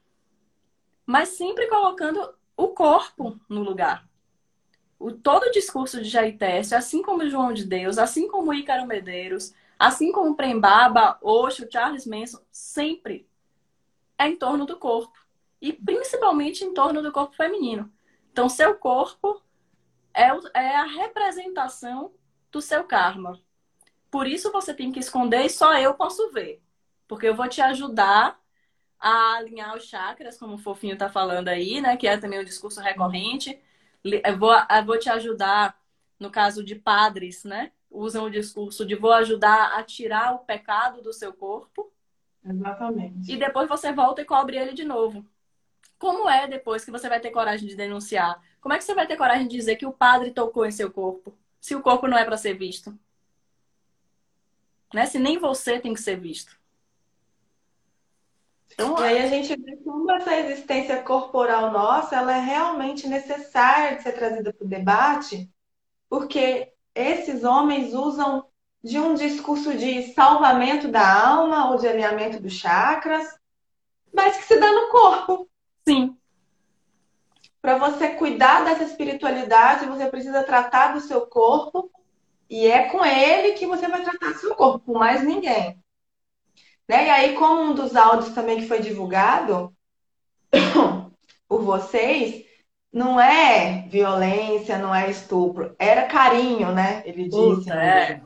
Mas 1.07 1.29
sempre 1.29 1.69
colocando 1.69 2.35
o 2.57 2.69
corpo 2.69 3.39
no 3.49 3.63
lugar. 3.63 4.05
O, 4.99 5.13
todo 5.13 5.45
o 5.45 5.53
discurso 5.53 6.03
de 6.03 6.09
Jair 6.09 6.37
assim 6.77 7.01
como 7.01 7.31
João 7.31 7.53
de 7.53 7.65
Deus, 7.65 7.99
assim 7.99 8.27
como 8.27 8.53
Ícaro 8.53 8.85
Medeiros, 8.85 9.55
assim 9.79 10.11
como 10.11 10.35
Prembaba, 10.35 11.17
Osho, 11.23 11.69
Charles 11.71 12.05
Manson, 12.05 12.41
sempre 12.51 13.29
é 14.19 14.27
em 14.27 14.35
torno 14.35 14.67
do 14.67 14.77
corpo. 14.77 15.17
E 15.63 15.73
principalmente 15.73 16.65
em 16.65 16.75
torno 16.75 17.01
do 17.01 17.13
corpo 17.13 17.37
feminino. 17.37 17.89
Então, 18.39 18.49
seu 18.49 18.77
corpo 18.77 19.43
é, 20.15 20.29
é 20.55 20.77
a 20.77 20.85
representação 20.85 22.13
do 22.53 22.63
seu 22.63 22.85
karma. 22.85 23.37
Por 24.13 24.29
isso 24.29 24.53
você 24.53 24.73
tem 24.73 24.93
que 24.93 25.01
esconder 25.01 25.45
e 25.45 25.51
só 25.51 25.77
eu 25.77 25.93
posso 25.95 26.31
ver. 26.31 26.63
Porque 27.09 27.27
eu 27.27 27.35
vou 27.35 27.49
te 27.49 27.61
ajudar 27.61 28.41
a 28.97 29.39
alinhar 29.39 29.77
os 29.77 29.89
chakras, 29.89 30.39
como 30.39 30.55
o 30.55 30.59
Fofinho 30.59 30.93
está 30.93 31.09
falando 31.09 31.49
aí, 31.49 31.81
né? 31.81 31.97
Que 31.97 32.07
é 32.07 32.17
também 32.17 32.39
um 32.39 32.45
discurso 32.45 32.81
recorrente. 32.81 33.61
Eu 34.05 34.39
vou, 34.39 34.55
eu 34.55 34.85
vou 34.85 35.01
te 35.01 35.11
ajudar, 35.11 35.77
no 36.17 36.31
caso 36.31 36.63
de 36.63 36.77
padres, 36.77 37.43
né? 37.43 37.73
Usam 37.91 38.27
o 38.27 38.31
discurso 38.31 38.87
de 38.87 38.95
vou 38.95 39.13
ajudar 39.15 39.77
a 39.77 39.83
tirar 39.83 40.33
o 40.33 40.39
pecado 40.39 41.03
do 41.03 41.13
seu 41.13 41.33
corpo. 41.33 41.93
Exatamente. 42.45 43.33
E 43.33 43.37
depois 43.37 43.69
você 43.69 43.93
volta 43.93 44.23
e 44.23 44.25
cobre 44.25 44.57
ele 44.57 44.75
de 44.75 44.85
novo. 44.85 45.27
Como 45.99 46.29
é 46.29 46.47
depois 46.47 46.85
que 46.85 46.91
você 46.91 47.09
vai 47.09 47.21
ter 47.21 47.31
coragem 47.31 47.69
de 47.69 47.75
denunciar? 47.75 48.41
Como 48.61 48.73
é 48.73 48.79
que 48.79 48.85
você 48.85 48.95
vai 48.95 49.07
ter 49.07 49.17
coragem 49.17 49.49
de 49.49 49.57
dizer 49.57 49.77
que 49.77 49.87
o 49.87 49.93
padre 49.93 50.31
tocou 50.31 50.65
em 50.65 50.71
seu 50.71 50.91
corpo? 50.91 51.35
Se 51.61 51.75
o 51.75 51.83
corpo 51.83 52.07
não 52.07 52.17
é 52.17 52.25
para 52.25 52.37
ser 52.37 52.55
visto? 52.55 52.97
Né? 54.95 55.07
Se 55.07 55.19
nem 55.19 55.39
você 55.39 55.79
tem 55.81 55.93
que 55.93 56.01
ser 56.01 56.19
visto. 56.19 56.57
Então, 58.73 58.99
e 59.01 59.03
aí 59.03 59.19
a 59.19 59.27
gente 59.27 59.61
vê 59.61 59.77
como 59.79 60.11
essa 60.13 60.37
existência 60.37 61.03
corporal 61.03 61.73
nossa 61.73 62.15
ela 62.15 62.37
é 62.37 62.41
realmente 62.41 63.09
necessária 63.09 63.97
de 63.97 64.03
ser 64.05 64.13
trazida 64.13 64.53
para 64.53 64.65
o 64.65 64.69
debate, 64.69 65.51
porque 66.09 66.73
esses 66.95 67.43
homens 67.43 67.93
usam 67.93 68.47
de 68.83 68.99
um 68.99 69.15
discurso 69.15 69.77
de 69.77 70.13
salvamento 70.15 70.87
da 70.87 71.29
alma 71.29 71.71
ou 71.71 71.79
de 71.79 71.89
alinhamento 71.89 72.41
dos 72.41 72.53
chakras, 72.53 73.27
mas 74.13 74.37
que 74.37 74.45
se 74.45 74.61
dá 74.61 74.71
no 74.71 74.89
corpo. 74.91 75.48
Sim. 75.89 76.15
Para 77.63 77.79
você 77.79 78.11
cuidar 78.11 78.63
dessa 78.65 78.85
espiritualidade, 78.85 79.87
você 79.87 80.07
precisa 80.07 80.45
tratar 80.45 80.93
do 80.93 81.01
seu 81.01 81.27
corpo. 81.27 81.91
E 82.51 82.67
é 82.67 82.89
com 82.89 83.05
ele 83.05 83.53
que 83.53 83.67
você 83.67 83.89
vai 83.89 84.03
tratar 84.03 84.33
do 84.33 84.39
seu 84.39 84.55
corpo, 84.55 84.93
com 84.93 84.99
mais 84.99 85.23
ninguém. 85.23 85.79
Né? 86.87 87.07
E 87.07 87.11
aí, 87.11 87.35
como 87.37 87.63
um 87.63 87.75
dos 87.75 87.97
áudios 87.97 88.35
também 88.35 88.59
que 88.59 88.69
foi 88.69 88.81
divulgado 88.81 89.75
por 91.49 91.63
vocês, 91.63 92.45
não 92.93 93.21
é 93.21 93.87
violência, 93.89 94.79
não 94.79 94.95
é 94.95 95.11
estupro, 95.11 95.75
era 95.79 96.07
carinho, 96.07 96.73
né? 96.73 97.03
Ele 97.05 97.25
disse. 97.25 97.37
Puta, 97.37 97.75
é. 97.75 98.23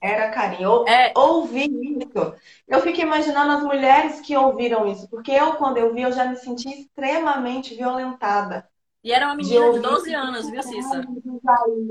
Era 0.00 0.30
carinho. 0.30 0.86
É... 0.86 1.12
Ouvir 1.16 1.70
isso. 1.70 2.34
Eu 2.66 2.80
fico 2.80 3.00
imaginando 3.00 3.52
as 3.52 3.62
mulheres 3.62 4.20
que 4.20 4.36
ouviram 4.36 4.86
isso, 4.86 5.08
porque 5.08 5.32
eu, 5.32 5.54
quando 5.54 5.78
eu 5.78 5.92
vi, 5.92 6.02
eu 6.02 6.12
já 6.12 6.24
me 6.24 6.36
senti 6.36 6.68
extremamente 6.68 7.74
violentada. 7.74 8.68
E 9.02 9.12
era 9.12 9.26
uma 9.26 9.36
menina 9.36 9.70
de, 9.70 9.74
de 9.74 9.80
12 9.80 10.14
anos, 10.14 10.50
viu, 10.50 10.62
Cissa? 10.62 11.02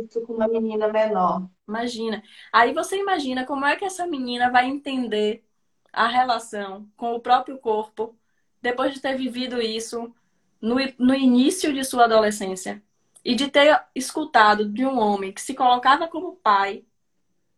isso 0.05 0.21
com 0.21 0.33
uma 0.33 0.47
menina 0.47 0.87
menor. 0.87 1.49
Imagina. 1.67 2.21
Aí 2.51 2.73
você 2.73 2.97
imagina 2.97 3.45
como 3.45 3.65
é 3.65 3.75
que 3.75 3.85
essa 3.85 4.05
menina 4.05 4.51
vai 4.51 4.67
entender 4.67 5.43
a 5.91 6.07
relação 6.07 6.87
com 6.95 7.13
o 7.13 7.19
próprio 7.19 7.57
corpo 7.57 8.15
depois 8.61 8.93
de 8.93 9.01
ter 9.01 9.15
vivido 9.15 9.61
isso 9.61 10.13
no, 10.61 10.75
no 10.99 11.13
início 11.13 11.73
de 11.73 11.83
sua 11.83 12.05
adolescência 12.05 12.83
e 13.23 13.35
de 13.35 13.49
ter 13.49 13.83
escutado 13.95 14.65
de 14.69 14.85
um 14.85 14.99
homem 14.99 15.31
que 15.31 15.41
se 15.41 15.53
colocava 15.53 16.07
como 16.07 16.35
pai, 16.35 16.85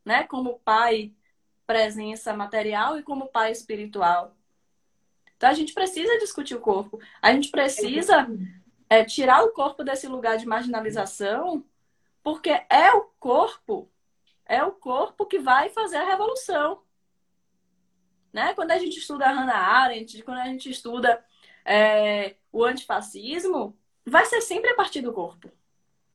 né, 0.10 0.24
como 0.24 0.58
pai 0.62 1.14
presença 1.68 2.34
material 2.34 2.98
e 2.98 3.04
como 3.04 3.28
pai 3.28 3.52
espiritual. 3.52 4.36
Então 5.38 5.48
a 5.48 5.54
gente 5.54 5.72
precisa 5.72 6.18
discutir 6.18 6.56
o 6.56 6.60
corpo. 6.60 7.00
A 7.22 7.32
gente 7.32 7.52
precisa 7.52 8.28
é, 8.90 9.06
tirar 9.06 9.44
o 9.44 9.52
corpo 9.52 9.84
desse 9.84 10.08
lugar 10.08 10.36
de 10.38 10.48
marginalização, 10.48 11.64
porque 12.24 12.50
é 12.50 12.92
o 12.92 13.04
corpo, 13.20 13.88
é 14.48 14.64
o 14.64 14.72
corpo 14.72 15.28
que 15.28 15.38
vai 15.38 15.70
fazer 15.70 15.98
a 15.98 16.08
revolução. 16.08 16.82
Né? 18.34 18.56
Quando 18.56 18.72
a 18.72 18.80
gente 18.80 18.98
estuda 18.98 19.30
Hannah 19.30 19.60
Arendt, 19.60 20.24
quando 20.24 20.40
a 20.40 20.46
gente 20.46 20.72
estuda 20.72 21.24
é, 21.64 22.36
o 22.52 22.66
antifascismo, 22.66 23.78
vai 24.04 24.26
ser 24.26 24.42
sempre 24.42 24.72
a 24.72 24.76
partir 24.76 25.02
do 25.02 25.14
corpo. 25.14 25.52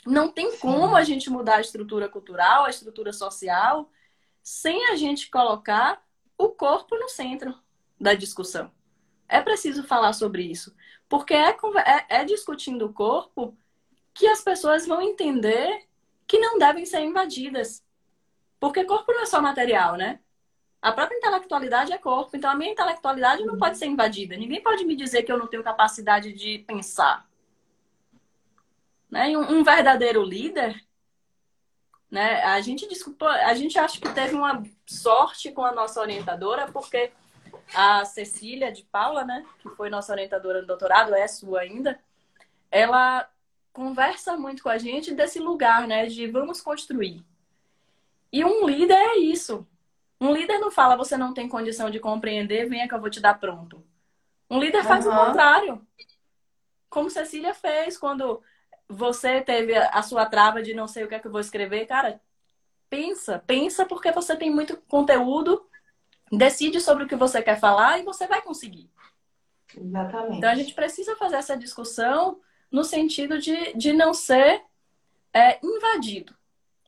Não 0.06 0.28
tem 0.30 0.50
Sim. 0.50 0.58
como 0.58 0.96
a 0.96 1.02
gente 1.02 1.30
mudar 1.30 1.56
a 1.56 1.60
estrutura 1.60 2.08
cultural, 2.08 2.64
a 2.64 2.70
estrutura 2.70 3.12
social, 3.12 3.90
sem 4.42 4.90
a 4.90 4.96
gente 4.96 5.30
colocar 5.30 6.04
o 6.36 6.48
corpo 6.48 6.96
no 6.96 7.08
centro 7.08 7.54
da 7.98 8.14
discussão. 8.14 8.70
É 9.28 9.40
preciso 9.40 9.82
falar 9.84 10.12
sobre 10.12 10.42
isso. 10.42 10.74
Porque 11.08 11.34
é, 11.34 11.50
é, 11.50 12.20
é 12.20 12.24
discutindo 12.24 12.86
o 12.86 12.92
corpo 12.92 13.56
que 14.12 14.26
as 14.26 14.40
pessoas 14.40 14.86
vão 14.86 15.00
entender 15.00 15.86
que 16.26 16.38
não 16.38 16.58
devem 16.58 16.84
ser 16.84 17.00
invadidas. 17.00 17.82
Porque 18.60 18.84
corpo 18.84 19.12
não 19.12 19.22
é 19.22 19.26
só 19.26 19.40
material, 19.40 19.96
né? 19.96 20.20
A 20.80 20.92
própria 20.92 21.16
intelectualidade 21.16 21.92
é 21.92 21.98
corpo. 21.98 22.36
Então, 22.36 22.50
a 22.50 22.54
minha 22.54 22.72
intelectualidade 22.72 23.44
não 23.44 23.58
pode 23.58 23.78
ser 23.78 23.86
invadida. 23.86 24.36
Ninguém 24.36 24.62
pode 24.62 24.84
me 24.84 24.94
dizer 24.94 25.22
que 25.22 25.32
eu 25.32 25.38
não 25.38 25.46
tenho 25.46 25.62
capacidade 25.62 26.32
de 26.32 26.58
pensar. 26.60 27.26
Né? 29.14 29.38
Um, 29.38 29.58
um 29.60 29.62
verdadeiro 29.62 30.24
líder, 30.24 30.74
né? 32.10 32.42
A 32.42 32.60
gente 32.60 32.88
desculpa, 32.88 33.28
a 33.28 33.54
gente 33.54 33.78
acha 33.78 34.00
que 34.00 34.12
teve 34.12 34.34
uma 34.34 34.60
sorte 34.84 35.52
com 35.52 35.64
a 35.64 35.70
nossa 35.70 36.00
orientadora, 36.00 36.66
porque 36.72 37.12
a 37.72 38.04
Cecília 38.04 38.72
de 38.72 38.82
Paula, 38.82 39.24
né, 39.24 39.46
que 39.60 39.68
foi 39.76 39.88
nossa 39.88 40.12
orientadora 40.12 40.62
no 40.62 40.66
doutorado, 40.66 41.14
é 41.14 41.28
sua 41.28 41.60
ainda, 41.60 42.00
ela 42.72 43.30
conversa 43.72 44.36
muito 44.36 44.64
com 44.64 44.68
a 44.68 44.78
gente 44.78 45.14
desse 45.14 45.38
lugar, 45.38 45.86
né, 45.86 46.06
de 46.06 46.26
vamos 46.26 46.60
construir. 46.60 47.24
E 48.32 48.44
um 48.44 48.66
líder 48.66 48.98
é 48.98 49.18
isso. 49.18 49.64
Um 50.20 50.32
líder 50.32 50.58
não 50.58 50.72
fala, 50.72 50.96
você 50.96 51.16
não 51.16 51.32
tem 51.32 51.48
condição 51.48 51.88
de 51.88 52.00
compreender, 52.00 52.68
venha 52.68 52.88
que 52.88 52.94
eu 52.96 53.00
vou 53.00 53.10
te 53.10 53.20
dar 53.20 53.38
pronto. 53.38 53.80
Um 54.50 54.58
líder 54.58 54.82
faz 54.82 55.06
uhum. 55.06 55.12
o 55.12 55.26
contrário. 55.26 55.86
Como 56.90 57.08
Cecília 57.08 57.54
fez 57.54 57.96
quando 57.96 58.42
você 58.88 59.40
teve 59.40 59.74
a 59.76 60.02
sua 60.02 60.26
trava 60.26 60.62
de 60.62 60.74
não 60.74 60.86
sei 60.86 61.04
o 61.04 61.08
que 61.08 61.14
é 61.14 61.18
que 61.18 61.26
eu 61.26 61.32
vou 61.32 61.40
escrever. 61.40 61.86
Cara, 61.86 62.20
pensa, 62.88 63.42
pensa 63.46 63.84
porque 63.86 64.12
você 64.12 64.36
tem 64.36 64.50
muito 64.50 64.76
conteúdo 64.88 65.66
decide 66.36 66.80
sobre 66.80 67.04
o 67.04 67.08
que 67.08 67.16
você 67.16 67.42
quer 67.42 67.58
falar 67.58 67.98
e 67.98 68.02
você 68.02 68.26
vai 68.26 68.42
conseguir. 68.42 68.90
Exatamente. 69.76 70.38
Então 70.38 70.50
a 70.50 70.54
gente 70.54 70.74
precisa 70.74 71.16
fazer 71.16 71.36
essa 71.36 71.56
discussão 71.56 72.40
no 72.70 72.84
sentido 72.84 73.38
de, 73.38 73.72
de 73.74 73.92
não 73.92 74.14
ser 74.14 74.62
é, 75.32 75.58
invadido. 75.64 76.34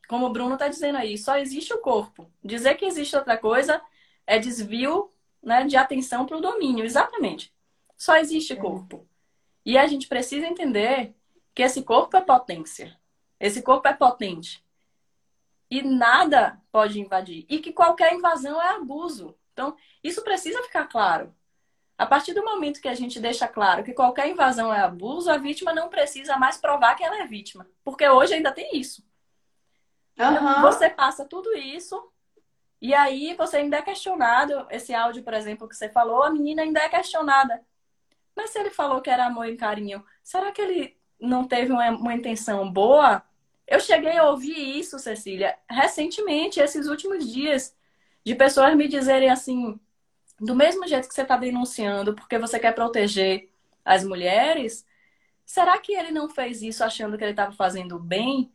Como 0.07 0.25
o 0.25 0.29
Bruno 0.31 0.53
está 0.53 0.67
dizendo 0.67 0.97
aí, 0.97 1.17
só 1.17 1.37
existe 1.37 1.73
o 1.73 1.79
corpo. 1.79 2.31
Dizer 2.43 2.75
que 2.75 2.85
existe 2.85 3.15
outra 3.15 3.37
coisa 3.37 3.81
é 4.25 4.39
desvio 4.39 5.11
né, 5.43 5.65
de 5.65 5.75
atenção 5.75 6.25
para 6.25 6.37
o 6.37 6.41
domínio. 6.41 6.85
Exatamente. 6.85 7.53
Só 7.97 8.15
existe 8.17 8.53
é. 8.53 8.55
corpo. 8.55 9.07
E 9.65 9.77
a 9.77 9.85
gente 9.85 10.07
precisa 10.07 10.47
entender 10.47 11.13
que 11.57 11.63
esse 11.63 11.81
corpo 11.81 12.15
é 12.15 12.21
potência. 12.21 12.95
Esse 13.39 13.63
corpo 13.63 13.87
é 13.87 13.93
potente 13.95 14.63
e 15.71 15.81
nada 15.81 16.61
pode 16.71 16.99
invadir. 16.99 17.47
E 17.49 17.57
que 17.57 17.73
qualquer 17.73 18.13
invasão 18.13 18.61
é 18.61 18.75
abuso. 18.75 19.35
Então, 19.53 19.75
isso 20.03 20.23
precisa 20.23 20.61
ficar 20.61 20.85
claro. 20.85 21.35
A 21.97 22.05
partir 22.05 22.35
do 22.35 22.45
momento 22.45 22.79
que 22.79 22.87
a 22.87 22.93
gente 22.93 23.19
deixa 23.19 23.47
claro 23.47 23.83
que 23.83 23.91
qualquer 23.91 24.29
invasão 24.29 24.71
é 24.71 24.81
abuso, 24.81 25.31
a 25.31 25.39
vítima 25.39 25.73
não 25.73 25.89
precisa 25.89 26.37
mais 26.37 26.57
provar 26.57 26.93
que 26.93 27.03
ela 27.03 27.23
é 27.23 27.25
vítima. 27.25 27.67
Porque 27.83 28.07
hoje 28.07 28.35
ainda 28.35 28.51
tem 28.51 28.77
isso. 28.77 29.03
Uhum. 30.15 30.61
Você 30.61 30.91
passa 30.91 31.25
tudo 31.25 31.51
isso 31.57 32.07
e 32.79 32.93
aí 32.93 33.33
você 33.33 33.57
ainda 33.57 33.77
é 33.77 33.81
questionado. 33.81 34.67
Esse 34.69 34.93
áudio, 34.93 35.23
por 35.23 35.33
exemplo, 35.33 35.67
que 35.67 35.75
você 35.75 35.89
falou, 35.89 36.21
a 36.21 36.29
menina 36.29 36.61
ainda 36.61 36.81
é 36.81 36.87
questionada. 36.87 37.65
Mas 38.35 38.51
se 38.51 38.59
ele 38.59 38.69
falou 38.69 39.01
que 39.01 39.09
era 39.09 39.25
amor 39.25 39.47
e 39.47 39.57
carinho, 39.57 40.05
será 40.21 40.51
que 40.51 40.61
ele 40.61 40.96
não 41.19 41.47
teve 41.47 41.71
uma, 41.71 41.89
uma 41.91 42.13
intenção 42.13 42.71
boa? 42.71 43.23
Eu 43.67 43.79
cheguei 43.79 44.17
a 44.17 44.29
ouvir 44.29 44.79
isso, 44.79 44.99
Cecília, 44.99 45.57
recentemente, 45.69 46.59
esses 46.59 46.87
últimos 46.87 47.31
dias, 47.31 47.75
de 48.23 48.35
pessoas 48.35 48.75
me 48.75 48.87
dizerem 48.87 49.29
assim, 49.29 49.79
do 50.39 50.55
mesmo 50.55 50.87
jeito 50.87 51.07
que 51.07 51.13
você 51.13 51.23
está 51.23 51.37
denunciando, 51.37 52.13
porque 52.13 52.37
você 52.37 52.59
quer 52.59 52.73
proteger 52.73 53.49
as 53.83 54.03
mulheres, 54.03 54.85
será 55.45 55.77
que 55.79 55.93
ele 55.93 56.11
não 56.11 56.29
fez 56.29 56.61
isso 56.61 56.83
achando 56.83 57.17
que 57.17 57.23
ele 57.23 57.31
estava 57.31 57.51
fazendo 57.51 57.99
bem? 57.99 58.51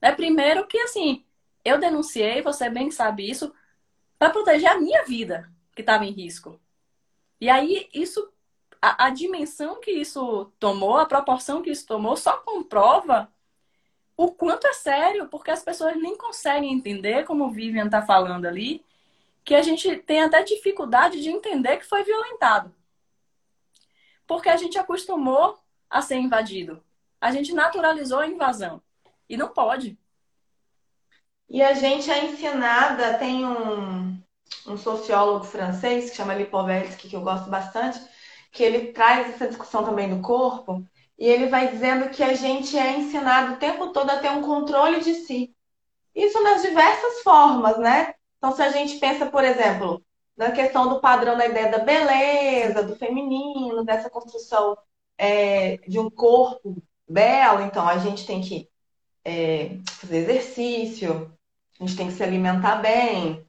É 0.00 0.12
primeiro 0.12 0.66
que 0.66 0.78
assim, 0.78 1.24
eu 1.64 1.78
denunciei, 1.78 2.42
você 2.42 2.68
bem 2.68 2.90
sabe 2.90 3.28
isso, 3.28 3.52
para 4.18 4.30
proteger 4.30 4.70
a 4.70 4.78
minha 4.78 5.04
vida 5.04 5.50
que 5.74 5.82
estava 5.82 6.04
em 6.04 6.10
risco. 6.10 6.60
E 7.40 7.48
aí 7.50 7.88
isso, 7.92 8.32
a, 8.86 9.06
a 9.06 9.10
dimensão 9.10 9.80
que 9.80 9.90
isso 9.90 10.52
tomou, 10.60 10.96
a 10.96 11.06
proporção 11.06 11.60
que 11.60 11.70
isso 11.70 11.86
tomou, 11.86 12.16
só 12.16 12.36
comprova 12.38 13.28
o 14.16 14.30
quanto 14.30 14.66
é 14.66 14.72
sério, 14.72 15.28
porque 15.28 15.50
as 15.50 15.62
pessoas 15.62 15.96
nem 15.96 16.16
conseguem 16.16 16.72
entender, 16.72 17.24
como 17.24 17.44
o 17.44 17.50
Vivian 17.50 17.86
está 17.86 18.00
falando 18.00 18.46
ali, 18.46 18.84
que 19.44 19.54
a 19.54 19.62
gente 19.62 19.96
tem 19.98 20.22
até 20.22 20.42
dificuldade 20.42 21.20
de 21.20 21.28
entender 21.28 21.78
que 21.78 21.84
foi 21.84 22.04
violentado. 22.04 22.74
Porque 24.26 24.48
a 24.48 24.56
gente 24.56 24.78
acostumou 24.78 25.58
a 25.90 26.00
ser 26.00 26.16
invadido. 26.16 26.82
A 27.20 27.30
gente 27.30 27.52
naturalizou 27.52 28.20
a 28.20 28.26
invasão. 28.26 28.80
E 29.28 29.36
não 29.36 29.48
pode. 29.48 29.98
E 31.48 31.62
a 31.62 31.74
gente 31.74 32.10
é 32.10 32.24
ensinada, 32.24 33.18
tem 33.18 33.44
um, 33.44 34.20
um 34.66 34.76
sociólogo 34.76 35.44
francês 35.44 36.10
que 36.10 36.16
chama 36.16 36.34
Lipovetsky, 36.34 37.08
que 37.08 37.16
eu 37.16 37.20
gosto 37.20 37.48
bastante, 37.48 38.00
que 38.56 38.62
ele 38.62 38.90
traz 38.92 39.28
essa 39.28 39.46
discussão 39.46 39.84
também 39.84 40.08
do 40.08 40.22
corpo, 40.22 40.82
e 41.18 41.28
ele 41.28 41.46
vai 41.48 41.68
dizendo 41.68 42.08
que 42.08 42.22
a 42.22 42.32
gente 42.32 42.76
é 42.76 42.96
ensinado 42.96 43.52
o 43.52 43.56
tempo 43.58 43.88
todo 43.88 44.08
a 44.08 44.18
ter 44.18 44.30
um 44.30 44.40
controle 44.40 45.00
de 45.00 45.14
si. 45.14 45.54
Isso 46.14 46.42
nas 46.42 46.62
diversas 46.62 47.20
formas, 47.22 47.76
né? 47.78 48.14
Então, 48.38 48.56
se 48.56 48.62
a 48.62 48.70
gente 48.70 48.98
pensa, 48.98 49.26
por 49.26 49.44
exemplo, 49.44 50.02
na 50.34 50.50
questão 50.52 50.88
do 50.88 51.00
padrão 51.00 51.36
da 51.36 51.46
ideia 51.46 51.70
da 51.70 51.80
beleza, 51.80 52.82
do 52.82 52.96
feminino, 52.96 53.84
dessa 53.84 54.08
construção 54.08 54.76
é, 55.18 55.76
de 55.86 55.98
um 55.98 56.08
corpo 56.08 56.82
belo, 57.06 57.60
então 57.60 57.86
a 57.86 57.98
gente 57.98 58.26
tem 58.26 58.40
que 58.40 58.70
é, 59.22 59.78
fazer 60.00 60.18
exercício, 60.18 61.30
a 61.78 61.84
gente 61.84 61.96
tem 61.96 62.06
que 62.08 62.14
se 62.14 62.22
alimentar 62.22 62.76
bem, 62.76 63.44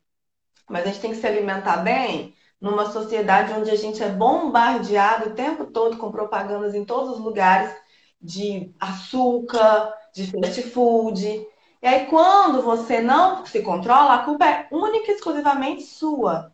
mas 0.70 0.84
a 0.84 0.88
gente 0.88 1.00
tem 1.00 1.12
que 1.12 1.18
se 1.18 1.28
alimentar 1.28 1.78
bem 1.78 2.36
numa 2.60 2.90
sociedade 2.92 3.54
onde 3.54 3.70
a 3.70 3.76
gente 3.76 4.02
é 4.02 4.10
bombardeado 4.10 5.30
o 5.30 5.34
tempo 5.34 5.66
todo 5.66 5.98
com 5.98 6.12
propagandas 6.12 6.74
em 6.74 6.84
todos 6.84 7.18
os 7.18 7.20
lugares 7.20 7.74
de 8.22 8.74
açúcar, 8.80 9.94
de 10.14 10.32
fast 10.32 10.62
food. 10.64 11.48
E 11.82 11.88
aí, 11.88 12.08
quando 12.08 12.62
você 12.62 13.00
não 13.00 13.46
se 13.46 13.62
controla, 13.62 14.16
a 14.16 14.24
culpa 14.24 14.46
é 14.46 14.68
única 14.72 15.12
e 15.12 15.16
exclusivamente 15.16 15.84
sua. 15.84 16.52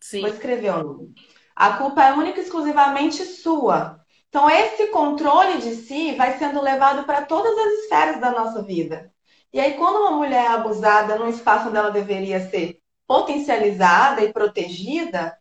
Sim. 0.00 0.22
Vou 0.22 0.30
escrever 0.30 0.70
o 0.70 0.82
nome. 0.82 1.14
A 1.54 1.74
culpa 1.74 2.02
é 2.02 2.12
única 2.12 2.40
e 2.40 2.42
exclusivamente 2.42 3.24
sua. 3.24 4.00
Então, 4.28 4.48
esse 4.48 4.88
controle 4.88 5.58
de 5.58 5.74
si 5.76 6.14
vai 6.14 6.38
sendo 6.38 6.62
levado 6.62 7.04
para 7.04 7.24
todas 7.24 7.56
as 7.56 7.72
esferas 7.80 8.20
da 8.20 8.30
nossa 8.30 8.62
vida. 8.62 9.12
E 9.52 9.60
aí, 9.60 9.74
quando 9.74 9.96
uma 9.96 10.12
mulher 10.12 10.44
é 10.44 10.48
abusada 10.48 11.16
num 11.16 11.28
espaço 11.28 11.68
onde 11.68 11.76
ela 11.76 11.90
deveria 11.90 12.40
ser 12.50 12.80
potencializada 13.06 14.22
e 14.22 14.32
protegida, 14.32 15.36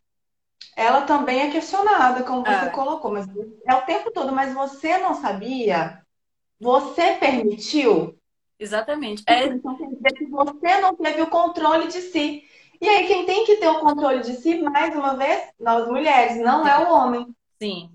ela 0.75 1.01
também 1.01 1.41
é 1.41 1.51
questionada, 1.51 2.23
como 2.23 2.43
você 2.43 2.65
é. 2.65 2.69
colocou, 2.69 3.11
mas 3.11 3.27
é 3.65 3.73
o 3.73 3.81
tempo 3.83 4.11
todo, 4.11 4.31
mas 4.31 4.53
você 4.53 4.97
não 4.97 5.13
sabia? 5.13 6.01
Você 6.59 7.13
permitiu? 7.13 8.17
Exatamente. 8.59 9.23
É... 9.27 9.45
Então 9.45 9.75
quer 9.75 9.87
dizer 9.87 10.13
que 10.13 10.25
você 10.25 10.77
não 10.79 10.95
teve 10.95 11.21
o 11.21 11.29
controle 11.29 11.87
de 11.87 12.01
si. 12.01 12.43
E 12.81 12.89
aí, 12.89 13.07
quem 13.07 13.25
tem 13.25 13.45
que 13.45 13.55
ter 13.55 13.69
o 13.69 13.79
controle 13.79 14.21
de 14.21 14.33
si, 14.33 14.61
mais 14.61 14.93
uma 14.93 15.15
vez, 15.15 15.49
nós 15.59 15.87
mulheres, 15.87 16.37
não 16.37 16.67
é 16.67 16.77
o 16.85 16.93
homem. 16.93 17.33
Sim. 17.57 17.89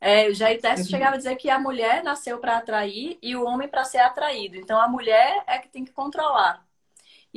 É, 0.00 0.28
o 0.28 0.34
Jair 0.34 0.60
Tess 0.60 0.80
uhum. 0.80 0.86
chegava 0.86 1.14
a 1.14 1.18
dizer 1.18 1.36
que 1.36 1.48
a 1.48 1.58
mulher 1.58 2.02
nasceu 2.02 2.38
para 2.38 2.58
atrair 2.58 3.18
e 3.22 3.36
o 3.36 3.44
homem 3.44 3.68
para 3.68 3.84
ser 3.84 3.98
atraído. 3.98 4.56
Então, 4.56 4.80
a 4.80 4.88
mulher 4.88 5.42
é 5.46 5.58
que 5.58 5.68
tem 5.68 5.84
que 5.84 5.92
controlar. 5.92 6.67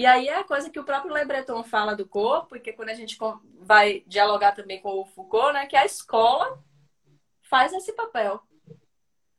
E 0.02 0.06
aí 0.08 0.30
é 0.30 0.40
a 0.40 0.44
coisa 0.44 0.68
que 0.68 0.80
o 0.80 0.84
próprio 0.84 1.14
Le 1.14 1.24
Breton 1.26 1.64
fala 1.64 1.96
do 1.96 2.08
corpo, 2.08 2.56
e 2.56 2.60
que 2.60 2.74
quando 2.74 2.90
a 2.90 2.96
gente 2.96 3.16
vai 3.60 4.04
dialogar 4.08 4.52
também 4.54 4.82
com 4.82 5.00
o 5.00 5.06
Foucault, 5.06 5.54
né, 5.54 5.68
que 5.68 5.76
a 5.76 5.86
escola 5.86 6.60
faz 7.44 7.72
esse 7.72 7.94
papel. 7.94 8.42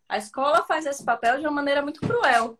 A 0.08 0.18
escola 0.18 0.62
faz 0.62 0.86
esse 0.86 1.04
papel 1.04 1.40
de 1.40 1.46
uma 1.48 1.50
maneira 1.50 1.82
muito 1.82 2.00
cruel. 2.00 2.56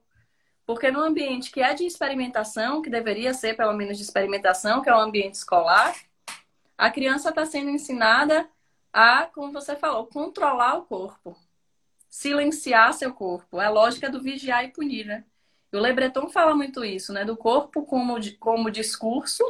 Porque 0.66 0.90
no 0.90 0.98
ambiente 0.98 1.52
que 1.52 1.62
é 1.62 1.74
de 1.74 1.86
experimentação, 1.86 2.82
que 2.82 2.90
deveria 2.90 3.32
ser 3.32 3.56
pelo 3.56 3.72
menos 3.72 3.96
de 3.96 4.02
experimentação, 4.02 4.82
que 4.82 4.90
é 4.90 4.92
o 4.96 4.98
ambiente 4.98 5.34
escolar, 5.34 5.94
a 6.76 6.90
criança 6.90 7.28
está 7.28 7.46
sendo 7.46 7.70
ensinada 7.70 8.50
a, 8.92 9.26
como 9.26 9.52
você 9.52 9.76
falou, 9.76 10.08
controlar 10.08 10.74
o 10.74 10.86
corpo, 10.86 11.36
silenciar 12.10 12.94
seu 12.94 13.14
corpo. 13.14 13.60
É 13.60 13.66
a 13.66 13.70
lógica 13.70 14.10
do 14.10 14.20
vigiar 14.20 14.64
e 14.64 14.72
punir, 14.72 15.06
né? 15.06 15.24
O 15.72 15.78
Le 15.78 15.92
Breton 15.92 16.28
fala 16.28 16.54
muito 16.54 16.84
isso, 16.84 17.12
né? 17.12 17.24
Do 17.24 17.36
corpo 17.36 17.84
como, 17.84 18.16
como 18.38 18.70
discurso, 18.70 19.42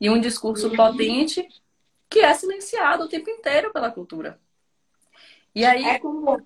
e 0.00 0.08
um 0.08 0.20
discurso 0.20 0.70
potente, 0.74 1.46
que 2.08 2.20
é 2.20 2.32
silenciado 2.34 3.04
o 3.04 3.08
tempo 3.08 3.28
inteiro 3.30 3.72
pela 3.72 3.90
cultura. 3.90 4.40
E 5.54 5.64
aí. 5.64 5.84
É 5.84 5.98
como... 5.98 6.42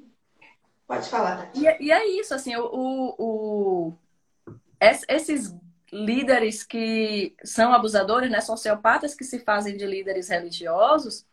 Pode 0.86 1.08
falar. 1.08 1.50
E, 1.54 1.66
é, 1.66 1.82
e, 1.82 1.90
é 1.90 2.06
isso, 2.06 2.34
assim, 2.34 2.54
o, 2.56 2.66
o, 2.66 3.14
o, 3.18 3.98
esses 5.08 5.54
líderes 5.90 6.62
que 6.62 7.34
são 7.42 7.72
abusadores, 7.72 8.30
né, 8.30 8.40
sociopatas 8.40 9.14
que 9.14 9.24
se 9.24 9.38
fazem 9.38 9.76
de 9.76 9.86
líderes 9.86 10.28
religiosos, 10.28 11.24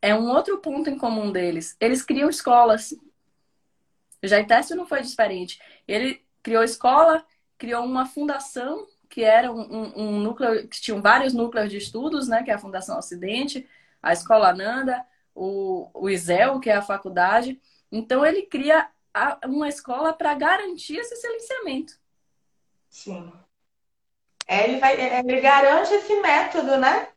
é 0.00 0.12
um 0.14 0.28
outro 0.30 0.58
ponto 0.58 0.90
em 0.90 0.98
comum 0.98 1.30
deles. 1.30 1.76
Eles 1.78 2.02
criam 2.02 2.28
escolas. 2.28 2.92
O 4.22 4.26
Jaitécio 4.26 4.74
não 4.74 4.86
foi 4.86 5.02
diferente. 5.02 5.60
Ele 5.86 6.20
criou 6.42 6.62
escola, 6.62 7.24
criou 7.56 7.84
uma 7.84 8.06
fundação 8.06 8.86
que 9.08 9.22
era 9.22 9.52
um, 9.52 9.92
um, 9.94 10.20
núcleo 10.20 10.66
que 10.66 10.80
tinham 10.80 11.02
vários 11.02 11.34
núcleos 11.34 11.70
de 11.70 11.76
estudos, 11.76 12.28
né, 12.28 12.42
que 12.42 12.50
é 12.50 12.54
a 12.54 12.58
Fundação 12.58 12.98
Ocidente, 12.98 13.68
a 14.02 14.10
Escola 14.10 14.54
Nanda, 14.54 15.06
o, 15.34 15.90
o 15.92 16.08
ISEL, 16.08 16.58
que 16.60 16.70
é 16.70 16.76
a 16.76 16.82
faculdade. 16.82 17.60
Então 17.90 18.24
ele 18.24 18.46
cria 18.46 18.88
a, 19.12 19.38
uma 19.44 19.68
escola 19.68 20.14
para 20.14 20.32
garantir 20.32 20.96
esse 20.96 21.14
silenciamento. 21.16 21.92
Sim. 22.88 23.30
É, 24.46 24.64
ele, 24.64 24.80
vai, 24.80 24.98
é, 24.98 25.18
ele 25.20 25.40
garante 25.42 25.92
esse 25.92 26.20
método, 26.20 26.78
né? 26.78 27.08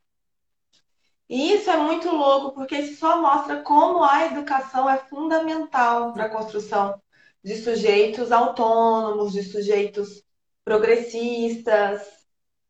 E 1.30 1.54
isso 1.54 1.72
é 1.72 1.78
muito 1.78 2.10
louco, 2.10 2.52
porque 2.54 2.78
isso 2.78 3.00
só 3.00 3.22
mostra 3.22 3.62
como 3.64 4.04
a 4.04 4.26
educação 4.26 4.90
é 4.90 4.98
fundamental 4.98 6.14
para 6.14 6.26
a 6.26 6.30
construção 6.30 7.02
de 7.46 7.58
sujeitos 7.58 8.32
autônomos, 8.32 9.32
de 9.32 9.44
sujeitos 9.44 10.24
progressistas, 10.64 12.02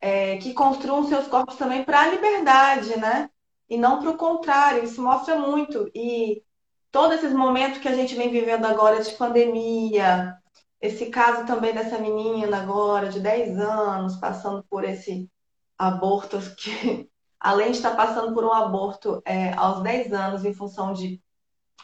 é, 0.02 0.36
que 0.38 0.54
construam 0.54 1.08
seus 1.08 1.28
corpos 1.28 1.56
também 1.56 1.86
para 1.86 2.02
a 2.02 2.08
liberdade, 2.10 3.00
né? 3.00 3.30
E 3.70 3.78
não 3.78 4.02
para 4.02 4.12
o 4.12 4.18
contrário. 4.18 4.84
Isso 4.84 5.02
mostra 5.02 5.38
muito. 5.40 5.90
E 5.96 6.44
todos 6.92 7.20
esses 7.20 7.32
momentos 7.32 7.80
que 7.80 7.88
a 7.88 7.96
gente 7.96 8.16
vem 8.16 8.30
vivendo 8.30 8.66
agora 8.66 9.02
de 9.02 9.14
pandemia, 9.14 10.38
esse 10.82 11.06
caso 11.06 11.46
também 11.46 11.74
dessa 11.74 11.98
menina 11.98 12.62
agora, 12.62 13.08
de 13.08 13.22
10 13.22 13.58
anos, 13.58 14.18
passando 14.18 14.62
por 14.70 14.84
esse 14.84 15.32
aborto 15.78 16.38
que 16.60 17.10
além 17.40 17.72
de 17.72 17.78
estar 17.78 17.96
passando 17.96 18.34
por 18.34 18.44
um 18.44 18.52
aborto 18.52 19.22
é, 19.24 19.54
aos 19.54 19.82
10 19.82 20.12
anos, 20.12 20.44
em 20.44 20.54
função 20.54 20.92
de 20.92 21.22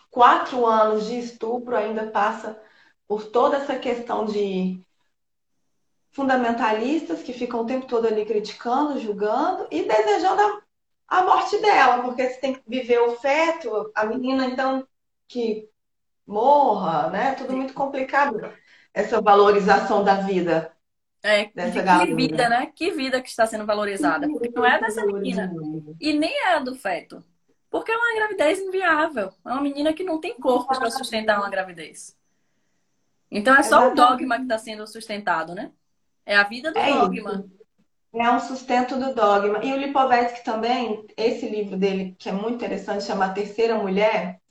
quatro 0.09 0.65
anos 0.65 1.05
de 1.05 1.17
estupro, 1.19 1.73
ainda 1.73 2.07
passa 2.07 2.59
por 3.11 3.25
toda 3.25 3.57
essa 3.57 3.77
questão 3.77 4.23
de 4.23 4.81
fundamentalistas 6.13 7.21
que 7.21 7.33
ficam 7.33 7.59
o 7.59 7.65
tempo 7.65 7.85
todo 7.85 8.07
ali 8.07 8.23
criticando, 8.23 9.01
julgando 9.01 9.67
e 9.69 9.83
desejando 9.83 10.41
a, 10.41 10.61
a 11.19 11.23
morte 11.25 11.57
dela, 11.57 12.03
porque 12.03 12.29
você 12.29 12.39
tem 12.39 12.53
que 12.53 12.61
viver 12.65 12.99
o 13.01 13.17
feto, 13.17 13.91
a 13.93 14.05
menina 14.05 14.45
então 14.45 14.87
que 15.27 15.67
morra, 16.25 17.09
né? 17.09 17.33
Tudo 17.33 17.51
muito 17.51 17.73
complicado 17.73 18.49
essa 18.93 19.19
valorização 19.19 20.05
da 20.05 20.15
vida. 20.15 20.71
É, 21.21 21.51
dessa 21.53 21.83
de 21.83 22.05
que 22.05 22.15
vida, 22.15 22.47
né? 22.47 22.71
Que 22.73 22.91
vida 22.91 23.21
que 23.21 23.27
está 23.27 23.45
sendo 23.45 23.65
valorizada. 23.65 24.25
Porque 24.25 24.49
não 24.55 24.65
é 24.65 24.79
dessa 24.79 25.05
menina. 25.05 25.51
E 25.99 26.13
nem 26.13 26.31
é 26.45 26.53
a 26.53 26.59
do 26.59 26.75
feto. 26.75 27.21
Porque 27.69 27.91
é 27.91 27.97
uma 27.97 28.15
gravidez 28.15 28.57
inviável. 28.57 29.33
É 29.45 29.49
uma 29.49 29.61
menina 29.61 29.91
que 29.91 30.01
não 30.01 30.17
tem 30.17 30.33
corpo 30.39 30.73
para 30.73 30.89
sustentar 30.89 31.39
uma 31.39 31.49
gravidez. 31.49 32.20
Então 33.31 33.55
é 33.55 33.63
só 33.63 33.89
o 33.89 33.95
dogma 33.95 34.35
que 34.35 34.43
está 34.43 34.57
sendo 34.57 34.85
sustentado, 34.85 35.55
né? 35.55 35.71
É 36.25 36.35
a 36.35 36.43
vida 36.43 36.71
do 36.71 36.77
é 36.77 36.91
dogma. 36.91 37.31
Isso. 37.31 37.61
É 38.13 38.29
um 38.29 38.39
sustento 38.41 38.97
do 38.97 39.15
dogma. 39.15 39.63
E 39.63 39.71
o 39.71 39.77
Lipovetsky 39.77 40.43
também, 40.43 41.07
esse 41.15 41.47
livro 41.47 41.77
dele, 41.77 42.13
que 42.19 42.27
é 42.27 42.33
muito 42.33 42.55
interessante, 42.55 43.05
chama 43.05 43.25
A 43.25 43.33
Terceira 43.33 43.75
Mulher, 43.75 44.41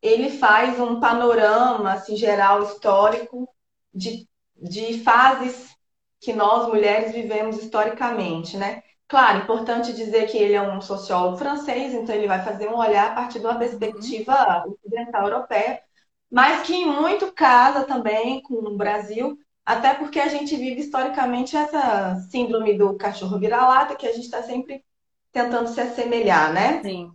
ele 0.00 0.30
faz 0.30 0.78
um 0.78 1.00
panorama 1.00 1.92
assim, 1.92 2.16
geral 2.16 2.62
histórico 2.62 3.52
de, 3.92 4.28
de 4.56 5.02
fases 5.02 5.76
que 6.20 6.32
nós 6.32 6.68
mulheres 6.68 7.12
vivemos 7.12 7.58
historicamente, 7.58 8.56
né? 8.56 8.82
Claro, 9.08 9.42
importante 9.42 9.92
dizer 9.92 10.28
que 10.28 10.38
ele 10.38 10.52
é 10.52 10.62
um 10.62 10.80
sociólogo 10.80 11.36
francês, 11.36 11.92
então 11.92 12.14
ele 12.14 12.28
vai 12.28 12.44
fazer 12.44 12.68
um 12.68 12.76
olhar 12.76 13.10
a 13.10 13.14
partir 13.14 13.40
de 13.40 13.46
uma 13.46 13.58
perspectiva 13.58 14.64
ocidental 14.64 15.24
europeia, 15.24 15.82
mas 16.30 16.62
que 16.62 16.74
em 16.74 16.86
muito 16.86 17.32
casa 17.32 17.84
também 17.84 18.40
com 18.42 18.54
o 18.54 18.76
Brasil, 18.76 19.38
até 19.64 19.94
porque 19.94 20.20
a 20.20 20.28
gente 20.28 20.56
vive 20.56 20.80
historicamente 20.80 21.56
essa 21.56 22.16
síndrome 22.30 22.76
do 22.76 22.96
cachorro 22.96 23.38
vira-lata, 23.38 23.96
que 23.96 24.06
a 24.06 24.12
gente 24.12 24.24
está 24.24 24.42
sempre 24.42 24.84
tentando 25.32 25.68
se 25.68 25.80
assemelhar, 25.80 26.52
né? 26.52 26.82
Sim. 26.82 27.12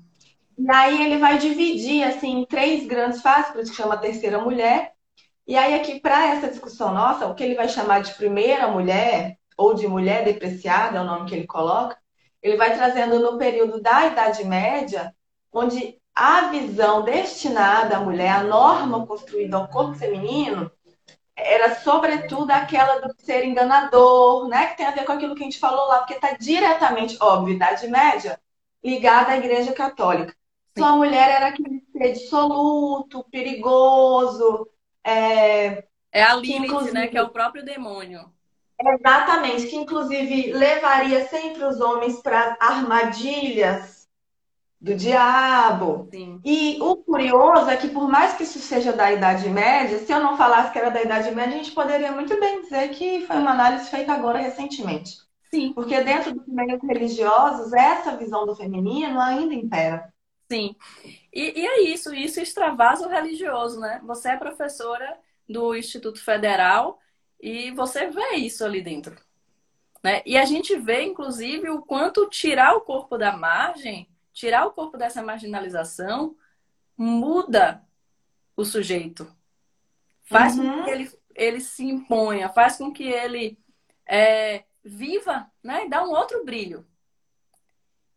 E 0.57 0.71
aí 0.71 1.05
ele 1.05 1.17
vai 1.17 1.37
dividir 1.37 2.03
assim 2.03 2.39
em 2.39 2.45
três 2.45 2.85
grandes 2.87 3.21
fases, 3.21 3.51
por 3.51 3.61
isso 3.61 3.71
que 3.71 3.77
chama 3.77 3.97
terceira 3.97 4.39
mulher, 4.39 4.95
e 5.47 5.55
aí, 5.55 5.75
aqui, 5.75 5.99
para 5.99 6.25
essa 6.33 6.47
discussão 6.47 6.91
nossa, 6.91 7.27
o 7.27 7.35
que 7.35 7.43
ele 7.43 7.53
vai 7.53 7.69
chamar 7.69 8.01
de 8.01 8.15
primeira 8.15 8.67
mulher, 8.67 9.37
ou 9.55 9.75
de 9.75 9.87
mulher 9.87 10.25
depreciada, 10.25 10.97
é 10.97 11.01
o 11.01 11.05
nome 11.05 11.29
que 11.29 11.35
ele 11.35 11.45
coloca, 11.45 11.95
ele 12.41 12.57
vai 12.57 12.75
trazendo 12.75 13.19
no 13.19 13.37
período 13.37 13.79
da 13.79 14.07
Idade 14.07 14.43
Média, 14.43 15.15
onde 15.51 15.99
a 16.15 16.47
visão 16.49 17.03
destinada 17.03 17.97
à 17.97 17.99
mulher, 17.99 18.31
a 18.31 18.43
norma 18.43 19.05
construída 19.05 19.57
ao 19.57 19.67
corpo 19.67 19.95
feminino, 19.95 20.71
era 21.35 21.75
sobretudo 21.75 22.49
aquela 22.51 23.01
do 23.01 23.13
ser 23.19 23.43
enganador, 23.43 24.47
né? 24.47 24.67
Que 24.67 24.77
tem 24.77 24.85
a 24.85 24.91
ver 24.91 25.03
com 25.03 25.11
aquilo 25.11 25.35
que 25.35 25.41
a 25.41 25.45
gente 25.45 25.59
falou 25.59 25.87
lá, 25.87 25.99
porque 25.99 26.13
está 26.13 26.31
diretamente, 26.31 27.17
óbvio, 27.19 27.55
Idade 27.55 27.87
Média, 27.89 28.39
ligada 28.81 29.31
à 29.31 29.37
Igreja 29.37 29.73
Católica. 29.73 30.33
Então 30.71 30.87
a 30.87 30.97
mulher 30.97 31.29
era 31.29 31.47
aquele 31.47 31.83
ser 31.91 32.13
dissoluto, 32.13 33.25
perigoso, 33.29 34.67
é, 35.03 35.83
é 36.11 36.23
a 36.23 36.35
Lilith, 36.35 36.93
né? 36.93 37.07
Que 37.07 37.17
é 37.17 37.23
o 37.23 37.29
próprio 37.29 37.65
demônio. 37.65 38.33
Exatamente, 38.79 39.67
que 39.67 39.75
inclusive 39.75 40.53
levaria 40.53 41.27
sempre 41.27 41.63
os 41.63 41.79
homens 41.79 42.21
para 42.21 42.57
armadilhas 42.59 43.94
do 44.79 44.95
diabo. 44.95 46.07
Sim. 46.11 46.39
E 46.43 46.77
o 46.81 46.97
curioso 46.97 47.69
é 47.69 47.77
que, 47.77 47.89
por 47.89 48.07
mais 48.07 48.33
que 48.33 48.43
isso 48.43 48.59
seja 48.59 48.93
da 48.93 49.11
Idade 49.11 49.49
Média, 49.49 49.97
se 49.99 50.11
eu 50.11 50.19
não 50.19 50.37
falasse 50.37 50.71
que 50.71 50.77
era 50.77 50.91
da 50.91 51.01
Idade 51.01 51.33
Média, 51.33 51.55
a 51.55 51.57
gente 51.57 51.71
poderia 51.71 52.11
muito 52.11 52.39
bem 52.39 52.61
dizer 52.61 52.89
que 52.89 53.25
foi 53.25 53.37
uma 53.37 53.51
análise 53.51 53.89
feita 53.89 54.13
agora 54.13 54.39
recentemente. 54.39 55.17
Sim. 55.49 55.73
Porque 55.73 56.01
dentro 56.01 56.33
dos 56.33 56.47
meios 56.47 56.81
religiosos, 56.83 57.71
essa 57.73 58.15
visão 58.17 58.45
do 58.45 58.55
feminino 58.55 59.19
ainda 59.19 59.53
impera. 59.53 60.13
Sim. 60.51 60.75
E, 61.33 61.61
e, 61.61 61.65
é 61.65 61.81
isso, 61.83 62.13
isso 62.13 62.39
extravasa 62.39 63.07
o 63.07 63.09
religioso, 63.09 63.79
né? 63.79 64.01
Você 64.03 64.29
é 64.29 64.37
professora 64.37 65.17
do 65.49 65.75
Instituto 65.75 66.23
Federal 66.23 66.99
e 67.41 67.71
você 67.71 68.07
vê 68.09 68.35
isso 68.35 68.63
ali 68.63 68.81
dentro. 68.81 69.15
Né? 70.03 70.21
E 70.25 70.37
a 70.37 70.45
gente 70.45 70.77
vê, 70.77 71.01
inclusive, 71.01 71.69
o 71.69 71.81
quanto 71.81 72.29
tirar 72.29 72.75
o 72.75 72.81
corpo 72.81 73.17
da 73.17 73.35
margem, 73.35 74.07
tirar 74.35 74.67
o 74.67 74.73
corpo 74.73 74.97
dessa 74.97 75.23
marginalização, 75.23 76.35
muda 76.95 77.81
o 78.55 78.65
sujeito. 78.65 79.33
Faz 80.23 80.57
uhum. 80.57 80.79
com 80.79 80.83
que 80.83 80.89
ele, 80.89 81.11
ele 81.33 81.61
se 81.61 81.85
imponha, 81.85 82.49
faz 82.49 82.75
com 82.75 82.91
que 82.91 83.03
ele 83.05 83.57
é, 84.05 84.65
viva, 84.83 85.49
né? 85.63 85.87
Dá 85.87 86.03
um 86.03 86.11
outro 86.11 86.43
brilho. 86.43 86.85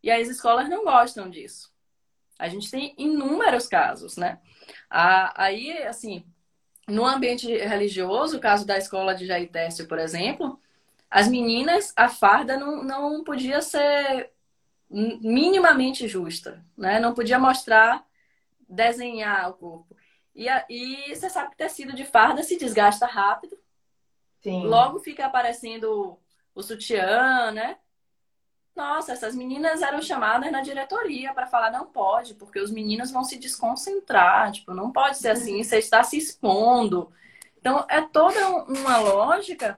E 0.02 0.10
as 0.10 0.26
escolas 0.28 0.68
não 0.68 0.84
gostam 0.84 1.30
disso. 1.30 1.72
A 2.36 2.48
gente 2.48 2.70
tem 2.70 2.94
inúmeros 2.98 3.66
casos, 3.66 4.16
né? 4.16 4.40
aí, 4.90 5.72
assim, 5.84 6.24
no 6.86 7.04
ambiente 7.04 7.46
religioso, 7.46 8.36
o 8.36 8.40
caso 8.40 8.66
da 8.66 8.78
escola 8.78 9.14
de 9.14 9.26
Jair 9.26 9.50
Tércio, 9.50 9.86
por 9.88 9.98
exemplo, 9.98 10.60
as 11.10 11.28
meninas, 11.28 11.92
a 11.96 12.08
farda 12.08 12.56
não, 12.56 12.82
não 12.82 13.24
podia 13.24 13.60
ser 13.60 14.30
minimamente 14.90 16.08
justa, 16.08 16.64
né? 16.76 16.98
Não 16.98 17.14
podia 17.14 17.38
mostrar, 17.38 18.04
desenhar 18.68 19.50
o 19.50 19.54
corpo. 19.54 19.96
E, 20.34 20.48
a, 20.48 20.64
e 20.68 21.14
você 21.14 21.28
sabe 21.28 21.50
que 21.50 21.56
tecido 21.56 21.92
de 21.92 22.04
farda 22.04 22.42
se 22.42 22.56
desgasta 22.56 23.06
rápido. 23.06 23.58
Sim. 24.40 24.64
Logo 24.64 25.00
fica 25.00 25.26
aparecendo 25.26 26.18
o 26.54 26.62
sutiã, 26.62 27.50
né? 27.50 27.76
Nossa, 28.74 29.12
essas 29.12 29.34
meninas 29.34 29.82
eram 29.82 30.00
chamadas 30.00 30.52
na 30.52 30.60
diretoria 30.60 31.34
para 31.34 31.48
falar 31.48 31.72
não 31.72 31.86
pode, 31.86 32.34
porque 32.34 32.60
os 32.60 32.70
meninos 32.70 33.10
vão 33.10 33.24
se 33.24 33.36
desconcentrar, 33.36 34.52
tipo, 34.52 34.72
não 34.72 34.92
pode 34.92 35.18
ser 35.18 35.30
assim, 35.30 35.62
você 35.62 35.78
está 35.78 36.04
se 36.04 36.16
expondo. 36.16 37.12
Então, 37.58 37.84
é 37.90 38.00
toda 38.00 38.48
uma 38.68 38.98
lógica 38.98 39.76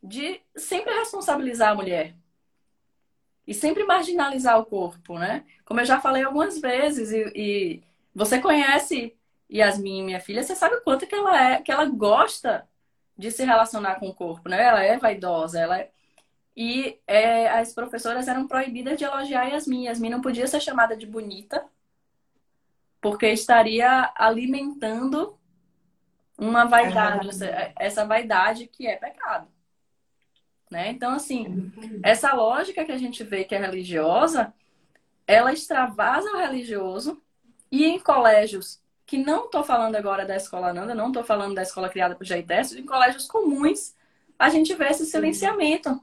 de 0.00 0.40
sempre 0.54 0.94
responsabilizar 0.94 1.72
a 1.72 1.74
mulher 1.74 2.14
e 3.48 3.54
sempre 3.54 3.82
marginalizar 3.82 4.60
o 4.60 4.66
corpo, 4.66 5.18
né? 5.18 5.42
Como 5.64 5.80
eu 5.80 5.86
já 5.86 5.98
falei 5.98 6.22
algumas 6.22 6.60
vezes 6.60 7.10
e, 7.10 7.32
e 7.34 7.82
você 8.14 8.38
conhece 8.38 9.16
Yasmin, 9.50 10.04
minha 10.04 10.20
filha, 10.20 10.42
você 10.42 10.54
sabe 10.54 10.74
o 10.74 10.82
quanto 10.82 11.06
que 11.06 11.14
ela 11.14 11.52
é, 11.52 11.62
que 11.62 11.72
ela 11.72 11.86
gosta 11.86 12.68
de 13.16 13.30
se 13.30 13.42
relacionar 13.46 13.94
com 13.94 14.06
o 14.06 14.14
corpo, 14.14 14.50
né? 14.50 14.62
Ela 14.62 14.84
é 14.84 14.98
vaidosa, 14.98 15.58
ela 15.58 15.78
é... 15.78 15.90
E 16.54 17.00
é, 17.06 17.48
as 17.48 17.72
professoras 17.72 18.28
eram 18.28 18.46
proibidas 18.46 18.98
de 18.98 19.04
elogiar 19.04 19.46
Yasmin. 19.46 19.86
Yasmin 19.86 20.10
não 20.10 20.20
podia 20.20 20.46
ser 20.46 20.60
chamada 20.60 20.94
de 20.94 21.06
bonita, 21.06 21.64
porque 23.00 23.28
estaria 23.28 24.12
alimentando 24.14 25.38
uma 26.36 26.66
vaidade, 26.66 27.30
essa 27.78 28.04
vaidade 28.04 28.66
que 28.66 28.86
é 28.86 28.96
pecado. 28.96 29.48
Né? 30.70 30.90
Então, 30.90 31.12
assim, 31.12 31.72
essa 32.02 32.32
lógica 32.34 32.84
que 32.84 32.92
a 32.92 32.98
gente 32.98 33.24
vê 33.24 33.44
que 33.44 33.54
é 33.54 33.58
religiosa, 33.58 34.52
ela 35.26 35.52
extravasa 35.52 36.30
o 36.30 36.38
religioso 36.38 37.20
e 37.70 37.84
em 37.84 37.98
colégios 37.98 38.80
que 39.06 39.16
não 39.16 39.46
estou 39.46 39.64
falando 39.64 39.96
agora 39.96 40.26
da 40.26 40.36
escola 40.36 40.72
Nanda, 40.72 40.94
não 40.94 41.08
estou 41.08 41.24
falando 41.24 41.54
da 41.54 41.62
escola 41.62 41.88
criada 41.88 42.14
por 42.14 42.26
Jair 42.26 42.46
Teste, 42.46 42.78
em 42.78 42.84
colégios 42.84 43.26
comuns 43.26 43.94
a 44.38 44.50
gente 44.50 44.74
vê 44.74 44.88
esse 44.88 45.04
silenciamento. 45.06 46.00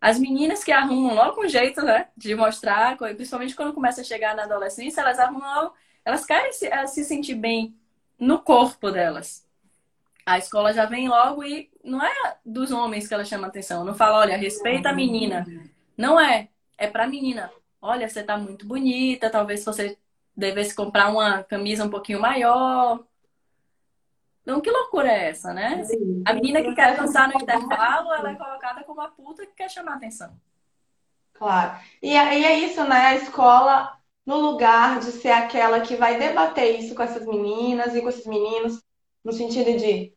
As 0.00 0.18
meninas 0.18 0.62
que 0.62 0.72
arrumam 0.72 1.14
logo 1.14 1.42
um 1.42 1.48
jeito, 1.48 1.80
né, 1.82 2.08
de 2.16 2.34
mostrar, 2.34 2.96
principalmente 2.96 3.54
quando 3.54 3.72
começa 3.72 4.00
a 4.00 4.04
chegar 4.04 4.34
na 4.34 4.42
adolescência, 4.42 5.00
elas 5.00 5.18
arrumam, 5.18 5.72
elas 6.04 6.26
querem 6.26 6.52
se, 6.52 6.68
se 6.88 7.04
sentir 7.04 7.36
bem 7.36 7.74
no 8.18 8.40
corpo 8.40 8.90
delas. 8.90 9.46
A 10.24 10.38
escola 10.38 10.72
já 10.72 10.86
vem 10.86 11.08
logo 11.08 11.42
e 11.44 11.70
não 11.84 12.04
é 12.04 12.36
dos 12.44 12.70
homens 12.70 13.08
que 13.08 13.14
ela 13.14 13.24
chama 13.24 13.48
atenção. 13.48 13.84
Não 13.84 13.94
fala, 13.94 14.18
olha, 14.18 14.36
respeita 14.36 14.90
a 14.90 14.92
menina. 14.92 15.46
Não 15.96 16.18
é. 16.18 16.48
É 16.78 16.86
pra 16.86 17.06
menina. 17.06 17.50
Olha, 17.80 18.08
você 18.08 18.22
tá 18.22 18.36
muito 18.36 18.66
bonita, 18.66 19.30
talvez 19.30 19.64
você 19.64 19.98
devesse 20.36 20.74
comprar 20.74 21.10
uma 21.10 21.42
camisa 21.42 21.84
um 21.84 21.90
pouquinho 21.90 22.20
maior. 22.20 23.04
Então, 24.42 24.60
que 24.60 24.70
loucura 24.70 25.08
é 25.08 25.30
essa, 25.30 25.52
né? 25.52 25.84
Sim. 25.84 26.22
A 26.26 26.32
menina 26.32 26.62
que 26.62 26.74
quer 26.74 26.96
dançar 26.96 27.28
no 27.28 27.40
intervalo, 27.40 28.12
ela 28.12 28.30
é 28.30 28.34
colocada 28.34 28.82
como 28.84 29.00
a 29.00 29.08
puta 29.08 29.46
que 29.46 29.54
quer 29.54 29.70
chamar 29.70 29.94
atenção. 29.94 30.36
Claro. 31.34 31.78
E 32.02 32.16
aí 32.16 32.44
é 32.44 32.58
isso, 32.58 32.82
né? 32.84 33.06
A 33.06 33.14
escola, 33.16 33.96
no 34.26 34.36
lugar 34.36 34.98
de 34.98 35.06
ser 35.06 35.30
aquela 35.30 35.80
que 35.80 35.96
vai 35.96 36.18
debater 36.18 36.78
isso 36.78 36.94
com 36.94 37.02
essas 37.02 37.26
meninas 37.26 37.94
e 37.94 38.00
com 38.02 38.08
esses 38.08 38.26
meninos, 38.26 38.82
no 39.24 39.32
sentido 39.32 39.78
de 39.78 40.12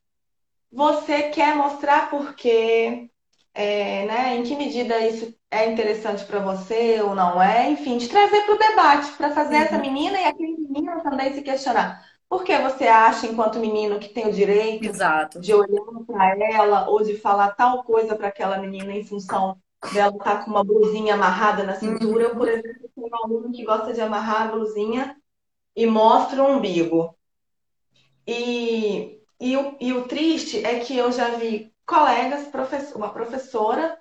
você 0.72 1.30
quer 1.30 1.56
mostrar 1.56 2.10
por 2.10 2.36
quê, 2.36 3.10
é, 3.54 4.06
né, 4.06 4.36
em 4.36 4.44
que 4.44 4.56
medida 4.56 5.00
isso 5.08 5.34
é 5.50 5.72
interessante 5.72 6.26
para 6.26 6.40
você 6.40 7.02
ou 7.02 7.16
não 7.16 7.42
é, 7.42 7.70
enfim, 7.70 7.98
de 7.98 8.10
trazer 8.10 8.42
para 8.42 8.56
o 8.56 8.58
debate, 8.58 9.12
para 9.14 9.32
fazer 9.32 9.56
uhum. 9.56 9.62
essa 9.62 9.78
menina 9.78 10.20
e 10.20 10.26
aquele 10.26 10.58
menino 10.58 11.02
também 11.02 11.34
se 11.34 11.42
questionar. 11.42 12.04
Por 12.28 12.44
que 12.44 12.58
você 12.58 12.86
acha, 12.88 13.28
enquanto 13.28 13.60
menino, 13.60 14.00
que 14.00 14.10
tem 14.10 14.28
o 14.28 14.34
direito 14.34 14.86
Exato. 14.86 15.40
de 15.40 15.54
olhar 15.54 15.86
para 16.06 16.36
ela 16.52 16.90
ou 16.90 17.04
de 17.04 17.16
falar 17.18 17.52
tal 17.52 17.84
coisa 17.84 18.16
para 18.16 18.28
aquela 18.28 18.58
menina 18.58 18.92
em 18.92 19.06
função 19.06 19.58
dela 19.94 20.12
estar 20.18 20.40
tá 20.40 20.44
com 20.44 20.52
uma 20.52 20.64
blusinha 20.64 21.14
amarrada 21.14 21.64
na 21.64 21.76
cintura? 21.76 22.26
Uhum. 22.26 22.32
Eu, 22.32 22.36
por 22.36 22.50
exemplo, 22.50 22.90
tenho 22.94 23.08
um 23.08 23.24
aluno 23.24 23.52
que 23.54 23.64
gosta 23.64 23.94
de 23.94 24.02
amarrar 24.02 24.42
a 24.42 24.52
blusinha 24.52 25.16
e 25.76 25.86
mostra 25.86 26.44
o 26.44 26.48
umbigo. 26.48 27.15
E, 28.28 29.20
e, 29.40 29.58
o, 29.58 29.76
e 29.80 29.94
o 29.94 30.08
triste 30.08 30.66
é 30.66 30.80
que 30.80 30.98
eu 30.98 31.12
já 31.12 31.30
vi 31.30 31.72
colegas, 31.86 32.48
uma 32.96 33.10
professora, 33.10 33.98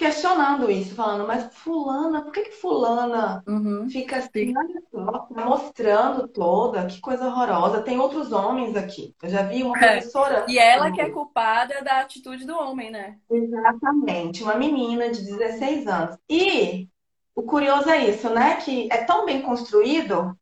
questionando 0.00 0.70
isso, 0.70 0.94
falando, 0.94 1.26
mas 1.26 1.54
fulana, 1.56 2.22
por 2.22 2.32
que, 2.32 2.44
que 2.44 2.52
fulana 2.52 3.44
uhum. 3.46 3.86
fica 3.90 4.16
assim, 4.16 4.54
tá 4.54 5.44
mostrando 5.44 6.26
toda, 6.26 6.86
que 6.86 6.98
coisa 7.02 7.26
horrorosa. 7.26 7.82
Tem 7.82 7.98
outros 8.00 8.32
homens 8.32 8.74
aqui. 8.74 9.14
Eu 9.22 9.28
já 9.28 9.42
vi 9.42 9.62
uma 9.62 9.76
é. 9.76 9.96
professora. 9.96 10.46
E 10.48 10.58
ela 10.58 10.90
que 10.90 11.02
é 11.02 11.10
culpada 11.10 11.82
da 11.82 12.00
atitude 12.00 12.46
do 12.46 12.56
homem, 12.56 12.90
né? 12.90 13.18
Exatamente, 13.30 14.42
uma 14.42 14.54
menina 14.54 15.10
de 15.10 15.22
16 15.22 15.86
anos. 15.86 16.16
E 16.26 16.88
o 17.34 17.42
curioso 17.42 17.90
é 17.90 18.08
isso, 18.08 18.30
né? 18.30 18.56
Que 18.56 18.88
é 18.90 19.04
tão 19.04 19.26
bem 19.26 19.42
construído 19.42 20.34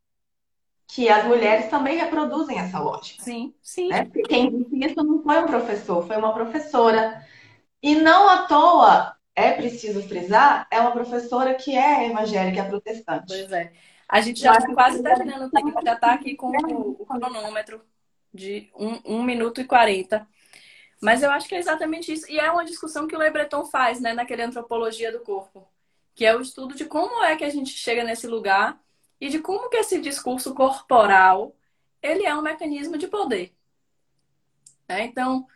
que 0.89 1.07
as 1.11 1.25
mulheres 1.27 1.69
também 1.69 1.99
reproduzem 1.99 2.59
essa 2.59 2.81
lógica. 2.81 3.23
Sim, 3.23 3.55
sim. 3.63 3.89
Né? 3.89 4.11
Quem 4.27 4.51
disse 4.51 4.87
isso 4.87 5.05
não 5.05 5.23
foi 5.23 5.39
um 5.39 5.47
professor, 5.47 6.07
foi 6.07 6.17
uma 6.17 6.33
professora. 6.33 7.23
E 7.83 7.95
não 7.95 8.29
à 8.29 8.47
toa, 8.47 9.15
é 9.37 9.53
preciso 9.53 10.03
frisar, 10.03 10.67
é 10.71 10.81
uma 10.81 10.91
professora 10.91 11.55
que 11.55 11.77
é 11.77 12.09
evangélica, 12.09 12.63
é 12.63 12.65
protestante. 12.65 13.27
Pois 13.29 13.53
é. 13.53 13.71
A 14.09 14.23
gente 14.23 14.41
já 14.41 14.57
está 14.57 14.73
quase 14.73 15.03
terminando 15.03 15.47
o 15.47 15.51
tempo, 15.51 15.79
já 15.85 15.93
está 15.93 16.15
aqui 16.15 16.35
com 16.35 16.49
o, 16.49 17.05
cronômetro 17.05 17.83
de 18.33 18.71
1 18.75 18.89
um, 18.89 19.01
um 19.19 19.23
minuto 19.23 19.61
e 19.61 19.65
40. 19.65 20.27
Mas 21.03 21.23
eu 21.23 21.31
acho 21.31 21.47
que 21.47 21.55
é 21.55 21.59
exatamente 21.59 22.11
isso. 22.11 22.29
E 22.31 22.41
é 22.41 22.51
uma 22.51 22.65
discussão 22.65 23.07
que 23.07 23.15
o 23.15 23.23
Le 23.23 23.31
Breton 23.31 23.67
faz, 23.67 24.01
né, 24.01 24.15
naquele 24.15 24.43
Antropologia 24.43 25.13
do 25.13 25.21
Corpo, 25.21 25.69
que 26.15 26.25
é 26.25 26.35
o 26.35 26.41
estudo 26.41 26.75
de 26.75 26.87
como 26.87 27.23
é 27.23 27.37
que 27.37 27.45
a 27.45 27.51
gente 27.51 27.71
chega 27.73 28.03
nesse 28.03 28.27
lugar 28.27 28.81
e 29.21 29.29
de 29.29 29.39
como 29.41 29.69
que 29.69 29.77
esse 29.77 30.01
discurso 30.01 30.55
corporal 30.55 31.55
ele 32.03 32.25
é 32.25 32.35
um 32.35 32.43
mecanismo 32.43 32.97
de 32.97 33.09
poder. 33.09 33.55
É, 34.89 35.05
então, 35.05 35.47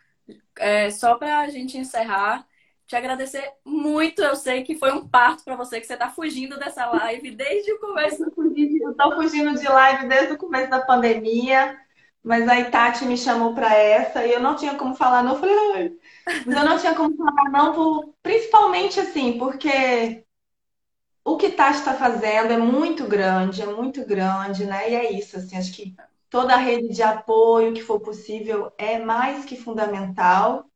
é, 0.59 0.91
só 0.91 1.15
para 1.15 1.41
a 1.41 1.49
gente 1.49 1.79
encerrar, 1.79 2.47
te 2.87 2.97
agradecer 2.97 3.53
muito. 3.65 4.23
Eu 4.23 4.37
sei 4.37 4.63
que 4.63 4.77
foi 4.77 4.93
um 4.93 5.09
parto 5.09 5.45
para 5.45 5.57
você, 5.57 5.81
que 5.81 5.87
você 5.87 5.95
está 5.95 6.11
fugindo 6.11 6.59
dessa 6.59 6.87
live 6.87 7.31
desde 7.31 7.73
o 7.73 7.81
começo. 7.81 8.23
Eu 8.23 8.91
estou 8.91 9.15
fugindo 9.15 9.59
de 9.59 9.67
live 9.67 10.09
desde 10.09 10.35
o 10.35 10.39
começo 10.39 10.69
da 10.69 10.81
pandemia, 10.81 11.79
mas 12.23 12.47
a 12.47 12.65
Tati 12.71 13.05
me 13.05 13.17
chamou 13.17 13.55
para 13.55 13.75
essa 13.75 14.27
e 14.27 14.33
eu 14.33 14.41
não 14.41 14.57
tinha 14.57 14.75
como 14.75 14.95
falar 14.95 15.23
não. 15.23 15.33
Eu 15.33 15.41
falei, 15.41 15.99
mas 16.47 16.57
eu 16.57 16.65
não 16.65 16.79
tinha 16.79 16.95
como 16.95 17.17
falar 17.17 17.51
não, 17.51 17.73
por, 17.73 18.15
principalmente 18.23 19.01
assim, 19.01 19.39
porque 19.39 20.25
o 21.25 21.37
que 21.37 21.51
Tati 21.51 21.79
está 21.79 21.95
fazendo 21.95 22.53
é 22.53 22.57
muito 22.59 23.07
grande, 23.07 23.63
é 23.63 23.67
muito 23.67 24.05
grande, 24.05 24.65
né? 24.67 24.91
E 24.91 24.95
é 24.95 25.13
isso, 25.13 25.37
assim, 25.37 25.57
acho 25.57 25.73
que 25.73 25.95
toda 26.29 26.55
a 26.55 26.57
rede 26.57 26.89
de 26.89 27.03
apoio 27.03 27.75
que 27.75 27.83
for 27.83 28.01
possível 28.01 28.73
é 28.77 28.99
mais 28.99 29.45
que 29.45 29.57
fundamental. 29.57 30.67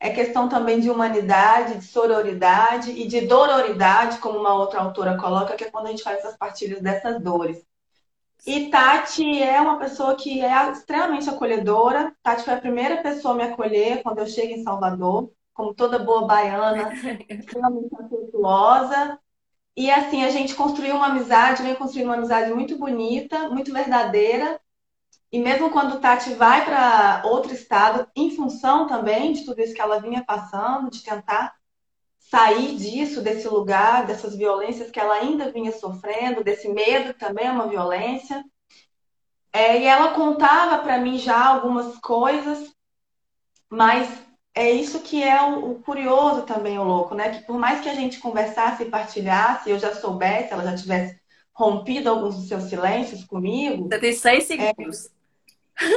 É 0.00 0.10
questão 0.10 0.48
também 0.48 0.80
de 0.80 0.90
humanidade, 0.90 1.78
de 1.78 1.84
sororidade 1.84 2.90
e 2.92 3.06
de 3.06 3.22
dororidade, 3.22 4.18
como 4.18 4.38
uma 4.38 4.54
outra 4.54 4.80
autora 4.80 5.18
coloca, 5.18 5.54
que 5.54 5.64
é 5.64 5.70
quando 5.70 5.86
a 5.86 5.90
gente 5.90 6.02
faz 6.02 6.18
essas 6.20 6.36
partilhas 6.36 6.80
dessas 6.80 7.22
dores. 7.22 7.64
E 8.46 8.70
Tati 8.70 9.42
é 9.42 9.60
uma 9.60 9.78
pessoa 9.78 10.16
que 10.16 10.40
é 10.40 10.70
extremamente 10.72 11.28
acolhedora. 11.28 12.14
Tati 12.22 12.42
foi 12.44 12.54
a 12.54 12.60
primeira 12.60 13.02
pessoa 13.02 13.34
a 13.34 13.36
me 13.36 13.42
acolher 13.44 14.02
quando 14.02 14.18
eu 14.18 14.26
cheguei 14.26 14.56
em 14.56 14.62
Salvador, 14.62 15.30
como 15.52 15.74
toda 15.74 15.98
boa 15.98 16.26
baiana, 16.26 16.90
extremamente 17.28 17.94
afetuosa. 17.94 19.18
E 19.76 19.90
assim, 19.90 20.24
a 20.24 20.30
gente 20.30 20.54
construiu 20.54 20.96
uma 20.96 21.06
amizade, 21.06 21.62
vem 21.62 21.74
construindo 21.74 22.06
uma 22.06 22.16
amizade 22.16 22.52
muito 22.52 22.76
bonita, 22.76 23.48
muito 23.48 23.72
verdadeira. 23.72 24.60
E 25.32 25.38
mesmo 25.38 25.70
quando 25.70 26.00
Tati 26.00 26.34
vai 26.34 26.64
para 26.64 27.22
outro 27.24 27.54
estado, 27.54 28.08
em 28.16 28.34
função 28.34 28.86
também 28.86 29.32
de 29.32 29.44
tudo 29.44 29.60
isso 29.60 29.74
que 29.74 29.80
ela 29.80 30.00
vinha 30.00 30.24
passando, 30.24 30.90
de 30.90 31.02
tentar 31.02 31.54
sair 32.18 32.76
disso, 32.76 33.22
desse 33.22 33.48
lugar, 33.48 34.06
dessas 34.06 34.36
violências 34.36 34.90
que 34.90 35.00
ela 35.00 35.14
ainda 35.14 35.50
vinha 35.50 35.72
sofrendo, 35.72 36.44
desse 36.44 36.68
medo 36.68 37.14
também 37.14 37.46
é 37.46 37.52
uma 37.52 37.68
violência. 37.68 38.44
É, 39.52 39.80
e 39.80 39.84
ela 39.84 40.14
contava 40.14 40.82
para 40.82 40.98
mim 40.98 41.18
já 41.18 41.46
algumas 41.46 41.98
coisas, 41.98 42.72
mas 43.68 44.08
é 44.60 44.70
isso 44.70 45.00
que 45.00 45.22
é 45.22 45.42
o, 45.42 45.70
o, 45.70 45.74
curioso 45.76 46.42
também, 46.42 46.78
o 46.78 46.84
louco, 46.84 47.14
né? 47.14 47.30
Que 47.30 47.46
por 47.46 47.58
mais 47.58 47.80
que 47.80 47.88
a 47.88 47.94
gente 47.94 48.18
conversasse 48.18 48.82
e 48.82 48.90
partilhasse, 48.90 49.70
eu 49.70 49.78
já 49.78 49.94
soubesse, 49.94 50.52
ela 50.52 50.62
já 50.62 50.76
tivesse 50.76 51.18
rompido 51.50 52.10
alguns 52.10 52.36
dos 52.36 52.46
seus 52.46 52.64
silêncios 52.64 53.24
comigo. 53.24 53.88
Você 53.88 53.98
tem 53.98 54.12
seis 54.12 54.44
é, 54.50 54.56
segundos. 54.56 55.08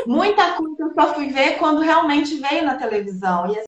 Muita 0.08 0.54
coisa 0.54 0.76
eu 0.80 0.94
só 0.94 1.14
fui 1.14 1.28
ver 1.28 1.58
quando 1.58 1.82
realmente 1.82 2.38
veio 2.38 2.64
na 2.64 2.76
televisão. 2.76 3.52
E 3.52 3.60